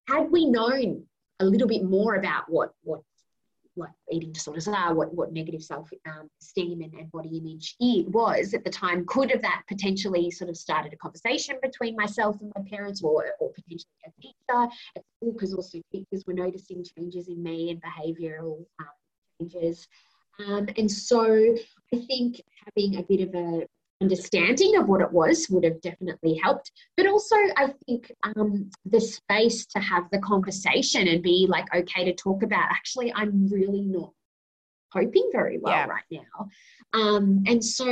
had 0.07 0.29
we 0.29 0.45
known 0.45 1.05
a 1.39 1.45
little 1.45 1.67
bit 1.67 1.83
more 1.83 2.15
about 2.15 2.43
what 2.49 2.71
what 2.83 3.01
what 3.77 3.91
eating 4.11 4.33
disorders 4.33 4.67
are, 4.67 4.95
what, 4.95 5.13
what 5.13 5.31
negative 5.31 5.63
self 5.63 5.89
um, 6.07 6.27
esteem 6.41 6.81
and, 6.81 6.93
and 6.95 7.11
body 7.11 7.37
image 7.37 7.75
it 7.79 8.09
was 8.09 8.55
at 8.55 8.63
the 8.63 8.69
time, 8.69 9.05
could 9.05 9.29
have 9.29 9.41
that 9.43 9.61
potentially 9.67 10.31
sort 10.31 10.49
of 10.49 10.57
started 10.57 10.91
a 10.93 10.97
conversation 10.97 11.57
between 11.61 11.95
myself 11.95 12.35
and 12.41 12.51
my 12.55 12.63
parents, 12.69 13.03
or, 13.03 13.27
or 13.39 13.51
potentially 13.53 13.85
a 14.05 14.21
teacher 14.21 14.71
at 14.95 15.03
school, 15.15 15.31
because 15.33 15.53
also 15.53 15.79
teachers 15.91 16.23
were 16.25 16.33
noticing 16.33 16.83
changes 16.97 17.27
in 17.27 17.41
me 17.41 17.69
and 17.69 17.81
behavioural 17.81 18.65
um, 18.79 18.87
changes. 19.39 19.87
Um, 20.45 20.67
and 20.77 20.89
so 20.89 21.55
I 21.93 21.97
think 21.97 22.41
having 22.65 22.97
a 22.97 23.03
bit 23.03 23.27
of 23.27 23.35
a 23.35 23.67
understanding 24.01 24.77
of 24.77 24.87
what 24.87 25.01
it 25.01 25.11
was 25.11 25.47
would 25.49 25.63
have 25.63 25.81
definitely 25.81 26.39
helped. 26.43 26.71
But 26.95 27.07
also, 27.07 27.35
I 27.35 27.73
think 27.85 28.11
um, 28.23 28.69
the 28.85 29.01
space 29.01 29.65
to 29.67 29.79
have 29.79 30.03
the 30.11 30.19
conversation 30.19 31.07
and 31.07 31.23
be 31.23 31.47
like, 31.49 31.65
okay, 31.73 32.05
to 32.05 32.13
talk 32.13 32.43
about 32.43 32.69
actually, 32.69 33.11
I'm 33.13 33.47
really 33.47 33.81
not 33.81 34.11
coping 34.93 35.29
very 35.31 35.57
well 35.59 35.73
yeah. 35.73 35.85
right 35.85 36.03
now. 36.11 36.47
Um, 36.93 37.43
and 37.47 37.63
so, 37.63 37.85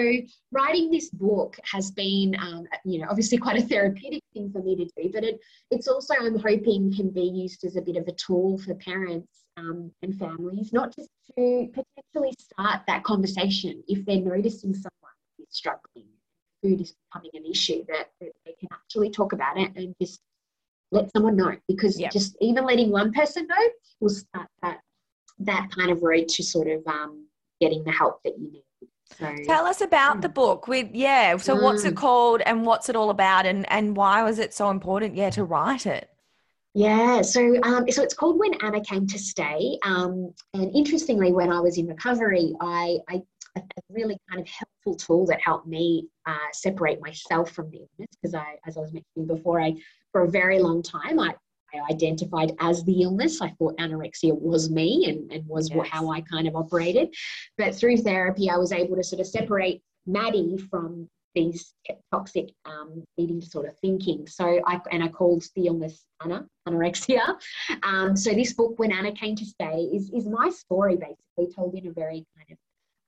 writing 0.52 0.90
this 0.90 1.10
book 1.10 1.58
has 1.70 1.92
been, 1.92 2.36
um, 2.40 2.66
you 2.86 3.00
know, 3.00 3.08
obviously 3.10 3.38
quite 3.38 3.58
a 3.58 3.66
therapeutic 3.66 4.24
thing 4.34 4.52
for 4.52 4.62
me 4.62 4.76
to 4.76 4.86
do, 4.86 5.12
but 5.14 5.24
it, 5.24 5.40
it's 5.72 5.88
also, 5.88 6.14
I'm 6.20 6.40
hoping, 6.40 6.94
can 6.96 7.10
be 7.10 7.24
used 7.24 7.66
as 7.66 7.76
a 7.76 7.82
bit 7.82 7.98
of 7.98 8.08
a 8.08 8.14
tool 8.14 8.58
for 8.60 8.76
parents 8.76 9.44
um, 9.58 9.92
and 10.02 10.18
families, 10.18 10.72
not 10.72 10.96
just 10.96 11.10
to 11.38 11.68
potentially 11.96 12.34
start 12.40 12.82
that 12.88 13.04
conversation 13.04 13.84
if 13.88 14.06
they're 14.06 14.22
noticing 14.22 14.74
someone 14.74 15.14
is 15.40 15.48
struggling, 15.50 16.08
food 16.62 16.82
is 16.82 16.96
becoming 17.10 17.32
an 17.34 17.46
issue, 17.50 17.84
that, 17.88 18.10
that 18.20 18.32
they 18.46 18.54
can 18.60 18.70
actually 18.74 19.10
talk 19.10 19.34
about 19.34 19.58
it 19.58 19.72
and 19.76 19.96
just 20.02 20.22
let 20.92 21.12
someone 21.12 21.36
know. 21.36 21.56
Because 21.68 22.00
yep. 22.00 22.12
just 22.12 22.36
even 22.42 22.66
letting 22.66 22.92
one 22.92 23.12
person 23.12 23.48
know 23.48 23.70
will 24.00 24.10
start 24.10 24.48
that 24.62 24.80
that 25.40 25.70
kind 25.76 25.92
of 25.92 26.02
road 26.02 26.28
to 26.30 26.44
sort 26.44 26.68
of 26.68 26.86
um, 26.88 27.28
getting 27.60 27.84
the 27.84 27.92
help 27.92 28.22
that 28.24 28.38
you 28.40 28.52
need. 28.52 28.64
So, 29.20 29.36
Tell 29.46 29.66
us 29.66 29.82
about 29.82 30.22
the 30.22 30.30
book. 30.30 30.68
With 30.68 30.90
yeah, 30.94 31.38
so 31.38 31.56
mm. 31.56 31.62
what's 31.62 31.86
it 31.86 31.94
mm. 31.94 31.98
called 31.98 32.42
and 32.46 32.66
what's 32.66 32.90
it 32.90 32.96
all 32.96 33.10
about, 33.10 33.46
and 33.46 33.70
and 33.72 33.96
why 33.96 34.24
was 34.24 34.40
it 34.40 34.54
so 34.54 34.70
important? 34.70 35.16
Yeah, 35.16 35.30
to 35.32 35.44
write 35.44 35.86
it. 35.86 36.10
Yeah, 36.78 37.22
so 37.22 37.56
um, 37.64 37.90
so 37.90 38.04
it's 38.04 38.14
called 38.14 38.38
When 38.38 38.54
Anna 38.56 38.82
Came 38.82 39.08
to 39.08 39.18
Stay. 39.18 39.80
Um, 39.84 40.34
and 40.54 40.76
interestingly, 40.76 41.32
when 41.32 41.50
I 41.50 41.62
was 41.62 41.78
in 41.78 41.88
recovery, 41.88 42.54
I, 42.60 42.98
I 43.08 43.22
a, 43.56 43.62
really 43.90 44.18
kind 44.30 44.42
of 44.42 44.48
helpful 44.50 44.96
tool 44.96 45.26
that 45.28 45.40
helped 45.40 45.68
me 45.68 46.10
uh, 46.26 46.52
separate 46.52 47.00
myself 47.02 47.52
from 47.52 47.70
the 47.70 47.78
illness 47.78 48.10
because 48.22 48.36
I, 48.36 48.58
as 48.68 48.76
I 48.76 48.82
was 48.82 48.92
mentioning 48.92 49.26
before, 49.26 49.62
I 49.62 49.74
for 50.12 50.24
a 50.24 50.30
very 50.30 50.60
long 50.60 50.84
time 50.84 51.18
I, 51.18 51.34
I 51.74 51.94
identified 51.94 52.54
as 52.60 52.84
the 52.84 53.04
illness. 53.04 53.42
I 53.42 53.52
thought 53.52 53.78
anorexia 53.78 54.38
was 54.38 54.70
me 54.70 55.06
and, 55.08 55.32
and 55.32 55.48
was 55.48 55.70
yes. 55.70 55.88
how 55.90 56.12
I 56.12 56.20
kind 56.22 56.46
of 56.46 56.58
operated. 56.58 57.16
But 57.58 57.74
through 57.74 57.98
therapy, 57.98 58.50
I 58.50 58.58
was 58.58 58.74
able 58.74 58.98
to 58.98 59.04
sort 59.04 59.22
of 59.22 59.28
separate 59.28 59.82
Maddie 60.06 60.58
from 60.70 61.10
these 61.36 61.74
toxic 62.12 62.50
um, 62.66 63.04
eating 63.18 63.40
disorder 63.40 63.74
thinking. 63.82 64.26
So 64.28 64.62
I 64.66 64.80
and 64.92 65.04
I 65.04 65.10
called 65.10 65.44
the 65.56 65.68
illness 65.68 66.06
Anna 66.24 66.46
anorexia. 66.68 67.38
Um, 67.84 68.16
so 68.16 68.34
this 68.34 68.54
book, 68.54 68.80
when 68.80 68.92
Anna 68.92 69.12
came 69.12 69.36
to 69.36 69.46
stay, 69.46 69.90
is 69.94 70.10
is 70.14 70.28
my 70.28 70.50
story 70.50 70.96
basically 70.96 71.54
told 71.54 71.76
in 71.76 71.88
a 71.88 71.92
very 71.92 72.26
kind 72.36 72.52
of 72.52 72.58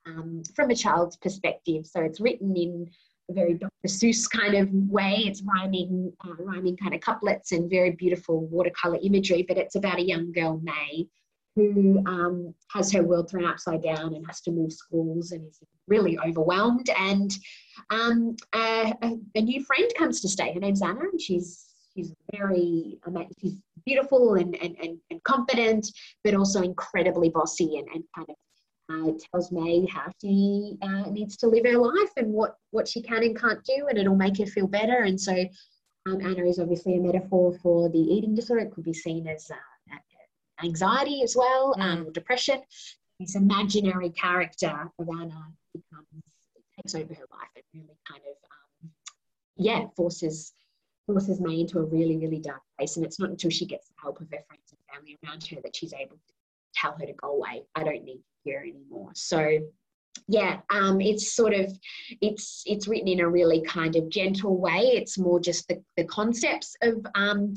um, 0.07 0.43
from 0.55 0.69
a 0.69 0.75
child's 0.75 1.17
perspective. 1.17 1.85
So 1.85 2.01
it's 2.01 2.19
written 2.19 2.55
in 2.55 2.89
a 3.29 3.33
very 3.33 3.55
Dr. 3.55 3.87
Seuss 3.87 4.29
kind 4.29 4.55
of 4.55 4.69
way. 4.71 5.23
It's 5.25 5.43
rhyming, 5.43 6.13
uh, 6.25 6.35
rhyming 6.39 6.77
kind 6.77 6.93
of 6.93 7.01
couplets 7.01 7.51
and 7.51 7.69
very 7.69 7.91
beautiful 7.91 8.45
watercolor 8.47 8.99
imagery. 9.01 9.43
But 9.47 9.57
it's 9.57 9.75
about 9.75 9.99
a 9.99 10.05
young 10.05 10.31
girl, 10.31 10.61
May, 10.63 11.07
who 11.57 12.03
um, 12.05 12.53
has 12.71 12.91
her 12.93 13.01
world 13.01 13.27
thrown 13.27 13.45
upside 13.45 13.81
down 13.81 14.13
and 14.13 14.23
has 14.27 14.41
to 14.41 14.51
move 14.51 14.71
schools 14.71 15.31
and 15.31 15.43
is 15.47 15.59
really 15.87 16.15
overwhelmed. 16.19 16.87
And 16.99 17.31
um, 17.89 18.35
a, 18.53 18.93
a, 19.01 19.41
new 19.41 19.63
friend 19.63 19.91
comes 19.97 20.21
to 20.21 20.29
stay. 20.29 20.53
Her 20.53 20.59
name's 20.59 20.83
Anna, 20.83 20.99
and 20.99 21.19
she's 21.19 21.65
she's 21.95 22.13
very 22.31 22.99
she's 23.41 23.55
beautiful 23.87 24.35
and, 24.35 24.55
and, 24.61 24.75
and, 24.79 24.99
and 25.09 25.23
confident, 25.23 25.87
but 26.23 26.35
also 26.35 26.61
incredibly 26.61 27.29
bossy 27.29 27.77
and, 27.77 27.87
and 27.91 28.03
kind 28.15 28.27
of 28.29 28.35
uh, 28.89 29.17
tells 29.31 29.51
May 29.51 29.87
how 29.87 30.11
she 30.21 30.77
uh, 30.83 31.09
needs 31.09 31.37
to 31.37 31.47
live 31.47 31.65
her 31.65 31.79
life 31.79 32.11
and 32.17 32.31
what, 32.31 32.55
what 32.69 32.87
she 32.87 33.01
can 33.01 33.23
and 33.23 33.39
can't 33.39 33.63
do, 33.63 33.87
and 33.89 33.97
it'll 33.97 34.15
make 34.15 34.37
her 34.37 34.45
feel 34.45 34.67
better. 34.67 35.03
And 35.03 35.19
so, 35.19 35.33
um, 36.07 36.21
Anna 36.21 36.45
is 36.45 36.59
obviously 36.59 36.97
a 36.97 37.01
metaphor 37.01 37.57
for 37.63 37.89
the 37.89 37.97
eating 37.97 38.35
disorder. 38.35 38.65
It 38.65 38.71
could 38.71 38.83
be 38.83 38.93
seen 38.93 39.27
as 39.27 39.49
uh, 39.51 39.55
anxiety 40.63 41.21
as 41.23 41.35
well, 41.35 41.73
mm. 41.75 41.81
um, 41.81 42.11
depression. 42.13 42.61
This 43.19 43.35
imaginary 43.35 44.09
character 44.11 44.91
of 44.99 45.09
Anna 45.09 45.47
becomes 45.73 46.23
takes 46.75 46.93
over 46.93 47.13
her 47.13 47.25
life 47.31 47.49
and 47.55 47.63
really 47.73 47.97
kind 48.07 48.21
of 48.29 48.35
um, 48.83 48.91
yeah 49.55 49.87
forces 49.95 50.53
forces 51.07 51.41
May 51.41 51.61
into 51.61 51.79
a 51.79 51.83
really 51.83 52.17
really 52.17 52.39
dark 52.39 52.61
place. 52.77 52.97
And 52.97 53.05
it's 53.05 53.19
not 53.19 53.29
until 53.29 53.49
she 53.49 53.65
gets 53.65 53.87
the 53.87 53.95
help 54.01 54.21
of 54.21 54.29
her 54.29 54.43
friends 54.47 54.71
and 54.71 54.79
family 54.93 55.17
around 55.25 55.45
her 55.47 55.61
that 55.63 55.75
she's 55.75 55.93
able 55.93 56.17
to 56.17 56.33
tell 56.75 56.95
her 56.99 57.05
to 57.05 57.13
go 57.13 57.31
away. 57.31 57.63
I 57.75 57.83
don't 57.83 58.03
need 58.03 58.21
here 58.43 58.59
anymore. 58.59 59.11
So 59.15 59.59
yeah 60.27 60.59
um, 60.69 60.99
it's 60.99 61.33
sort 61.33 61.53
of 61.53 61.77
it's 62.21 62.63
it's 62.65 62.87
written 62.87 63.07
in 63.07 63.19
a 63.19 63.29
really 63.29 63.61
kind 63.61 63.95
of 63.95 64.09
gentle 64.09 64.57
way 64.57 64.79
it's 64.79 65.17
more 65.17 65.39
just 65.39 65.67
the, 65.67 65.81
the 65.95 66.03
concepts 66.05 66.75
of 66.81 67.05
um, 67.15 67.53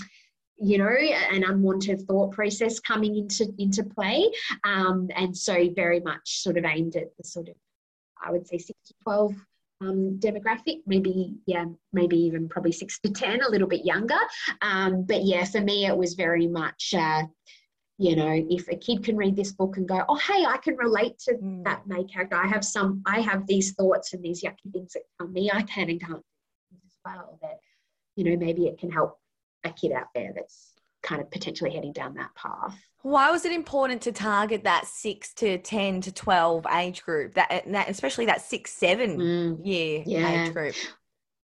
you 0.60 0.78
know 0.78 0.88
an 0.88 1.44
unwanted 1.44 2.06
thought 2.06 2.32
process 2.32 2.78
coming 2.80 3.16
into 3.16 3.52
into 3.58 3.82
play 3.82 4.30
um, 4.64 5.08
and 5.16 5.36
so 5.36 5.68
very 5.74 6.00
much 6.00 6.42
sort 6.42 6.56
of 6.56 6.64
aimed 6.64 6.96
at 6.96 7.16
the 7.16 7.24
sort 7.24 7.48
of 7.48 7.54
i 8.22 8.30
would 8.30 8.46
say 8.46 8.58
6 8.58 8.78
to 8.86 8.94
12 9.02 9.34
um, 9.82 10.18
demographic, 10.18 10.82
maybe 10.86 11.32
yeah, 11.46 11.64
maybe 11.94 12.14
even 12.14 12.50
probably 12.50 12.70
six 12.70 13.00
to 13.00 13.10
ten, 13.10 13.40
a 13.40 13.48
little 13.48 13.66
bit 13.66 13.82
younger. 13.82 14.18
Um, 14.60 15.04
but 15.04 15.24
yeah, 15.24 15.46
for 15.46 15.62
me, 15.62 15.86
it 15.86 15.96
was 15.96 16.12
very 16.12 16.46
much 16.46 16.92
uh, 16.94 17.22
you 17.96 18.16
know 18.16 18.44
if 18.50 18.68
a 18.68 18.76
kid 18.76 19.04
can 19.04 19.16
read 19.16 19.36
this 19.36 19.52
book 19.52 19.76
and 19.76 19.86
go 19.86 20.02
oh 20.08 20.16
hey 20.16 20.46
i 20.46 20.56
can 20.56 20.74
relate 20.76 21.18
to 21.18 21.34
mm. 21.34 21.62
that 21.64 21.86
main 21.86 22.08
character 22.08 22.34
i 22.34 22.46
have 22.46 22.64
some 22.64 23.02
i 23.04 23.20
have 23.20 23.46
these 23.46 23.74
thoughts 23.74 24.14
and 24.14 24.24
these 24.24 24.42
yucky 24.42 24.72
things 24.72 24.94
that 24.94 25.02
tell 25.18 25.28
me 25.28 25.50
i 25.52 25.60
can 25.60 25.90
and 25.90 26.00
can't 26.00 26.24
as 26.86 26.96
well 27.04 27.38
that 27.42 27.58
you 28.16 28.24
know, 28.24 28.36
maybe 28.36 28.66
it 28.66 28.78
can 28.78 28.90
help 28.90 29.18
a 29.64 29.70
kid 29.70 29.92
out 29.92 30.08
there 30.14 30.32
that's 30.34 30.72
kind 31.02 31.20
of 31.20 31.30
potentially 31.30 31.70
heading 31.70 31.92
down 31.92 32.14
that 32.14 32.34
path. 32.34 32.78
Why 33.02 33.30
was 33.30 33.44
it 33.44 33.52
important 33.52 34.02
to 34.02 34.12
target 34.12 34.64
that 34.64 34.86
six 34.86 35.32
to 35.34 35.58
10 35.58 36.02
to 36.02 36.12
12 36.12 36.66
age 36.74 37.02
group, 37.02 37.34
that, 37.34 37.64
that 37.66 37.88
especially 37.88 38.26
that 38.26 38.42
six, 38.42 38.72
seven 38.72 39.18
mm, 39.18 39.66
year 39.66 40.02
yeah. 40.04 40.44
age 40.44 40.52
group? 40.52 40.74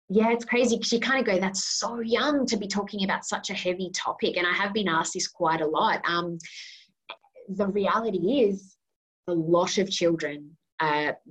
Yeah, 0.09 0.31
it's 0.31 0.45
crazy 0.45 0.77
because 0.77 0.93
you 0.93 0.99
kind 0.99 1.19
of 1.19 1.25
go, 1.25 1.39
that's 1.39 1.79
so 1.79 1.99
young 1.99 2.45
to 2.45 2.57
be 2.57 2.67
talking 2.67 3.03
about 3.03 3.25
such 3.25 3.49
a 3.49 3.53
heavy 3.53 3.89
topic. 3.93 4.37
And 4.37 4.47
I 4.47 4.53
have 4.53 4.73
been 4.73 4.87
asked 4.87 5.13
this 5.13 5.27
quite 5.27 5.61
a 5.61 5.67
lot. 5.67 6.01
Um, 6.07 6.37
the 7.49 7.67
reality 7.67 8.43
is, 8.43 8.75
a 9.27 9.33
lot 9.33 9.77
of 9.77 9.89
children 9.89 10.57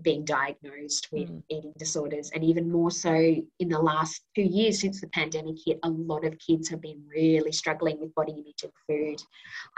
being 0.03 0.25
diagnosed 0.25 1.09
with 1.13 1.29
mm. 1.29 1.43
eating 1.49 1.73
disorders, 1.79 2.31
and 2.35 2.45
even 2.45 2.71
more 2.71 2.91
so 2.91 3.13
in 3.15 3.69
the 3.69 3.79
last 3.79 4.23
two 4.35 4.43
years 4.43 4.81
since 4.81 5.01
the 5.01 5.09
pandemic 5.09 5.57
hit, 5.65 5.79
a 5.83 5.91
lot 5.91 6.25
of 6.25 6.39
kids 6.39 6.69
have 6.69 6.81
been 6.81 7.03
really 7.09 7.53
struggling 7.53 8.01
with 8.01 8.15
body 8.15 8.33
image 8.33 8.63
and 8.63 8.73
food. 8.87 9.23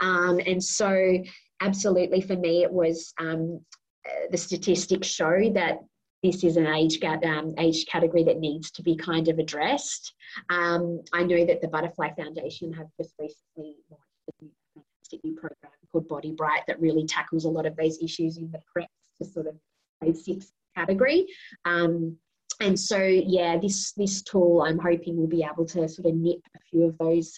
Um, 0.01 0.39
and 0.45 0.63
so, 0.63 1.19
absolutely, 1.61 2.21
for 2.21 2.35
me, 2.35 2.63
it 2.63 2.71
was 2.71 3.13
um, 3.19 3.59
uh, 4.07 4.27
the 4.31 4.37
statistics 4.37 5.07
show 5.07 5.49
that 5.53 5.79
this 6.23 6.43
is 6.43 6.57
an 6.57 6.67
age, 6.67 7.03
um, 7.03 7.53
age 7.59 7.85
category 7.85 8.23
that 8.23 8.39
needs 8.39 8.71
to 8.71 8.81
be 8.81 8.95
kind 8.95 9.27
of 9.27 9.37
addressed. 9.37 10.13
Um, 10.49 11.01
I 11.13 11.23
know 11.23 11.45
that 11.45 11.61
the 11.61 11.67
Butterfly 11.67 12.15
Foundation 12.15 12.73
have 12.73 12.87
just 12.99 13.13
recently 13.19 13.75
launched 13.89 14.05
a 14.29 14.47
fantastic 14.73 15.23
new 15.23 15.33
program 15.33 15.71
called 15.91 16.07
Body 16.07 16.31
Bright 16.31 16.63
that 16.67 16.79
really 16.79 17.05
tackles 17.05 17.45
a 17.45 17.49
lot 17.49 17.65
of 17.65 17.75
those 17.75 17.99
issues 18.01 18.37
in 18.37 18.49
the 18.51 18.59
prep 18.73 18.89
to 19.21 19.29
sort 19.29 19.47
of 19.47 19.55
grade 20.01 20.43
category. 20.75 21.27
Um, 21.65 22.17
and 22.61 22.79
so, 22.79 22.97
yeah, 22.97 23.57
this 23.57 23.91
this 23.93 24.21
tool 24.21 24.61
I'm 24.61 24.79
hoping 24.79 25.17
will 25.17 25.27
be 25.27 25.43
able 25.43 25.65
to 25.65 25.89
sort 25.89 26.07
of 26.07 26.15
nip 26.15 26.39
a 26.55 26.59
few 26.69 26.85
of 26.85 26.97
those, 26.97 27.37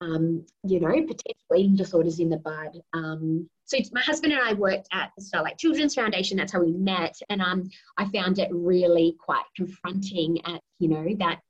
um, 0.00 0.44
you 0.62 0.80
know, 0.80 0.88
potential 0.88 1.56
eating 1.56 1.76
disorders 1.76 2.18
in 2.18 2.30
the 2.30 2.38
bud. 2.38 2.80
Um, 2.94 3.48
so 3.66 3.78
my 3.92 4.00
husband 4.00 4.32
and 4.32 4.42
I 4.42 4.54
worked 4.54 4.88
at 4.92 5.10
the 5.16 5.24
Starlight 5.24 5.58
Children's 5.58 5.94
Foundation. 5.94 6.36
That's 6.36 6.52
how 6.52 6.60
we 6.60 6.72
met, 6.72 7.14
and 7.28 7.42
um, 7.42 7.68
I 7.98 8.08
found 8.08 8.38
it 8.38 8.48
really 8.52 9.16
quite 9.18 9.44
confronting 9.54 10.38
at 10.46 10.60
you 10.78 10.88
know 10.88 11.06
that 11.18 11.40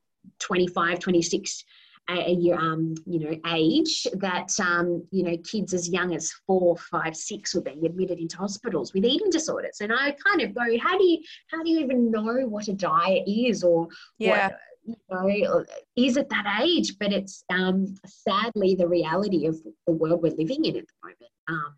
25, 0.40 0.98
26 0.98 1.64
a, 2.10 2.52
um, 2.52 2.94
you 3.06 3.18
know, 3.18 3.36
age 3.52 4.06
that 4.14 4.50
um, 4.60 5.06
you 5.10 5.22
know 5.24 5.36
kids 5.38 5.72
as 5.72 5.88
young 5.88 6.14
as 6.14 6.32
four, 6.46 6.76
five, 6.76 7.16
six 7.16 7.54
were 7.54 7.62
being 7.62 7.84
admitted 7.84 8.18
into 8.18 8.36
hospitals 8.36 8.92
with 8.92 9.04
eating 9.04 9.30
disorders, 9.30 9.78
and 9.80 9.92
I 9.92 10.14
kind 10.24 10.42
of 10.42 10.54
go, 10.54 10.62
how 10.82 10.98
do 10.98 11.04
you 11.04 11.18
how 11.50 11.62
do 11.62 11.70
you 11.70 11.80
even 11.80 12.10
know 12.10 12.46
what 12.46 12.68
a 12.68 12.74
diet 12.74 13.24
is 13.26 13.62
or 13.62 13.88
yeah. 14.18 14.48
What, 14.48 15.28
you 15.28 15.44
know, 15.44 15.64
is 15.96 16.18
at 16.18 16.28
that 16.28 16.60
age, 16.62 16.98
but 16.98 17.10
it's 17.10 17.42
um, 17.48 17.94
sadly 18.04 18.74
the 18.74 18.86
reality 18.86 19.46
of 19.46 19.56
the 19.86 19.92
world 19.94 20.20
we're 20.22 20.34
living 20.36 20.66
in 20.66 20.76
at 20.76 20.84
the 20.86 20.92
moment. 21.02 21.32
Um, 21.48 21.74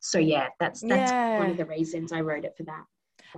so 0.00 0.18
yeah, 0.18 0.48
that's 0.58 0.80
that's 0.80 1.12
yeah. 1.12 1.38
one 1.38 1.50
of 1.50 1.56
the 1.56 1.64
reasons 1.64 2.12
I 2.12 2.22
wrote 2.22 2.44
it 2.44 2.54
for 2.56 2.64
that. 2.64 2.84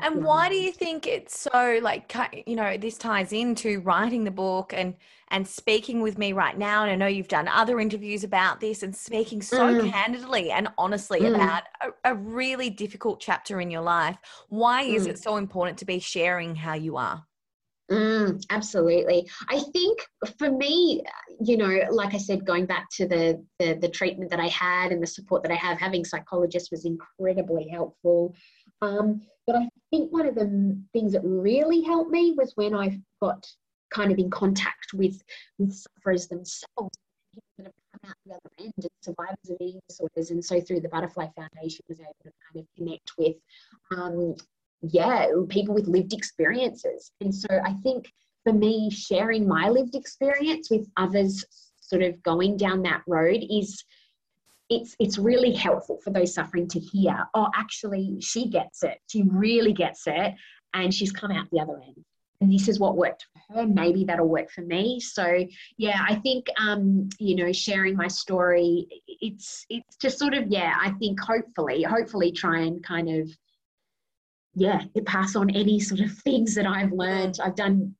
And 0.03 0.25
why 0.25 0.49
do 0.49 0.55
you 0.55 0.73
think 0.73 1.07
it's 1.07 1.39
so 1.41 1.79
like 1.83 2.15
you 2.47 2.57
know 2.57 2.77
this 2.77 2.99
ties 2.99 3.33
into 3.33 3.81
writing 3.81 4.25
the 4.25 4.31
book 4.31 4.73
and 4.75 4.95
and 5.29 5.47
speaking 5.47 6.01
with 6.01 6.19
me 6.19 6.33
right 6.33 6.57
now 6.57 6.83
and 6.83 6.91
I 6.91 6.95
know 6.95 7.07
you've 7.07 7.29
done 7.29 7.49
other 7.49 7.81
interviews 7.81 8.23
about 8.23 8.61
this 8.61 8.83
and 8.83 8.95
speaking 8.95 9.43
so 9.43 9.59
mm. 9.59 9.91
candidly 9.91 10.51
and 10.51 10.69
honestly 10.79 11.21
mm. 11.21 11.35
about 11.35 11.65
a, 11.83 12.13
a, 12.13 12.15
really 12.15 12.71
difficult 12.71 13.19
chapter 13.19 13.61
in 13.61 13.71
your 13.71 13.81
life. 13.81 14.17
Why 14.51 14.85
mm. 14.85 14.95
is 14.95 15.07
it 15.07 15.19
so 15.19 15.37
important 15.37 15.79
to 15.79 15.85
be 15.85 15.99
sharing 15.99 16.55
how 16.55 16.75
you 16.75 16.97
are? 16.97 17.25
Mm, 17.91 18.45
absolutely. 18.51 19.29
I 19.49 19.61
think 19.73 20.01
for 20.39 20.51
me, 20.51 21.03
you 21.41 21.57
know, 21.57 21.83
like 21.91 22.15
I 22.15 22.19
said, 22.19 22.45
going 22.45 22.67
back 22.67 22.89
to 22.97 23.07
the, 23.07 23.45
the, 23.61 23.75
the 23.75 23.89
treatment 23.89 24.31
that 24.31 24.41
I 24.41 24.49
had 24.49 24.91
and 24.91 25.01
the 25.01 25.07
support 25.07 25.43
that 25.45 25.53
I 25.53 25.57
have, 25.57 25.79
having 25.79 26.05
psychologists 26.05 26.71
was 26.71 26.85
incredibly 26.85 27.69
helpful. 27.69 28.35
Um, 28.83 29.23
but 29.47 29.57
I 29.57 29.69
think 29.91 30.13
one 30.13 30.27
of 30.27 30.35
the 30.35 30.79
things 30.93 31.13
that 31.13 31.23
really 31.25 31.83
helped 31.83 32.11
me 32.11 32.35
was 32.37 32.53
when 32.57 32.75
I 32.75 33.01
got 33.21 33.47
kind 33.91 34.11
of 34.11 34.19
in 34.19 34.31
contact 34.31 34.93
with 34.95 35.23
with 35.59 35.73
sufferers 35.73 36.27
themselves 36.29 36.91
that 37.59 37.67
have 37.67 37.73
come 37.93 38.11
out 38.11 38.17
the 38.25 38.33
other 38.33 38.51
end 38.59 38.73
and 38.77 38.91
survivors 39.03 39.51
of 39.51 39.57
eating 39.61 39.81
disorders. 39.89 40.31
And 40.31 40.45
so 40.45 40.61
through 40.61 40.81
the 40.81 40.89
Butterfly 40.89 41.29
Foundation, 41.37 41.85
was 41.89 42.01
able 42.01 42.17
to 42.25 42.31
kind 42.53 42.65
of 42.65 42.67
connect 42.77 43.13
with 43.19 43.37
um, 43.97 44.35
yeah, 44.83 45.27
people 45.49 45.75
with 45.75 45.87
lived 45.87 46.13
experiences. 46.13 47.13
And 47.21 47.35
so 47.35 47.49
I 47.65 47.73
think 47.83 48.11
for 48.45 48.53
me, 48.53 48.91
sharing 48.91 49.47
my 49.47 49.69
lived 49.69 49.95
experience 49.95 50.71
with 50.71 50.89
others 50.97 51.45
sort 51.81 52.03
of 52.03 52.23
going 52.23 52.57
down 52.57 52.83
that 52.83 53.03
road 53.07 53.45
is 53.49 53.83
it's 54.68 54.96
it's 54.98 55.18
really 55.18 55.52
helpful 55.52 56.00
for 56.02 56.11
those 56.11 56.35
suffering 56.35 56.66
to 56.68 56.81
hear 56.81 57.26
oh 57.35 57.48
actually 57.55 58.20
she 58.20 58.48
gets 58.48 58.83
it. 58.83 58.98
She 59.09 59.22
really 59.22 59.72
gets 59.72 60.02
it 60.07 60.35
and 60.74 60.92
she's 60.92 61.12
come 61.12 61.31
out 61.31 61.50
the 61.50 61.61
other 61.61 61.81
end. 61.85 62.05
And 62.40 62.52
this 62.52 62.68
is 62.68 62.79
what 62.79 62.96
worked 62.96 63.24
for 63.33 63.55
her. 63.55 63.66
Maybe 63.66 64.05
that'll 64.05 64.29
work 64.29 64.50
for 64.50 64.61
me. 64.62 65.00
So 65.00 65.44
yeah 65.79 66.05
i 66.09 66.16
think 66.16 66.46
um 66.59 67.09
you 67.18 67.37
know 67.37 67.52
sharing 67.52 67.96
my 67.96 68.09
story 68.09 68.87
it's 69.07 69.64
it's 69.70 69.96
just 69.96 70.18
sort 70.18 70.35
of 70.35 70.46
yeah 70.48 70.74
i 70.81 70.90
think 70.92 71.18
hopefully 71.20 71.83
hopefully 71.83 72.33
try 72.33 72.61
and 72.61 72.83
kind 72.85 73.09
of 73.09 73.31
yeah, 74.57 74.81
pass 75.05 75.37
on 75.37 75.50
any 75.50 75.79
sort 75.79 76.00
of 76.00 76.11
things 76.11 76.55
that 76.55 76.66
I've 76.66 76.90
learned. 76.90 77.38
I've 77.44 77.55
done 77.55 77.94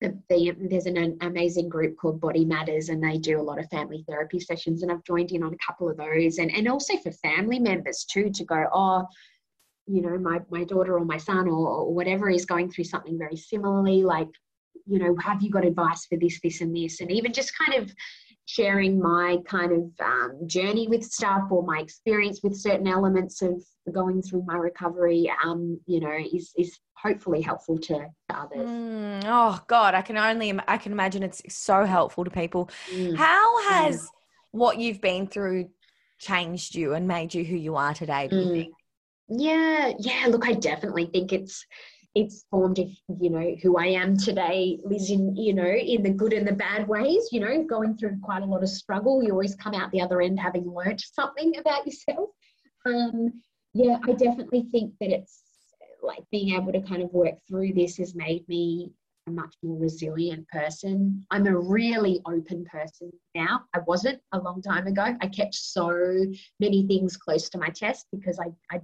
the, 0.00 0.16
the, 0.28 0.54
there's 0.70 0.86
an, 0.86 1.16
amazing 1.22 1.68
group 1.68 1.96
called 1.96 2.20
Body 2.20 2.44
Matters, 2.44 2.88
and 2.88 3.02
they 3.02 3.18
do 3.18 3.40
a 3.40 3.42
lot 3.42 3.58
of 3.58 3.68
family 3.68 4.04
therapy 4.08 4.38
sessions, 4.38 4.82
and 4.82 4.92
I've 4.92 5.04
joined 5.04 5.32
in 5.32 5.42
on 5.42 5.52
a 5.52 5.66
couple 5.66 5.88
of 5.88 5.96
those, 5.96 6.38
and 6.38 6.54
and 6.54 6.68
also 6.68 6.96
for 6.98 7.10
family 7.10 7.58
members 7.58 8.04
too 8.04 8.30
to 8.30 8.44
go, 8.44 8.66
oh, 8.72 9.06
you 9.86 10.02
know, 10.02 10.16
my 10.18 10.40
my 10.50 10.64
daughter 10.64 10.96
or 10.96 11.04
my 11.04 11.16
son 11.16 11.48
or, 11.48 11.68
or 11.68 11.94
whatever 11.94 12.30
is 12.30 12.44
going 12.44 12.70
through 12.70 12.84
something 12.84 13.18
very 13.18 13.36
similarly, 13.36 14.02
like, 14.02 14.28
you 14.86 14.98
know, 14.98 15.16
have 15.16 15.42
you 15.42 15.50
got 15.50 15.64
advice 15.64 16.06
for 16.06 16.16
this, 16.16 16.38
this, 16.42 16.60
and 16.60 16.76
this, 16.76 17.00
and 17.00 17.10
even 17.10 17.32
just 17.32 17.52
kind 17.58 17.82
of 17.82 17.92
sharing 18.48 18.98
my 18.98 19.36
kind 19.46 19.72
of 19.72 19.92
um, 20.02 20.40
journey 20.46 20.88
with 20.88 21.04
stuff 21.04 21.42
or 21.50 21.62
my 21.62 21.80
experience 21.80 22.40
with 22.42 22.56
certain 22.56 22.88
elements 22.88 23.42
of 23.42 23.62
going 23.92 24.22
through 24.22 24.42
my 24.46 24.56
recovery, 24.56 25.30
um, 25.44 25.78
you 25.86 26.00
know, 26.00 26.16
is 26.32 26.52
is 26.56 26.80
hopefully 26.94 27.42
helpful 27.42 27.78
to, 27.78 27.94
to 27.94 28.34
others. 28.34 28.66
Mm, 28.66 29.22
oh 29.26 29.60
God, 29.66 29.94
I 29.94 30.00
can 30.00 30.16
only 30.16 30.58
I 30.66 30.78
can 30.78 30.92
imagine 30.92 31.22
it's 31.22 31.42
so 31.50 31.84
helpful 31.84 32.24
to 32.24 32.30
people. 32.30 32.70
Mm. 32.90 33.16
How 33.16 33.68
has 33.68 34.00
mm. 34.00 34.08
what 34.52 34.78
you've 34.78 35.02
been 35.02 35.26
through 35.26 35.68
changed 36.18 36.74
you 36.74 36.94
and 36.94 37.06
made 37.06 37.34
you 37.34 37.44
who 37.44 37.54
you 37.54 37.76
are 37.76 37.92
today? 37.92 38.28
Do 38.28 38.36
you 38.36 38.46
mm. 38.46 38.52
think? 38.52 38.74
Yeah, 39.28 39.92
yeah. 39.98 40.26
Look, 40.30 40.48
I 40.48 40.54
definitely 40.54 41.04
think 41.12 41.34
it's 41.34 41.66
it's 42.18 42.44
formed 42.50 42.78
you 42.78 43.30
know 43.30 43.54
who 43.62 43.76
I 43.76 43.86
am 43.86 44.16
today, 44.16 44.78
Liz, 44.84 45.10
in 45.10 45.36
you 45.36 45.54
know 45.54 45.68
in 45.68 46.02
the 46.02 46.10
good 46.10 46.32
and 46.32 46.46
the 46.46 46.52
bad 46.52 46.88
ways. 46.88 47.28
You 47.30 47.40
know, 47.40 47.62
going 47.62 47.96
through 47.96 48.18
quite 48.22 48.42
a 48.42 48.46
lot 48.46 48.62
of 48.62 48.68
struggle, 48.68 49.22
you 49.22 49.30
always 49.30 49.54
come 49.54 49.74
out 49.74 49.90
the 49.92 50.00
other 50.00 50.20
end 50.20 50.40
having 50.40 50.68
learnt 50.68 51.00
something 51.12 51.56
about 51.56 51.86
yourself. 51.86 52.30
Um, 52.86 53.42
yeah, 53.74 53.98
I 54.06 54.12
definitely 54.12 54.66
think 54.72 54.94
that 55.00 55.10
it's 55.10 55.42
like 56.02 56.24
being 56.30 56.54
able 56.54 56.72
to 56.72 56.80
kind 56.82 57.02
of 57.02 57.12
work 57.12 57.34
through 57.48 57.72
this 57.74 57.96
has 57.98 58.14
made 58.14 58.48
me 58.48 58.92
a 59.26 59.30
much 59.30 59.54
more 59.62 59.78
resilient 59.78 60.48
person. 60.48 61.24
I'm 61.30 61.46
a 61.46 61.56
really 61.56 62.20
open 62.26 62.64
person 62.64 63.10
now. 63.34 63.64
I 63.74 63.80
wasn't 63.86 64.20
a 64.32 64.38
long 64.38 64.62
time 64.62 64.86
ago. 64.86 65.16
I 65.20 65.26
kept 65.26 65.54
so 65.54 65.90
many 66.60 66.86
things 66.86 67.16
close 67.16 67.48
to 67.50 67.58
my 67.58 67.68
chest 67.68 68.06
because 68.10 68.38
I, 68.40 68.46
I 68.74 68.80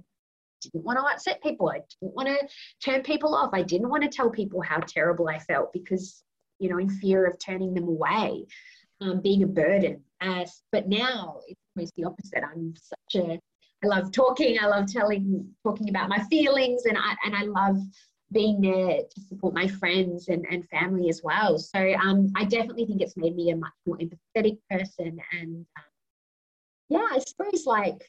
didn't 0.71 0.85
want 0.85 0.99
to 0.99 1.05
upset 1.05 1.41
people. 1.41 1.69
I 1.69 1.79
didn't 2.01 2.15
want 2.15 2.27
to 2.27 2.47
turn 2.83 3.03
people 3.03 3.35
off. 3.35 3.51
I 3.53 3.61
didn't 3.61 3.89
want 3.89 4.03
to 4.03 4.09
tell 4.09 4.29
people 4.29 4.61
how 4.61 4.79
terrible 4.79 5.27
I 5.29 5.39
felt 5.39 5.71
because, 5.73 6.23
you 6.59 6.69
know, 6.69 6.77
in 6.77 6.89
fear 6.89 7.25
of 7.25 7.37
turning 7.39 7.73
them 7.73 7.87
away, 7.87 8.45
um, 9.01 9.21
being 9.21 9.43
a 9.43 9.47
burden. 9.47 10.01
Uh, 10.21 10.45
but 10.71 10.87
now 10.87 11.39
it's 11.47 11.59
almost 11.75 11.93
the 11.95 12.03
opposite. 12.05 12.43
I'm 12.43 12.73
such 12.75 13.23
a, 13.23 13.39
I 13.83 13.87
love 13.87 14.11
talking. 14.11 14.57
I 14.59 14.67
love 14.67 14.91
telling, 14.91 15.47
talking 15.63 15.89
about 15.89 16.09
my 16.09 16.23
feelings, 16.29 16.85
and 16.85 16.97
I 16.97 17.15
and 17.25 17.35
I 17.35 17.43
love 17.43 17.77
being 18.31 18.59
there 18.61 19.01
to 19.03 19.21
support 19.21 19.53
my 19.53 19.67
friends 19.67 20.27
and, 20.29 20.45
and 20.49 20.67
family 20.69 21.09
as 21.09 21.21
well. 21.23 21.57
So 21.59 21.93
um, 21.93 22.31
I 22.35 22.45
definitely 22.45 22.85
think 22.85 23.01
it's 23.01 23.17
made 23.17 23.35
me 23.35 23.51
a 23.51 23.55
much 23.55 23.71
more 23.85 23.97
empathetic 23.97 24.57
person. 24.69 25.19
And 25.31 25.65
um, 25.77 25.83
yeah, 26.89 27.07
I 27.11 27.19
suppose 27.19 27.65
like 27.65 28.03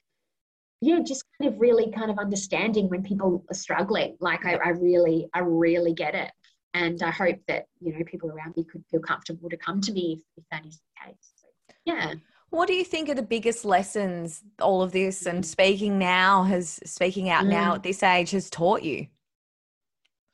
yeah, 0.81 1.01
just 1.01 1.25
kind 1.41 1.53
of 1.53 1.61
really 1.61 1.91
kind 1.91 2.11
of 2.11 2.19
understanding 2.19 2.89
when 2.89 3.03
people 3.03 3.45
are 3.51 3.55
struggling. 3.55 4.17
Like 4.21 4.45
I, 4.45 4.55
I 4.57 4.69
really, 4.71 5.29
I 5.33 5.41
really 5.41 5.95
get 5.95 6.15
it. 6.15 6.31
And 6.75 7.03
I 7.03 7.11
hope 7.11 7.39
that, 7.49 7.67
you 7.81 7.93
know, 7.93 8.05
people 8.05 8.31
around 8.31 8.55
me 8.57 8.65
could 8.65 8.85
feel 8.91 9.01
comfortable 9.01 9.49
to 9.49 9.57
come 9.57 9.81
to 9.81 9.93
me 9.93 10.19
if, 10.19 10.23
if 10.37 10.45
that 10.51 10.67
is 10.67 10.79
the 10.79 11.07
case. 11.07 11.33
So, 11.37 11.47
yeah. 11.87 12.15
What 12.51 12.69
do 12.69 12.75
you 12.75 12.85
think 12.85 13.09
are 13.09 13.15
the 13.15 13.23
biggest 13.23 13.65
lessons 13.65 14.43
all 14.61 14.83
of 14.83 14.93
this 14.93 15.27
and 15.27 15.45
speaking 15.45 15.99
now 15.99 16.45
has 16.45 16.79
speaking 16.85 17.31
out 17.31 17.45
mm. 17.45 17.51
now 17.51 17.75
at 17.75 17.83
this 17.83 18.03
age 18.03 18.31
has 18.33 18.51
taught 18.51 18.83
you? 18.83 19.07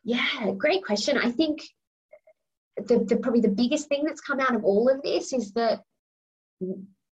Yeah, 0.04 0.50
great 0.58 0.84
question. 0.84 1.16
I 1.16 1.30
think 1.30 1.62
the, 2.76 2.98
the 2.98 3.16
probably 3.16 3.40
the 3.40 3.48
biggest 3.48 3.88
thing 3.88 4.04
that's 4.04 4.20
come 4.20 4.40
out 4.40 4.56
of 4.56 4.64
all 4.64 4.88
of 4.88 5.00
this 5.02 5.32
is 5.32 5.52
that 5.52 5.80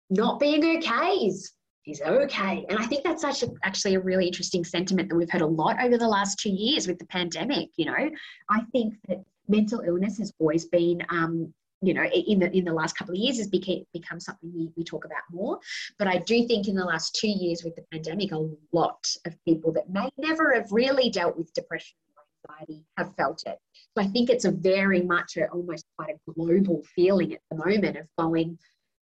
not 0.09 0.39
being 0.39 0.77
okay 0.77 1.09
is 1.25 1.51
is 1.87 2.01
okay. 2.01 2.65
And 2.69 2.79
I 2.79 2.85
think 2.85 3.03
that's 3.03 3.21
such 3.21 3.43
a, 3.43 3.47
actually 3.63 3.95
a 3.95 3.99
really 3.99 4.25
interesting 4.25 4.63
sentiment 4.63 5.09
that 5.09 5.15
we've 5.15 5.29
heard 5.29 5.41
a 5.41 5.47
lot 5.47 5.81
over 5.83 5.97
the 5.97 6.07
last 6.07 6.39
two 6.39 6.49
years 6.49 6.87
with 6.87 6.99
the 6.99 7.05
pandemic. 7.05 7.69
You 7.77 7.85
know, 7.85 8.09
I 8.49 8.61
think 8.71 8.95
that 9.07 9.23
mental 9.47 9.81
illness 9.81 10.17
has 10.17 10.33
always 10.39 10.65
been 10.65 11.03
um, 11.09 11.53
you 11.81 11.93
know 11.93 12.03
in 12.03 12.39
the 12.39 12.51
in 12.55 12.65
the 12.65 12.73
last 12.73 12.97
couple 12.97 13.13
of 13.13 13.19
years 13.19 13.37
has 13.37 13.47
became 13.47 13.83
become 13.93 14.19
something 14.19 14.51
we, 14.55 14.69
we 14.75 14.83
talk 14.83 15.05
about 15.05 15.21
more 15.29 15.59
but 15.99 16.07
i 16.07 16.17
do 16.19 16.47
think 16.47 16.67
in 16.67 16.75
the 16.75 16.83
last 16.83 17.15
two 17.15 17.27
years 17.27 17.63
with 17.63 17.75
the 17.75 17.83
pandemic 17.91 18.31
a 18.31 18.49
lot 18.71 19.05
of 19.25 19.35
people 19.45 19.71
that 19.71 19.89
may 19.89 20.09
never 20.17 20.53
have 20.53 20.71
really 20.71 21.09
dealt 21.09 21.37
with 21.37 21.53
depression 21.53 21.95
or 22.15 22.23
anxiety 22.49 22.83
have 22.97 23.13
felt 23.17 23.43
it 23.45 23.59
so 23.75 24.03
i 24.03 24.07
think 24.07 24.29
it's 24.29 24.45
a 24.45 24.51
very 24.51 25.01
much 25.01 25.37
a, 25.37 25.47
almost 25.49 25.85
quite 25.97 26.15
a 26.15 26.31
global 26.31 26.81
feeling 26.95 27.33
at 27.33 27.41
the 27.51 27.57
moment 27.57 27.97
of 27.97 28.07
going 28.17 28.57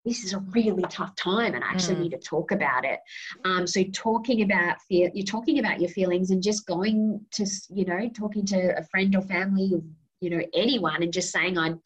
this 0.07 0.23
is 0.23 0.33
a 0.33 0.39
really 0.39 0.83
tough 0.89 1.15
time 1.15 1.53
and 1.53 1.63
I 1.63 1.69
actually 1.69 1.95
mm. 1.95 2.01
need 2.01 2.11
to 2.11 2.17
talk 2.17 2.51
about 2.51 2.85
it. 2.85 2.99
Um, 3.45 3.67
so 3.67 3.83
talking 3.93 4.41
about 4.41 4.81
fear, 4.87 5.11
you're 5.13 5.25
talking 5.25 5.59
about 5.59 5.81
your 5.81 5.89
feelings 5.89 6.31
and 6.31 6.41
just 6.41 6.65
going 6.65 7.21
to, 7.33 7.45
you 7.69 7.85
know, 7.85 8.09
talking 8.09 8.45
to 8.47 8.77
a 8.77 8.83
friend 8.83 9.15
or 9.15 9.21
family, 9.21 9.73
you 10.21 10.29
know, 10.29 10.41
anyone 10.53 11.03
and 11.03 11.11
just 11.11 11.31
saying, 11.31 11.57
I'm 11.57 11.81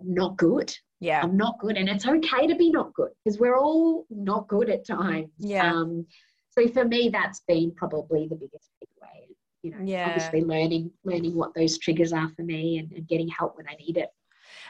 not 0.00 0.36
good. 0.36 0.74
Yeah. 1.00 1.20
I'm 1.22 1.36
not 1.36 1.58
good. 1.58 1.76
And 1.76 1.88
it's 1.88 2.06
okay 2.06 2.46
to 2.46 2.54
be 2.54 2.70
not 2.70 2.94
good 2.94 3.10
because 3.24 3.38
we're 3.38 3.58
all 3.58 4.06
not 4.08 4.48
good 4.48 4.70
at 4.70 4.86
times. 4.86 5.30
Yeah. 5.38 5.70
Um, 5.70 6.06
so 6.50 6.66
for 6.68 6.84
me, 6.84 7.10
that's 7.10 7.42
been 7.46 7.72
probably 7.72 8.26
the 8.28 8.36
biggest 8.36 8.70
takeaway. 8.82 9.34
You 9.62 9.70
know, 9.72 9.78
yeah. 9.84 10.08
obviously 10.08 10.42
learning 10.42 10.90
learning 11.04 11.34
what 11.34 11.54
those 11.54 11.78
triggers 11.78 12.12
are 12.12 12.28
for 12.36 12.42
me 12.42 12.78
and, 12.78 12.92
and 12.92 13.08
getting 13.08 13.28
help 13.28 13.56
when 13.56 13.66
I 13.68 13.74
need 13.74 13.96
it. 13.96 14.08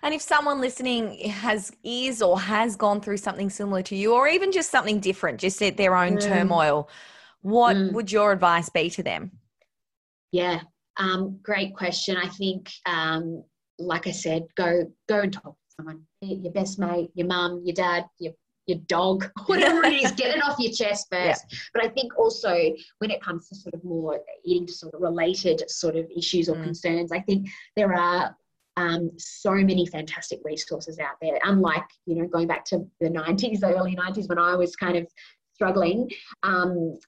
And 0.03 0.15
if 0.15 0.23
someone 0.23 0.61
listening 0.61 1.31
has 1.31 1.73
is 1.83 2.23
or 2.23 2.39
has 2.39 2.77
gone 2.77 3.01
through 3.01 3.19
something 3.19 3.51
similar 3.51 3.83
to 3.83 3.97
you, 3.97 4.15
or 4.15 4.29
even 4.29 4.53
just 4.53 4.71
something 4.71 5.01
different, 5.01 5.41
just 5.41 5.63
at 5.63 5.77
their 5.77 5.97
own 5.97 6.17
mm. 6.17 6.23
turmoil, 6.23 6.89
what 7.43 7.77
mm. 7.77 7.93
would 7.93 8.11
your 8.11 8.33
advice 8.33 8.69
be 8.69 8.91
to 8.91 9.03
them? 9.03 9.31
Yeah, 10.33 10.61
um, 10.97 11.39
great 11.43 11.75
question. 11.75 12.17
I 12.17 12.29
think, 12.29 12.71
um, 12.87 13.45
like 13.79 14.07
I 14.07 14.13
said, 14.13 14.45
go 14.57 14.91
go 15.09 15.21
and 15.21 15.33
talk 15.33 15.55
to 15.55 15.75
someone, 15.77 16.03
your 16.21 16.53
best 16.53 16.79
mate, 16.79 17.11
your 17.15 17.27
mum, 17.27 17.63
your 17.65 17.75
dad, 17.75 18.07
your 18.19 18.33
your 18.67 18.79
dog, 18.87 19.31
whatever 19.47 19.85
it 19.85 19.93
is, 19.93 20.13
get 20.13 20.37
it 20.37 20.43
off 20.43 20.59
your 20.59 20.73
chest 20.73 21.09
first. 21.13 21.45
Yeah. 21.51 21.59
But 21.73 21.85
I 21.85 21.89
think 21.89 22.19
also 22.19 22.55
when 22.99 23.11
it 23.11 23.23
comes 23.23 23.49
to 23.49 23.55
sort 23.57 23.75
of 23.75 23.85
more 23.85 24.21
eating 24.45 24.67
disorder 24.67 24.99
related 24.99 25.63
sort 25.69 25.97
of 25.97 26.07
issues 26.17 26.49
or 26.49 26.57
mm. 26.57 26.65
concerns, 26.65 27.13
I 27.13 27.21
think 27.21 27.49
there 27.77 27.95
are 27.95 28.37
um, 28.77 29.11
so 29.19 29.53
many 29.53 29.87
fantastic 29.87 30.41
resources 30.45 30.99
out 30.99 31.17
there. 31.21 31.39
Unlike, 31.45 31.85
you 32.07 32.17
know, 32.17 32.27
going 32.27 32.47
back 32.47 32.65
to 32.67 32.87
the 33.01 33.09
90s, 33.09 33.61
the 33.61 33.75
early 33.77 33.97
90s 33.97 34.29
when 34.29 34.39
I 34.39 34.57
was 34.57 34.75
kind 34.77 34.97
of 34.97 35.07
struggling, 35.55 36.11
um, 36.43 36.99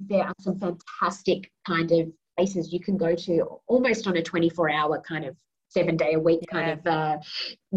there 0.00 0.24
are 0.24 0.34
some 0.40 0.60
fantastic 0.60 1.50
kind 1.66 1.90
of 1.90 2.08
places 2.36 2.72
you 2.72 2.80
can 2.80 2.96
go 2.96 3.14
to 3.14 3.60
almost 3.66 4.06
on 4.06 4.16
a 4.16 4.22
24 4.22 4.70
hour 4.70 5.02
kind 5.06 5.24
of 5.24 5.36
seven 5.70 5.96
day 5.96 6.14
a 6.14 6.18
week 6.18 6.40
kind 6.50 6.70
of 6.70 6.86
uh, 6.86 7.18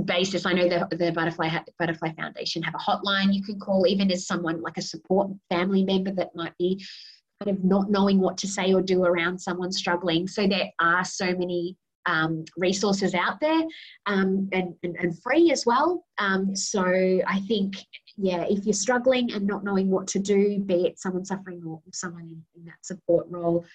basis. 0.05 0.45
I 0.45 0.53
know 0.53 0.69
the, 0.69 0.95
the 0.95 1.11
Butterfly 1.11 1.49
Butterfly 1.79 2.13
Foundation 2.13 2.61
have 2.63 2.75
a 2.75 2.77
hotline 2.77 3.33
you 3.33 3.43
can 3.43 3.59
call, 3.59 3.85
even 3.87 4.11
as 4.11 4.27
someone 4.27 4.61
like 4.61 4.77
a 4.77 4.81
support 4.81 5.31
family 5.49 5.83
member 5.83 6.11
that 6.11 6.35
might 6.35 6.57
be 6.57 6.85
kind 7.43 7.57
of 7.57 7.63
not 7.63 7.89
knowing 7.89 8.19
what 8.19 8.37
to 8.37 8.47
say 8.47 8.73
or 8.73 8.81
do 8.81 9.03
around 9.03 9.39
someone 9.39 9.71
struggling. 9.71 10.27
So 10.27 10.47
there 10.47 10.69
are 10.79 11.03
so 11.03 11.25
many 11.35 11.75
um, 12.05 12.45
resources 12.57 13.13
out 13.13 13.39
there 13.39 13.61
um, 14.05 14.49
and, 14.51 14.73
and, 14.83 14.95
and, 14.97 15.21
free 15.21 15.51
as 15.51 15.65
well. 15.65 16.05
Um, 16.17 16.55
so 16.55 16.83
I 16.83 17.39
think, 17.47 17.75
yeah, 18.17 18.45
if 18.49 18.65
you're 18.65 18.73
struggling 18.73 19.31
and 19.33 19.45
not 19.45 19.63
knowing 19.63 19.89
what 19.89 20.07
to 20.07 20.19
do, 20.19 20.59
be 20.59 20.87
it 20.87 20.99
someone 20.99 21.25
suffering 21.25 21.61
or 21.65 21.81
someone 21.93 22.23
in, 22.23 22.43
in 22.55 22.65
that 22.65 22.83
support 22.83 23.27
role, 23.29 23.65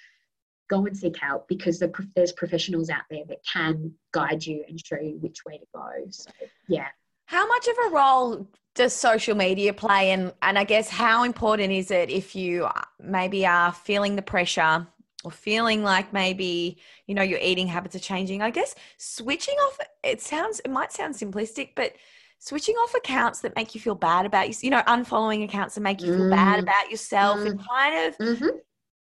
go 0.68 0.85
and 0.87 0.97
seek 0.97 1.16
help 1.18 1.47
because 1.49 1.83
there's 2.14 2.33
professionals 2.33 2.91
out 2.91 3.03
there 3.11 3.24
that 3.29 3.39
can 3.51 3.93
guide 4.12 4.45
you 4.45 4.64
and 4.68 4.85
show 4.85 4.99
you 5.01 5.18
which 5.20 5.45
way 5.45 5.59
to 5.59 5.66
go. 5.74 5.91
So, 6.11 6.31
yeah. 6.68 6.89
How 7.27 7.47
much 7.47 7.68
of 7.68 7.77
a 7.87 7.95
role 7.95 8.49
does 8.74 8.93
social 8.93 9.37
media 9.37 9.72
play? 9.72 10.11
And, 10.12 10.33
and 10.43 10.59
I 10.59 10.64
guess 10.64 10.89
how 10.89 11.24
important 11.24 11.72
is 11.72 11.91
it 11.91 12.11
if 12.11 12.37
you 12.37 12.68
maybe 13.01 13.47
are 13.47 13.72
feeling 13.72 14.16
the 14.16 14.22
pressure 14.22 14.87
or 15.27 15.31
feeling 15.33 15.83
like 15.83 16.12
maybe 16.12 16.79
you 17.09 17.14
know 17.16 17.22
your 17.22 17.41
eating 17.43 17.66
habits 17.66 17.97
are 17.97 17.99
changing 17.99 18.41
i 18.43 18.49
guess 18.49 18.77
switching 18.97 19.57
off 19.57 19.79
it 20.05 20.22
sounds 20.22 20.61
it 20.64 20.70
might 20.70 20.93
sound 20.93 21.12
simplistic 21.12 21.70
but 21.74 21.95
switching 22.39 22.77
off 22.77 22.95
accounts 22.95 23.41
that 23.41 23.57
make 23.57 23.74
you 23.74 23.81
feel 23.81 23.97
bad 23.97 24.24
about 24.24 24.49
you 24.49 24.55
you 24.62 24.70
know 24.70 24.83
unfollowing 24.87 25.43
accounts 25.43 25.74
that 25.74 25.81
make 25.81 26.01
you 26.01 26.14
feel 26.14 26.27
mm. 26.27 26.31
bad 26.31 26.61
about 26.61 26.89
yourself 26.93 27.41
mm. 27.41 27.47
and 27.47 27.68
kind 27.68 28.07
of 28.07 28.18
mm-hmm. 28.18 28.57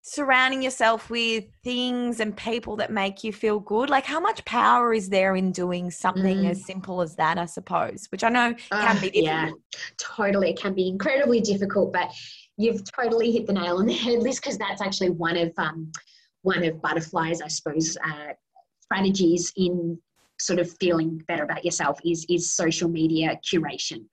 surrounding 0.03 0.61
yourself 0.61 1.09
with 1.09 1.45
things 1.65 2.21
and 2.21 2.37
people 2.37 2.77
that 2.77 2.93
make 2.93 3.25
you 3.25 3.33
feel 3.33 3.59
good 3.59 3.89
like 3.89 4.05
how 4.05 4.21
much 4.21 4.45
power 4.45 4.93
is 4.93 5.09
there 5.09 5.35
in 5.35 5.51
doing 5.51 5.91
something 5.91 6.41
mm. 6.41 6.51
as 6.51 6.63
simple 6.63 7.01
as 7.01 7.17
that 7.17 7.39
i 7.39 7.47
suppose 7.47 8.07
which 8.11 8.23
i 8.23 8.29
know 8.29 8.53
can 8.71 8.97
uh, 8.99 9.01
be 9.01 9.09
difficult 9.09 9.25
yeah 9.25 9.51
totally 9.97 10.51
it 10.51 10.61
can 10.61 10.75
be 10.75 10.89
incredibly 10.89 11.41
difficult 11.41 11.91
but 11.91 12.13
you've 12.63 12.83
totally 12.93 13.33
hit 13.33 13.47
the 13.47 13.53
nail 13.53 13.79
on 13.79 13.87
the 13.87 13.93
head, 13.93 14.21
Liz, 14.21 14.41
because 14.41 14.59
that's 14.59 14.81
actually 14.81 15.11
one 15.11 15.37
of 15.37 15.53
um, 15.59 15.91
one 16.43 16.65
of 16.65 16.81
Butterfly's, 16.81 17.41
I 17.41 17.49
suppose, 17.49 17.97
uh, 18.05 18.33
strategies 18.81 19.53
in 19.57 19.99
sort 20.39 20.59
of 20.59 20.71
feeling 20.79 21.23
better 21.29 21.45
about 21.45 21.65
yourself 21.65 21.99
is 22.05 22.27
is 22.29 22.53
social 22.53 22.89
media 22.89 23.39
curation. 23.45 24.05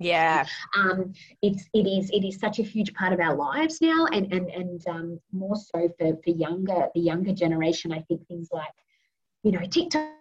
Yeah, 0.00 0.46
um, 0.76 1.12
it's 1.42 1.68
it 1.74 1.86
is 1.86 2.10
it 2.10 2.24
is 2.24 2.38
such 2.38 2.58
a 2.58 2.62
huge 2.62 2.94
part 2.94 3.12
of 3.12 3.20
our 3.20 3.34
lives 3.34 3.80
now, 3.80 4.06
and 4.06 4.32
and 4.32 4.48
and 4.50 4.86
um, 4.88 5.20
more 5.32 5.56
so 5.56 5.88
for 5.98 6.16
for 6.24 6.30
younger 6.30 6.88
the 6.94 7.00
younger 7.00 7.32
generation. 7.32 7.92
I 7.92 8.00
think 8.02 8.26
things 8.28 8.48
like 8.52 8.72
you 9.42 9.52
know 9.52 9.60
TikTok 9.60 10.17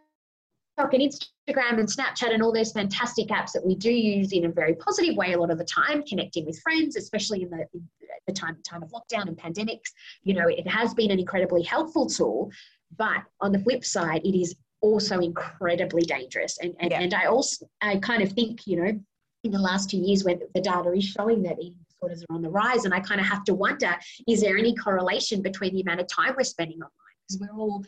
and 0.77 1.01
Instagram 1.01 1.79
and 1.79 1.87
Snapchat 1.87 2.33
and 2.33 2.43
all 2.43 2.53
those 2.53 2.71
fantastic 2.71 3.27
apps 3.29 3.51
that 3.51 3.65
we 3.65 3.75
do 3.75 3.91
use 3.91 4.31
in 4.31 4.45
a 4.45 4.49
very 4.49 4.75
positive 4.75 5.15
way 5.15 5.33
a 5.33 5.39
lot 5.39 5.49
of 5.49 5.57
the 5.57 5.65
time, 5.65 6.03
connecting 6.03 6.45
with 6.45 6.59
friends, 6.61 6.95
especially 6.95 7.43
in 7.43 7.49
the, 7.49 7.65
in 7.73 7.87
the 8.27 8.33
time, 8.33 8.57
time 8.67 8.83
of 8.83 8.91
lockdown 8.91 9.27
and 9.27 9.37
pandemics. 9.37 9.91
You 10.23 10.35
know, 10.35 10.47
it 10.47 10.67
has 10.67 10.93
been 10.93 11.11
an 11.11 11.19
incredibly 11.19 11.63
helpful 11.63 12.07
tool, 12.07 12.51
but 12.97 13.23
on 13.41 13.51
the 13.51 13.59
flip 13.59 13.83
side, 13.83 14.21
it 14.23 14.37
is 14.39 14.55
also 14.81 15.19
incredibly 15.19 16.03
dangerous. 16.03 16.59
And 16.61 16.75
and, 16.79 16.91
yeah. 16.91 17.01
and 17.01 17.13
I 17.13 17.25
also 17.25 17.65
I 17.81 17.97
kind 17.97 18.21
of 18.21 18.31
think, 18.31 18.67
you 18.67 18.77
know, 18.77 18.99
in 19.43 19.51
the 19.51 19.59
last 19.59 19.89
two 19.89 19.97
years 19.97 20.23
where 20.23 20.35
the 20.53 20.61
data 20.61 20.91
is 20.91 21.05
showing 21.05 21.41
that 21.43 21.57
eating 21.59 21.79
disorders 21.89 22.23
are 22.29 22.35
on 22.35 22.43
the 22.43 22.49
rise, 22.49 22.85
and 22.85 22.93
I 22.93 22.99
kind 22.99 23.19
of 23.19 23.25
have 23.25 23.43
to 23.45 23.55
wonder, 23.55 23.95
is 24.27 24.41
there 24.41 24.57
any 24.57 24.75
correlation 24.75 25.41
between 25.41 25.73
the 25.73 25.81
amount 25.81 26.01
of 26.01 26.07
time 26.07 26.35
we're 26.37 26.43
spending 26.43 26.77
online? 26.77 26.91
Because 27.27 27.41
we're 27.41 27.59
all 27.59 27.83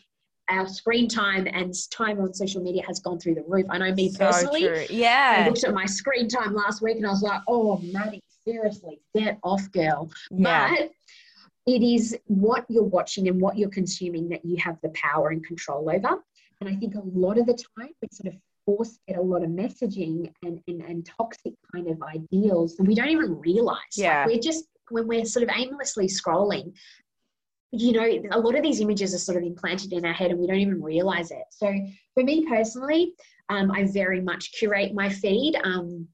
our 0.49 0.67
screen 0.67 1.07
time 1.07 1.47
and 1.51 1.73
time 1.91 2.19
on 2.19 2.33
social 2.33 2.61
media 2.61 2.83
has 2.87 2.99
gone 2.99 3.19
through 3.19 3.35
the 3.35 3.43
roof. 3.47 3.65
I 3.69 3.77
know 3.77 3.93
me 3.93 4.09
so 4.09 4.19
personally. 4.19 4.67
True. 4.67 4.85
Yeah. 4.89 5.43
I 5.45 5.47
looked 5.47 5.63
at 5.63 5.73
my 5.73 5.85
screen 5.85 6.27
time 6.27 6.53
last 6.53 6.81
week 6.81 6.97
and 6.97 7.05
I 7.05 7.09
was 7.09 7.21
like, 7.21 7.41
oh, 7.47 7.77
Maddie, 7.83 8.23
seriously, 8.45 8.99
get 9.15 9.37
off, 9.43 9.71
girl. 9.71 10.09
Yeah. 10.31 10.75
But 10.75 10.91
it 11.67 11.83
is 11.83 12.17
what 12.25 12.65
you're 12.69 12.83
watching 12.83 13.27
and 13.27 13.39
what 13.39 13.57
you're 13.57 13.69
consuming 13.69 14.29
that 14.29 14.43
you 14.43 14.57
have 14.57 14.77
the 14.81 14.89
power 14.89 15.29
and 15.29 15.45
control 15.45 15.89
over. 15.89 16.17
And 16.61 16.69
I 16.69 16.75
think 16.75 16.95
a 16.95 17.01
lot 17.03 17.37
of 17.37 17.45
the 17.45 17.53
time 17.53 17.89
we 18.01 18.07
sort 18.11 18.33
of 18.33 18.39
force 18.65 18.99
get 19.07 19.17
a 19.17 19.21
lot 19.21 19.43
of 19.43 19.49
messaging 19.49 20.31
and, 20.43 20.59
and, 20.67 20.81
and 20.81 21.05
toxic 21.05 21.53
kind 21.73 21.87
of 21.87 22.01
ideals 22.01 22.77
and 22.79 22.87
we 22.87 22.95
don't 22.95 23.09
even 23.09 23.39
realize. 23.39 23.77
Yeah. 23.95 24.25
Like 24.25 24.35
we're 24.35 24.41
just 24.41 24.65
when 24.89 25.07
we're 25.07 25.25
sort 25.25 25.43
of 25.43 25.49
aimlessly 25.55 26.07
scrolling 26.07 26.73
you 27.71 27.91
know, 27.91 28.29
a 28.31 28.39
lot 28.39 28.55
of 28.55 28.63
these 28.63 28.81
images 28.81 29.13
are 29.13 29.19
sort 29.19 29.37
of 29.37 29.43
implanted 29.43 29.93
in 29.93 30.05
our 30.05 30.13
head 30.13 30.31
and 30.31 30.39
we 30.39 30.47
don't 30.47 30.57
even 30.57 30.81
realize 30.81 31.31
it. 31.31 31.43
So 31.51 31.71
for 32.13 32.23
me 32.23 32.45
personally, 32.47 33.13
um, 33.49 33.71
I 33.71 33.85
very 33.85 34.21
much 34.21 34.51
curate 34.53 34.93
my 34.93 35.09
feed. 35.09 35.55
Um, 35.63 36.07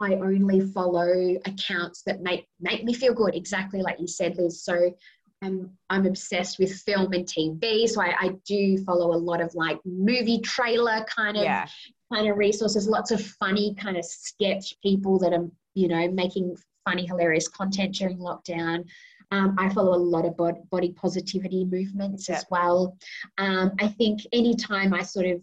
I 0.00 0.14
only 0.14 0.60
follow 0.60 1.36
accounts 1.44 2.02
that 2.06 2.22
make 2.22 2.48
make 2.60 2.84
me 2.84 2.92
feel 2.92 3.14
good, 3.14 3.34
exactly 3.34 3.82
like 3.82 4.00
you 4.00 4.08
said, 4.08 4.36
Liz. 4.36 4.64
So 4.64 4.92
I'm 5.42 5.70
I'm 5.90 6.06
obsessed 6.06 6.58
with 6.58 6.72
film 6.72 7.12
and 7.12 7.26
TV. 7.26 7.88
So 7.88 8.00
I, 8.00 8.14
I 8.18 8.30
do 8.46 8.82
follow 8.84 9.14
a 9.14 9.18
lot 9.18 9.40
of 9.40 9.54
like 9.54 9.78
movie 9.84 10.40
trailer 10.40 11.04
kind 11.04 11.36
of 11.36 11.44
yeah. 11.44 11.66
kind 12.12 12.28
of 12.28 12.36
resources, 12.36 12.88
lots 12.88 13.10
of 13.10 13.24
funny 13.24 13.74
kind 13.74 13.96
of 13.96 14.04
sketch 14.04 14.76
people 14.82 15.18
that 15.20 15.32
are, 15.32 15.48
you 15.74 15.88
know, 15.88 16.10
making 16.10 16.56
funny, 16.84 17.06
hilarious 17.06 17.48
content 17.48 17.94
during 17.94 18.18
lockdown. 18.18 18.84
Um, 19.32 19.56
I 19.58 19.70
follow 19.70 19.94
a 19.94 19.96
lot 19.96 20.26
of 20.26 20.36
body 20.36 20.92
positivity 20.92 21.64
movements 21.64 22.28
yeah. 22.28 22.36
as 22.36 22.44
well. 22.50 22.96
Um, 23.38 23.72
I 23.80 23.88
think 23.88 24.20
anytime 24.32 24.92
I 24.92 25.02
sort 25.02 25.26
of 25.26 25.42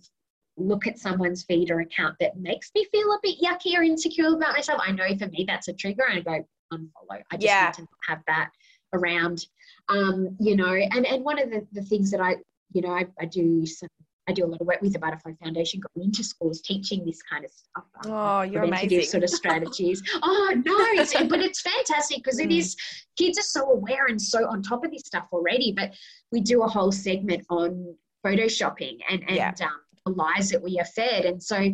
look 0.58 0.86
at 0.86 1.00
someone's 1.00 1.44
feed 1.44 1.72
or 1.72 1.80
account 1.80 2.16
that 2.20 2.38
makes 2.38 2.70
me 2.76 2.86
feel 2.92 3.12
a 3.12 3.20
bit 3.24 3.42
yucky 3.42 3.76
or 3.76 3.82
insecure 3.82 4.28
about 4.28 4.54
myself, 4.54 4.80
I 4.86 4.92
know 4.92 5.08
for 5.18 5.28
me 5.28 5.44
that's 5.48 5.70
a 5.70 5.74
trigger 5.74 6.04
and 6.08 6.20
I 6.20 6.22
go 6.22 6.46
unfollow. 6.72 7.22
I 7.32 7.36
just 7.36 7.46
yeah. 7.46 7.74
need 7.78 7.84
to 7.84 7.88
have 8.08 8.20
that 8.28 8.52
around. 8.94 9.48
Um, 9.88 10.38
you 10.40 10.56
know, 10.56 10.74
and, 10.74 11.06
and 11.08 11.24
one 11.24 11.42
of 11.42 11.50
the, 11.50 11.66
the 11.72 11.82
things 11.82 12.12
that 12.12 12.22
I, 12.22 12.36
you 12.74 12.82
know, 12.82 12.92
I, 12.92 13.08
I 13.20 13.26
do 13.26 13.66
some 13.66 13.90
I 14.30 14.32
do 14.32 14.46
a 14.46 14.48
lot 14.48 14.62
of 14.62 14.68
work 14.68 14.82
with 14.82 14.94
the 14.94 15.00
Butterfly 15.00 15.34
Foundation, 15.44 15.82
going 15.96 16.06
into 16.06 16.24
schools, 16.24 16.62
teaching 16.62 17.04
this 17.04 17.22
kind 17.24 17.44
of 17.44 17.52
stuff. 17.52 17.84
Um, 18.06 18.12
oh, 18.12 18.42
you're 18.44 18.64
amazing. 18.64 19.02
sort 19.04 19.24
of 19.24 19.30
strategies. 19.42 20.04
oh 20.22 20.54
no, 20.66 20.76
it's, 21.02 21.14
but 21.30 21.40
it's 21.40 21.62
fantastic 21.62 22.18
because 22.24 22.40
it 22.40 22.50
mm. 22.50 22.60
is. 22.60 22.76
Kids 23.18 23.40
are 23.40 23.44
so 23.44 23.72
aware 23.72 24.06
and 24.06 24.22
so 24.22 24.48
on 24.48 24.62
top 24.62 24.86
of 24.86 24.92
this 24.92 25.02
stuff 25.02 25.26
already. 25.34 25.74
But 25.76 25.94
we 26.32 26.42
do 26.42 26.62
a 26.62 26.68
whole 26.68 26.92
segment 26.92 27.46
on 27.50 27.96
photoshopping 28.26 29.00
and 29.10 29.24
and 29.28 29.36
yeah. 29.36 29.54
um, 29.62 29.82
the 30.06 30.12
lies 30.12 30.50
that 30.50 30.62
we 30.62 30.80
are 30.80 30.86
fed, 30.86 31.26
and 31.26 31.42
so 31.42 31.72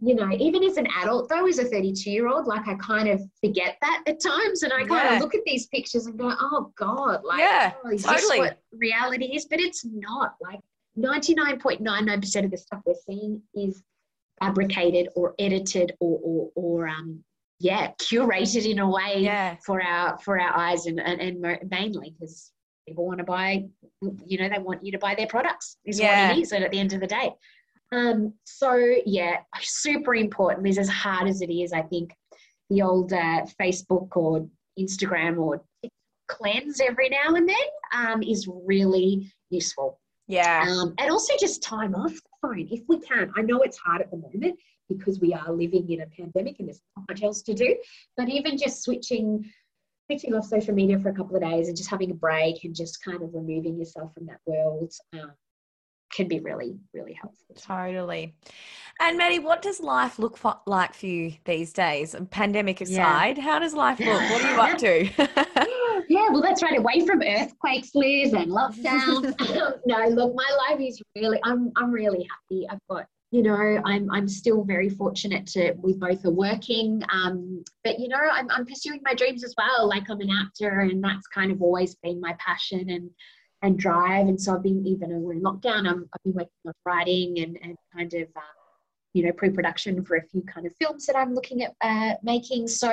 you 0.00 0.14
know, 0.14 0.30
even 0.30 0.62
as 0.62 0.76
an 0.76 0.86
adult, 0.98 1.28
though, 1.28 1.46
as 1.46 1.58
a 1.58 1.64
32 1.64 2.10
year 2.10 2.28
old, 2.28 2.46
like 2.46 2.68
I 2.68 2.74
kind 2.74 3.08
of 3.08 3.20
forget 3.42 3.78
that 3.80 4.02
at 4.06 4.20
times. 4.20 4.62
And 4.62 4.72
I 4.72 4.84
kind 4.84 4.90
yeah. 4.90 5.14
of 5.14 5.22
look 5.22 5.34
at 5.34 5.40
these 5.46 5.66
pictures 5.68 6.06
and 6.06 6.18
go, 6.18 6.34
oh 6.38 6.70
God, 6.76 7.22
like, 7.24 7.40
yeah, 7.40 7.72
oh, 7.82 7.90
is 7.90 8.04
totally. 8.04 8.20
this 8.20 8.38
what 8.38 8.58
reality 8.72 9.34
is? 9.34 9.46
But 9.46 9.60
it's 9.60 9.86
not. 9.86 10.34
Like 10.42 10.60
99.99% 10.98 12.44
of 12.44 12.50
the 12.50 12.56
stuff 12.56 12.80
we're 12.86 12.94
seeing 13.06 13.42
is 13.54 13.82
fabricated 14.40 15.08
or 15.14 15.34
edited 15.38 15.92
or, 16.00 16.18
or, 16.22 16.50
or 16.54 16.88
um, 16.88 17.22
yeah, 17.58 17.92
curated 18.00 18.70
in 18.70 18.78
a 18.78 18.88
way 18.88 19.16
yeah. 19.18 19.56
for 19.64 19.82
our 19.82 20.18
for 20.18 20.38
our 20.38 20.56
eyes 20.56 20.86
and, 20.86 21.00
and, 21.00 21.20
and 21.20 21.70
mainly 21.70 22.14
because 22.18 22.52
people 22.86 23.06
want 23.06 23.18
to 23.18 23.24
buy, 23.24 23.64
you 24.24 24.38
know, 24.38 24.48
they 24.48 24.58
want 24.58 24.84
you 24.84 24.92
to 24.92 24.98
buy 24.98 25.14
their 25.14 25.26
products 25.26 25.78
is 25.84 25.98
yeah. 25.98 26.28
what 26.28 26.38
it 26.38 26.42
is 26.42 26.52
at 26.52 26.70
the 26.70 26.78
end 26.78 26.92
of 26.92 27.00
the 27.00 27.06
day. 27.06 27.32
Um, 27.92 28.34
so 28.44 28.96
yeah, 29.06 29.38
super 29.60 30.14
important. 30.14 30.66
Is 30.66 30.78
as 30.78 30.88
hard 30.88 31.28
as 31.28 31.40
it 31.40 31.50
is, 31.50 31.72
I 31.72 31.82
think 31.82 32.14
the 32.68 32.82
old 32.82 33.12
uh, 33.12 33.46
Facebook 33.60 34.16
or 34.16 34.46
Instagram 34.78 35.38
or 35.38 35.62
cleanse 36.28 36.80
every 36.80 37.08
now 37.08 37.34
and 37.34 37.48
then 37.48 37.56
um, 37.94 38.22
is 38.22 38.48
really 38.48 39.32
useful. 39.50 39.98
Yeah. 40.28 40.64
Um, 40.68 40.94
and 40.98 41.10
also 41.10 41.32
just 41.38 41.62
time 41.62 41.94
off 41.94 42.12
the 42.12 42.20
phone 42.42 42.68
if 42.70 42.82
we 42.88 43.00
can. 43.00 43.32
I 43.36 43.42
know 43.42 43.60
it's 43.62 43.78
hard 43.78 44.02
at 44.02 44.10
the 44.10 44.16
moment 44.16 44.58
because 44.88 45.20
we 45.20 45.34
are 45.34 45.52
living 45.52 45.90
in 45.90 46.02
a 46.02 46.06
pandemic 46.06 46.56
and 46.58 46.68
there's 46.68 46.80
not 46.96 47.06
much 47.08 47.22
else 47.22 47.42
to 47.42 47.54
do. 47.54 47.76
But 48.16 48.28
even 48.28 48.56
just 48.56 48.82
switching 48.82 49.50
switching 50.06 50.34
off 50.34 50.44
social 50.44 50.72
media 50.72 50.98
for 50.98 51.08
a 51.08 51.14
couple 51.14 51.34
of 51.34 51.42
days 51.42 51.68
and 51.68 51.76
just 51.76 51.90
having 51.90 52.10
a 52.12 52.14
break 52.14 52.62
and 52.62 52.74
just 52.74 53.02
kind 53.02 53.22
of 53.22 53.34
removing 53.34 53.76
yourself 53.76 54.14
from 54.14 54.24
that 54.26 54.38
world 54.46 54.92
um, 55.12 55.32
can 56.12 56.28
be 56.28 56.38
really, 56.40 56.76
really 56.94 57.12
helpful. 57.12 57.56
Totally. 57.56 58.34
And 59.00 59.18
Maddie, 59.18 59.40
what 59.40 59.62
does 59.62 59.80
life 59.80 60.18
look 60.18 60.36
for, 60.36 60.58
like 60.66 60.94
for 60.94 61.06
you 61.06 61.34
these 61.44 61.72
days? 61.72 62.14
Pandemic 62.30 62.80
aside, 62.80 63.36
yeah. 63.36 63.42
how 63.42 63.58
does 63.58 63.74
life 63.74 63.98
look? 63.98 64.08
What 64.08 64.44
are 64.44 64.54
you 64.54 64.60
up 64.60 64.78
to? 64.78 65.66
yeah, 66.08 66.28
well, 66.30 66.42
that's 66.42 66.62
right. 66.62 66.78
Away 66.78 67.04
from 67.06 67.22
earthquakes, 67.22 67.94
Liz, 67.94 68.32
and 68.32 68.50
lockdowns. 68.50 69.34
no, 69.86 70.08
look, 70.08 70.34
my 70.34 70.68
life 70.68 70.80
is 70.80 71.00
really. 71.14 71.40
I'm. 71.44 71.72
I'm 71.76 71.90
really 71.90 72.28
happy. 72.30 72.66
I've 72.68 72.80
got. 72.88 73.06
You 73.32 73.42
know, 73.42 73.82
I'm. 73.84 74.10
I'm 74.10 74.28
still 74.28 74.64
very 74.64 74.88
fortunate 74.88 75.46
to. 75.48 75.74
We 75.78 75.94
both 75.94 76.24
are 76.24 76.30
working. 76.30 77.02
Um, 77.12 77.64
but 77.84 77.98
you 77.98 78.08
know, 78.08 78.20
I'm. 78.32 78.50
I'm 78.50 78.66
pursuing 78.66 79.00
my 79.04 79.14
dreams 79.14 79.44
as 79.44 79.54
well. 79.56 79.88
Like 79.88 80.08
I'm 80.10 80.20
an 80.20 80.30
actor, 80.30 80.80
and 80.80 81.02
that's 81.02 81.26
kind 81.28 81.50
of 81.50 81.62
always 81.62 81.94
been 81.96 82.20
my 82.20 82.34
passion. 82.38 82.90
And 82.90 83.10
and 83.62 83.78
drive. 83.78 84.28
And 84.28 84.40
so 84.40 84.54
I've 84.54 84.62
been, 84.62 84.86
even 84.86 85.10
though 85.10 85.18
we're 85.18 85.32
in 85.32 85.42
lockdown, 85.42 85.86
i 85.86 85.88
have 85.88 86.04
been 86.24 86.34
working 86.34 86.50
on 86.66 86.72
writing 86.84 87.38
and, 87.38 87.58
and 87.62 87.76
kind 87.94 88.12
of, 88.12 88.28
um, 88.36 88.42
you 89.14 89.24
know, 89.24 89.32
pre-production 89.32 90.04
for 90.04 90.16
a 90.16 90.22
few 90.22 90.42
kind 90.42 90.66
of 90.66 90.72
films 90.78 91.06
that 91.06 91.16
I'm 91.16 91.34
looking 91.34 91.62
at 91.62 91.74
uh, 91.80 92.16
making. 92.22 92.68
So, 92.68 92.90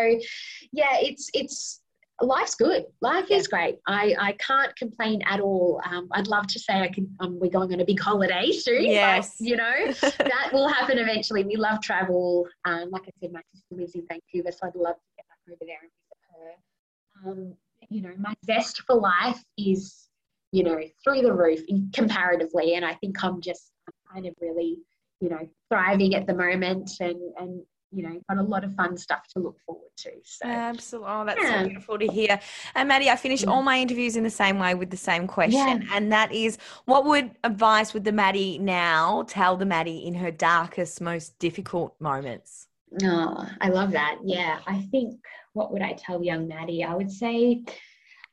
yeah, 0.72 0.98
it's 1.02 1.30
it's 1.34 1.82
life's 2.26 2.56
good. 2.56 2.86
Life 3.02 3.32
is 3.32 3.48
great. 3.48 3.80
I, 3.88 4.16
I 4.20 4.32
can't 4.34 4.76
complain 4.76 5.22
at 5.26 5.40
all. 5.40 5.82
Um, 5.90 6.08
I'd 6.12 6.28
love 6.28 6.48
to 6.48 6.60
say 6.60 6.82
I 6.82 6.88
can. 6.88 7.14
Um, 7.20 7.40
we're 7.40 7.52
going 7.52 7.74
on 7.74 7.80
a 7.80 7.86
big 7.86 8.00
holiday 8.00 8.52
soon. 8.52 8.86
Yes, 8.86 9.36
but, 9.40 9.48
you 9.48 9.58
know 9.58 9.92
that 10.02 10.50
will 10.52 10.68
happen 10.68 10.98
eventually. 10.98 11.44
We 11.44 11.56
love 11.56 11.82
travel. 11.82 12.48
Um, 12.66 12.90
like 12.92 13.04
I 13.04 13.12
said, 13.20 13.32
my 13.32 13.42
sister 13.54 13.76
lives 13.76 13.96
in 13.96 14.06
Vancouver, 14.08 14.52
so 14.52 14.68
I'd 14.68 14.76
love 14.76 14.96
to 14.96 15.12
get 15.18 15.26
back 15.28 15.40
over 15.50 15.58
there 15.62 15.80
and 15.82 15.92
visit 16.02 16.24
her. 16.34 17.32
Um, 17.32 17.54
you 17.90 18.02
know, 18.02 18.14
my 18.18 18.34
zest 18.46 18.82
for 18.88 18.96
life 18.96 19.44
is 19.58 20.10
you 20.54 20.64
know, 20.64 20.80
through 21.04 21.24
the 21.24 21.34
roof 21.34 21.62
comparatively. 21.94 22.76
And 22.76 22.86
I 22.86 22.94
think 22.94 23.22
I'm 23.24 23.42
just 23.42 23.72
kind 24.14 24.28
of 24.28 24.36
really, 24.40 24.78
you 25.20 25.28
know, 25.28 25.50
thriving 25.68 26.14
at 26.14 26.28
the 26.28 26.36
moment 26.36 26.92
and, 27.02 27.20
and, 27.38 27.62
you 27.94 28.04
know, 28.04 28.20
got 28.30 28.38
a 28.38 28.42
lot 28.42 28.64
of 28.64 28.74
fun 28.76 28.98
stuff 28.98 29.28
to 29.34 29.40
look 29.40 29.58
forward 29.66 29.92
to. 29.98 30.12
So 30.24 30.48
absolutely, 30.48 31.12
oh, 31.12 31.26
that's 31.26 31.42
yeah. 31.42 31.62
so 31.62 31.68
beautiful 31.68 32.00
to 32.00 32.08
hear. 32.08 32.40
And 32.76 32.88
Maddie, 32.88 33.10
I 33.10 33.16
finish 33.16 33.46
all 33.46 33.62
my 33.62 33.80
interviews 33.80 34.16
in 34.16 34.24
the 34.24 34.30
same 34.30 34.60
way 34.60 34.76
with 34.76 34.90
the 34.90 34.98
same 34.98 35.28
question, 35.28 35.82
yeah. 35.82 35.96
and 35.96 36.12
that 36.12 36.32
is, 36.32 36.58
what 36.86 37.06
would 37.06 37.32
advice 37.44 37.94
would 37.94 38.04
the 38.04 38.12
Maddie 38.12 38.58
now 38.58 39.24
tell 39.28 39.58
the 39.58 39.66
Maddie 39.66 40.06
in 40.06 40.16
her 40.16 40.32
darkest, 40.32 41.02
most 41.02 41.38
difficult 41.40 41.96
moments? 42.00 42.68
Oh, 43.04 43.48
I 43.62 43.70
love 43.70 43.92
that. 43.92 44.20
Yeah, 44.24 44.60
I 44.68 44.82
think 44.92 45.20
what 45.54 45.72
would 45.72 45.82
I 45.82 45.94
tell 45.94 46.24
young 46.24 46.48
Maddie? 46.48 46.84
I 46.84 46.94
would 46.96 47.12
say, 47.12 47.64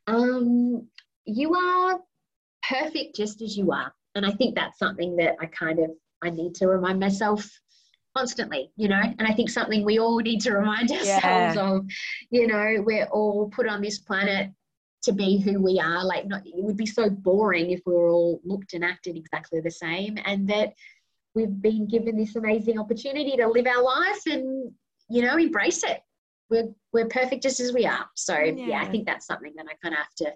um, 0.06 0.86
you 1.24 1.54
are 1.54 2.00
perfect 2.68 3.16
just 3.16 3.42
as 3.42 3.56
you 3.56 3.72
are. 3.72 3.92
And 4.14 4.26
I 4.26 4.32
think 4.32 4.54
that's 4.54 4.78
something 4.78 5.16
that 5.16 5.36
I 5.40 5.46
kind 5.46 5.78
of 5.78 5.90
I 6.22 6.30
need 6.30 6.54
to 6.56 6.66
remind 6.66 7.00
myself 7.00 7.48
constantly, 8.16 8.70
you 8.76 8.88
know, 8.88 9.00
and 9.00 9.22
I 9.26 9.32
think 9.32 9.50
something 9.50 9.84
we 9.84 9.98
all 9.98 10.18
need 10.18 10.40
to 10.42 10.52
remind 10.52 10.90
ourselves 10.92 11.56
yeah. 11.56 11.70
of, 11.70 11.86
you 12.30 12.46
know, 12.46 12.82
we're 12.84 13.06
all 13.06 13.50
put 13.50 13.68
on 13.68 13.80
this 13.80 13.98
planet 13.98 14.50
to 15.02 15.12
be 15.12 15.38
who 15.38 15.62
we 15.62 15.80
are. 15.80 16.04
Like 16.04 16.26
not 16.26 16.46
it 16.46 16.54
would 16.56 16.76
be 16.76 16.86
so 16.86 17.10
boring 17.10 17.70
if 17.70 17.80
we 17.86 17.94
were 17.94 18.10
all 18.10 18.40
looked 18.44 18.74
and 18.74 18.84
acted 18.84 19.16
exactly 19.16 19.60
the 19.60 19.70
same 19.70 20.18
and 20.24 20.48
that 20.48 20.72
we've 21.34 21.62
been 21.62 21.86
given 21.86 22.16
this 22.16 22.36
amazing 22.36 22.78
opportunity 22.78 23.36
to 23.36 23.46
live 23.46 23.66
our 23.66 23.82
life 23.82 24.22
and, 24.26 24.72
you 25.08 25.22
know, 25.22 25.36
embrace 25.36 25.84
it. 25.84 26.00
We're 26.50 26.70
we're 26.92 27.08
perfect 27.08 27.44
just 27.44 27.60
as 27.60 27.72
we 27.72 27.86
are. 27.86 28.06
So 28.16 28.36
yeah, 28.36 28.66
yeah 28.66 28.82
I 28.82 28.86
think 28.86 29.06
that's 29.06 29.26
something 29.26 29.52
that 29.56 29.66
I 29.68 29.74
kind 29.82 29.94
of 29.94 29.98
have 29.98 30.14
to 30.18 30.32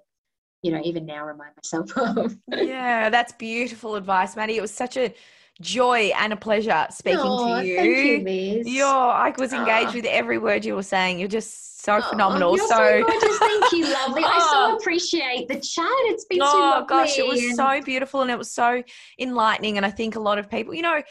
you 0.62 0.70
know, 0.70 0.80
even 0.82 1.04
now 1.04 1.26
remind 1.26 1.52
myself 1.62 1.92
of. 2.18 2.34
yeah, 2.48 3.10
that's 3.10 3.34
beautiful 3.34 3.96
advice, 3.96 4.34
Maddie. 4.34 4.56
It 4.56 4.62
was 4.62 4.72
such 4.72 4.96
a 4.96 5.12
joy 5.60 6.12
and 6.18 6.32
a 6.32 6.36
pleasure 6.36 6.86
speaking 6.90 7.20
oh, 7.22 7.60
to 7.60 7.66
you. 7.66 7.76
Thank 7.76 7.96
you, 7.96 8.24
Liz. 8.24 8.68
You're, 8.68 8.86
I 8.86 9.32
was 9.38 9.52
engaged 9.52 9.90
oh. 9.90 9.96
with 9.96 10.06
every 10.06 10.38
word 10.38 10.64
you 10.64 10.74
were 10.74 10.82
saying. 10.82 11.18
You're 11.18 11.28
just 11.28 11.82
so 11.84 11.96
oh, 11.96 12.02
phenomenal. 12.02 12.56
So, 12.56 12.66
so 12.66 13.04
gorgeous. 13.04 13.38
Thank 13.38 13.72
you, 13.72 13.92
lovely. 13.92 14.24
I 14.24 14.38
so 14.38 14.48
oh. 14.72 14.76
appreciate 14.76 15.48
the 15.48 15.60
chat. 15.60 15.86
It's 16.06 16.24
been 16.24 16.40
oh, 16.42 16.50
so 16.50 16.58
lovely. 16.58 16.86
gosh, 16.88 17.18
it 17.18 17.26
was 17.26 17.56
so 17.56 17.80
beautiful 17.82 18.22
and 18.22 18.30
it 18.30 18.38
was 18.38 18.50
so 18.50 18.82
enlightening. 19.18 19.76
And 19.76 19.86
I 19.86 19.90
think 19.90 20.16
a 20.16 20.20
lot 20.20 20.38
of 20.38 20.50
people, 20.50 20.74
you 20.74 20.82
know, 20.82 21.02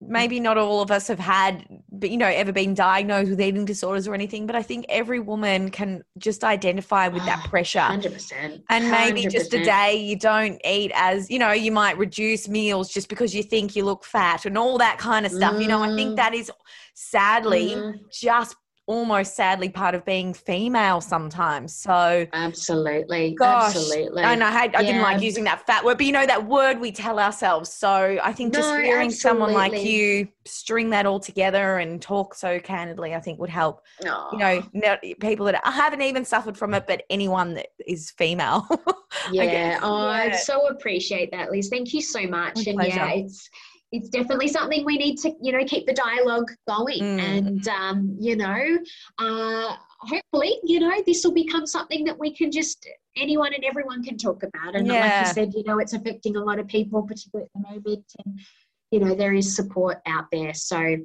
maybe 0.00 0.38
not 0.38 0.58
all 0.58 0.82
of 0.82 0.90
us 0.90 1.08
have 1.08 1.18
had 1.18 1.66
but 1.90 2.10
you 2.10 2.18
know 2.18 2.26
ever 2.26 2.52
been 2.52 2.74
diagnosed 2.74 3.30
with 3.30 3.40
eating 3.40 3.64
disorders 3.64 4.06
or 4.06 4.14
anything 4.14 4.46
but 4.46 4.54
i 4.54 4.62
think 4.62 4.84
every 4.90 5.18
woman 5.18 5.70
can 5.70 6.02
just 6.18 6.44
identify 6.44 7.08
with 7.08 7.24
that 7.24 7.42
pressure 7.48 7.78
100% 7.78 8.62
and 8.68 8.90
maybe 8.90 9.22
100%. 9.22 9.30
just 9.30 9.54
a 9.54 9.64
day 9.64 9.96
you 9.96 10.16
don't 10.16 10.60
eat 10.66 10.92
as 10.94 11.30
you 11.30 11.38
know 11.38 11.52
you 11.52 11.72
might 11.72 11.96
reduce 11.96 12.46
meals 12.46 12.92
just 12.92 13.08
because 13.08 13.34
you 13.34 13.42
think 13.42 13.74
you 13.74 13.84
look 13.84 14.04
fat 14.04 14.44
and 14.44 14.58
all 14.58 14.76
that 14.76 14.98
kind 14.98 15.24
of 15.24 15.32
stuff 15.32 15.54
mm. 15.54 15.62
you 15.62 15.68
know 15.68 15.82
i 15.82 15.94
think 15.94 16.10
mm. 16.10 16.16
that 16.16 16.34
is 16.34 16.50
sadly 16.94 17.70
mm. 17.70 17.98
just 18.12 18.54
almost 18.86 19.34
sadly 19.34 19.68
part 19.68 19.94
of 19.94 20.04
being 20.04 20.32
female 20.32 21.00
sometimes. 21.00 21.74
So 21.74 22.26
absolutely, 22.32 23.34
gosh, 23.34 23.74
absolutely. 23.74 24.22
And 24.22 24.42
I 24.42 24.50
had 24.50 24.74
I 24.74 24.80
yeah. 24.80 24.86
didn't 24.86 25.02
like 25.02 25.22
using 25.22 25.44
that 25.44 25.66
fat 25.66 25.84
word, 25.84 25.98
but 25.98 26.06
you 26.06 26.12
know 26.12 26.26
that 26.26 26.46
word 26.46 26.80
we 26.80 26.92
tell 26.92 27.18
ourselves. 27.18 27.72
So 27.72 28.18
I 28.22 28.32
think 28.32 28.54
just 28.54 28.68
no, 28.68 28.80
hearing 28.80 29.08
absolutely. 29.08 29.16
someone 29.16 29.52
like 29.52 29.82
you 29.82 30.28
string 30.44 30.90
that 30.90 31.06
all 31.06 31.18
together 31.18 31.78
and 31.78 32.00
talk 32.00 32.34
so 32.34 32.60
candidly, 32.60 33.14
I 33.14 33.20
think 33.20 33.40
would 33.40 33.50
help. 33.50 33.82
Aww. 34.02 34.32
You 34.32 34.78
know, 34.78 34.96
people 35.20 35.46
that 35.46 35.60
I 35.64 35.72
haven't 35.72 36.02
even 36.02 36.24
suffered 36.24 36.56
from 36.56 36.72
it, 36.74 36.86
but 36.86 37.02
anyone 37.10 37.54
that 37.54 37.68
is 37.86 38.12
female. 38.12 38.66
yeah, 39.32 39.80
oh, 39.82 40.06
yeah. 40.06 40.32
I 40.32 40.32
so 40.32 40.68
appreciate 40.68 41.30
that, 41.32 41.50
Liz. 41.50 41.68
Thank 41.68 41.92
you 41.92 42.00
so 42.00 42.22
much. 42.26 42.66
and 42.66 42.80
yeah, 42.84 43.10
it's 43.10 43.50
it's 43.92 44.08
definitely 44.08 44.48
something 44.48 44.84
we 44.84 44.98
need 44.98 45.16
to 45.16 45.32
you 45.40 45.52
know 45.52 45.64
keep 45.64 45.86
the 45.86 45.92
dialogue 45.92 46.50
going 46.66 47.00
mm. 47.00 47.20
and 47.20 47.68
um, 47.68 48.16
you 48.18 48.36
know 48.36 48.78
uh, 49.18 49.76
hopefully 50.00 50.58
you 50.64 50.80
know 50.80 51.02
this 51.06 51.24
will 51.24 51.32
become 51.32 51.66
something 51.66 52.04
that 52.04 52.18
we 52.18 52.34
can 52.34 52.50
just 52.50 52.88
anyone 53.16 53.54
and 53.54 53.64
everyone 53.64 54.02
can 54.02 54.16
talk 54.18 54.42
about 54.42 54.74
and 54.74 54.86
yeah. 54.86 55.00
like 55.00 55.26
you 55.26 55.32
said 55.32 55.52
you 55.54 55.64
know 55.64 55.78
it's 55.78 55.92
affecting 55.92 56.36
a 56.36 56.40
lot 56.40 56.58
of 56.58 56.66
people 56.66 57.02
particularly 57.02 57.46
at 57.46 57.62
the 57.62 57.68
moment 57.68 58.04
and 58.24 58.40
you 58.90 59.00
know 59.00 59.14
there 59.14 59.32
is 59.32 59.54
support 59.54 60.00
out 60.06 60.26
there 60.32 60.52
so 60.52 60.96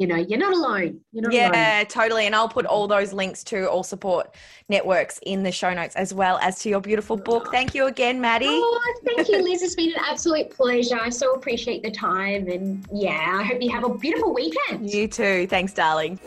you 0.00 0.06
know, 0.06 0.16
you're 0.16 0.38
not 0.38 0.54
alone. 0.54 0.98
You're 1.12 1.24
not 1.24 1.32
yeah, 1.32 1.76
alone. 1.76 1.86
totally. 1.86 2.24
And 2.24 2.34
I'll 2.34 2.48
put 2.48 2.64
all 2.64 2.88
those 2.88 3.12
links 3.12 3.44
to 3.44 3.70
all 3.70 3.82
support 3.82 4.34
networks 4.70 5.20
in 5.26 5.42
the 5.42 5.52
show 5.52 5.74
notes 5.74 5.94
as 5.94 6.14
well 6.14 6.38
as 6.38 6.58
to 6.60 6.70
your 6.70 6.80
beautiful 6.80 7.18
book. 7.18 7.50
Thank 7.52 7.74
you 7.74 7.86
again, 7.86 8.18
Maddie. 8.18 8.46
Oh, 8.48 8.94
thank 9.04 9.28
you, 9.28 9.42
Liz. 9.42 9.62
It's 9.62 9.74
been 9.74 9.90
an 9.90 10.00
absolute 10.00 10.48
pleasure. 10.48 10.98
I 10.98 11.10
so 11.10 11.34
appreciate 11.34 11.82
the 11.82 11.90
time. 11.90 12.48
And 12.48 12.82
yeah, 12.90 13.40
I 13.40 13.42
hope 13.42 13.60
you 13.60 13.70
have 13.70 13.84
a 13.84 13.94
beautiful 13.94 14.32
weekend. 14.32 14.90
You 14.90 15.06
too. 15.06 15.46
Thanks, 15.48 15.74
darling. 15.74 16.18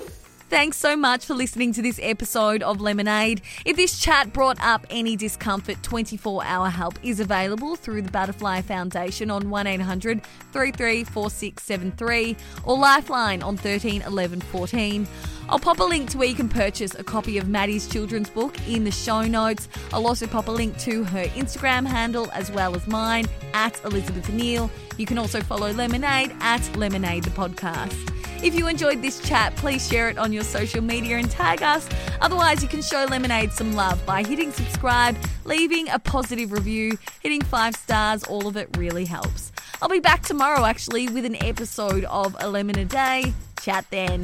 Thanks 0.54 0.78
so 0.78 0.95
much 0.95 1.26
for 1.26 1.34
listening 1.34 1.74
to 1.74 1.82
this 1.82 1.99
episode 2.04 2.62
of 2.62 2.80
Lemonade. 2.80 3.41
If 3.66 3.76
this 3.76 3.97
chat 3.99 4.32
brought 4.34 4.64
up 4.64 4.86
any 4.91 5.16
discomfort, 5.16 5.82
24 5.82 6.43
hour 6.43 6.70
help 6.70 6.93
is 7.01 7.20
available 7.20 7.76
through 7.76 8.04
the 8.04 8.12
Butterfly 8.12 8.62
Foundation 8.62 9.32
on 9.32 9.49
1800 9.49 10.22
334673 10.51 12.38
or 12.66 12.78
Lifeline 12.78 13.41
on 13.41 13.58
13 13.58 14.04
11 14.04 14.41
14. 14.41 15.08
I'll 15.49 15.59
pop 15.59 15.79
a 15.79 15.83
link 15.83 16.09
to 16.11 16.17
where 16.17 16.27
you 16.27 16.35
can 16.35 16.49
purchase 16.49 16.95
a 16.95 17.03
copy 17.03 17.37
of 17.37 17.47
Maddie's 17.47 17.87
children's 17.87 18.29
book 18.29 18.55
in 18.67 18.83
the 18.83 18.91
show 18.91 19.23
notes. 19.23 19.67
I'll 19.91 20.07
also 20.07 20.25
pop 20.25 20.47
a 20.47 20.51
link 20.51 20.77
to 20.79 21.03
her 21.03 21.25
Instagram 21.25 21.85
handle 21.85 22.29
as 22.31 22.51
well 22.51 22.75
as 22.75 22.87
mine 22.87 23.25
at 23.53 23.83
Elizabeth 23.85 24.29
Neal. 24.29 24.71
You 24.97 25.05
can 25.05 25.17
also 25.17 25.41
follow 25.41 25.71
Lemonade 25.71 26.35
at 26.39 26.75
Lemonade 26.75 27.23
the 27.23 27.29
podcast. 27.31 28.09
If 28.43 28.55
you 28.55 28.67
enjoyed 28.67 29.01
this 29.01 29.21
chat, 29.21 29.55
please 29.55 29.87
share 29.87 30.09
it 30.09 30.17
on 30.17 30.33
your 30.33 30.43
social 30.43 30.81
media 30.81 31.17
and 31.17 31.31
tag 31.31 31.61
us. 31.61 31.87
Otherwise, 32.19 32.61
you 32.61 32.67
can 32.67 32.81
show 32.81 33.05
Lemonade 33.05 33.53
some 33.53 33.73
love 33.73 34.05
by 34.05 34.21
hitting 34.21 34.51
subscribe, 34.51 35.15
leaving 35.45 35.87
a 35.89 35.97
positive 35.97 36.51
review, 36.51 36.97
hitting 37.21 37.41
five 37.41 37.73
stars. 37.75 38.23
All 38.25 38.47
of 38.47 38.57
it 38.57 38.75
really 38.77 39.05
helps. 39.05 39.53
I'll 39.81 39.89
be 39.89 40.01
back 40.01 40.23
tomorrow 40.23 40.65
actually 40.65 41.07
with 41.07 41.25
an 41.25 41.41
episode 41.41 42.03
of 42.05 42.35
A 42.39 42.49
Lemon 42.49 42.79
a 42.79 42.85
Day. 42.85 43.33
Chat 43.61 43.85
then. 43.91 44.23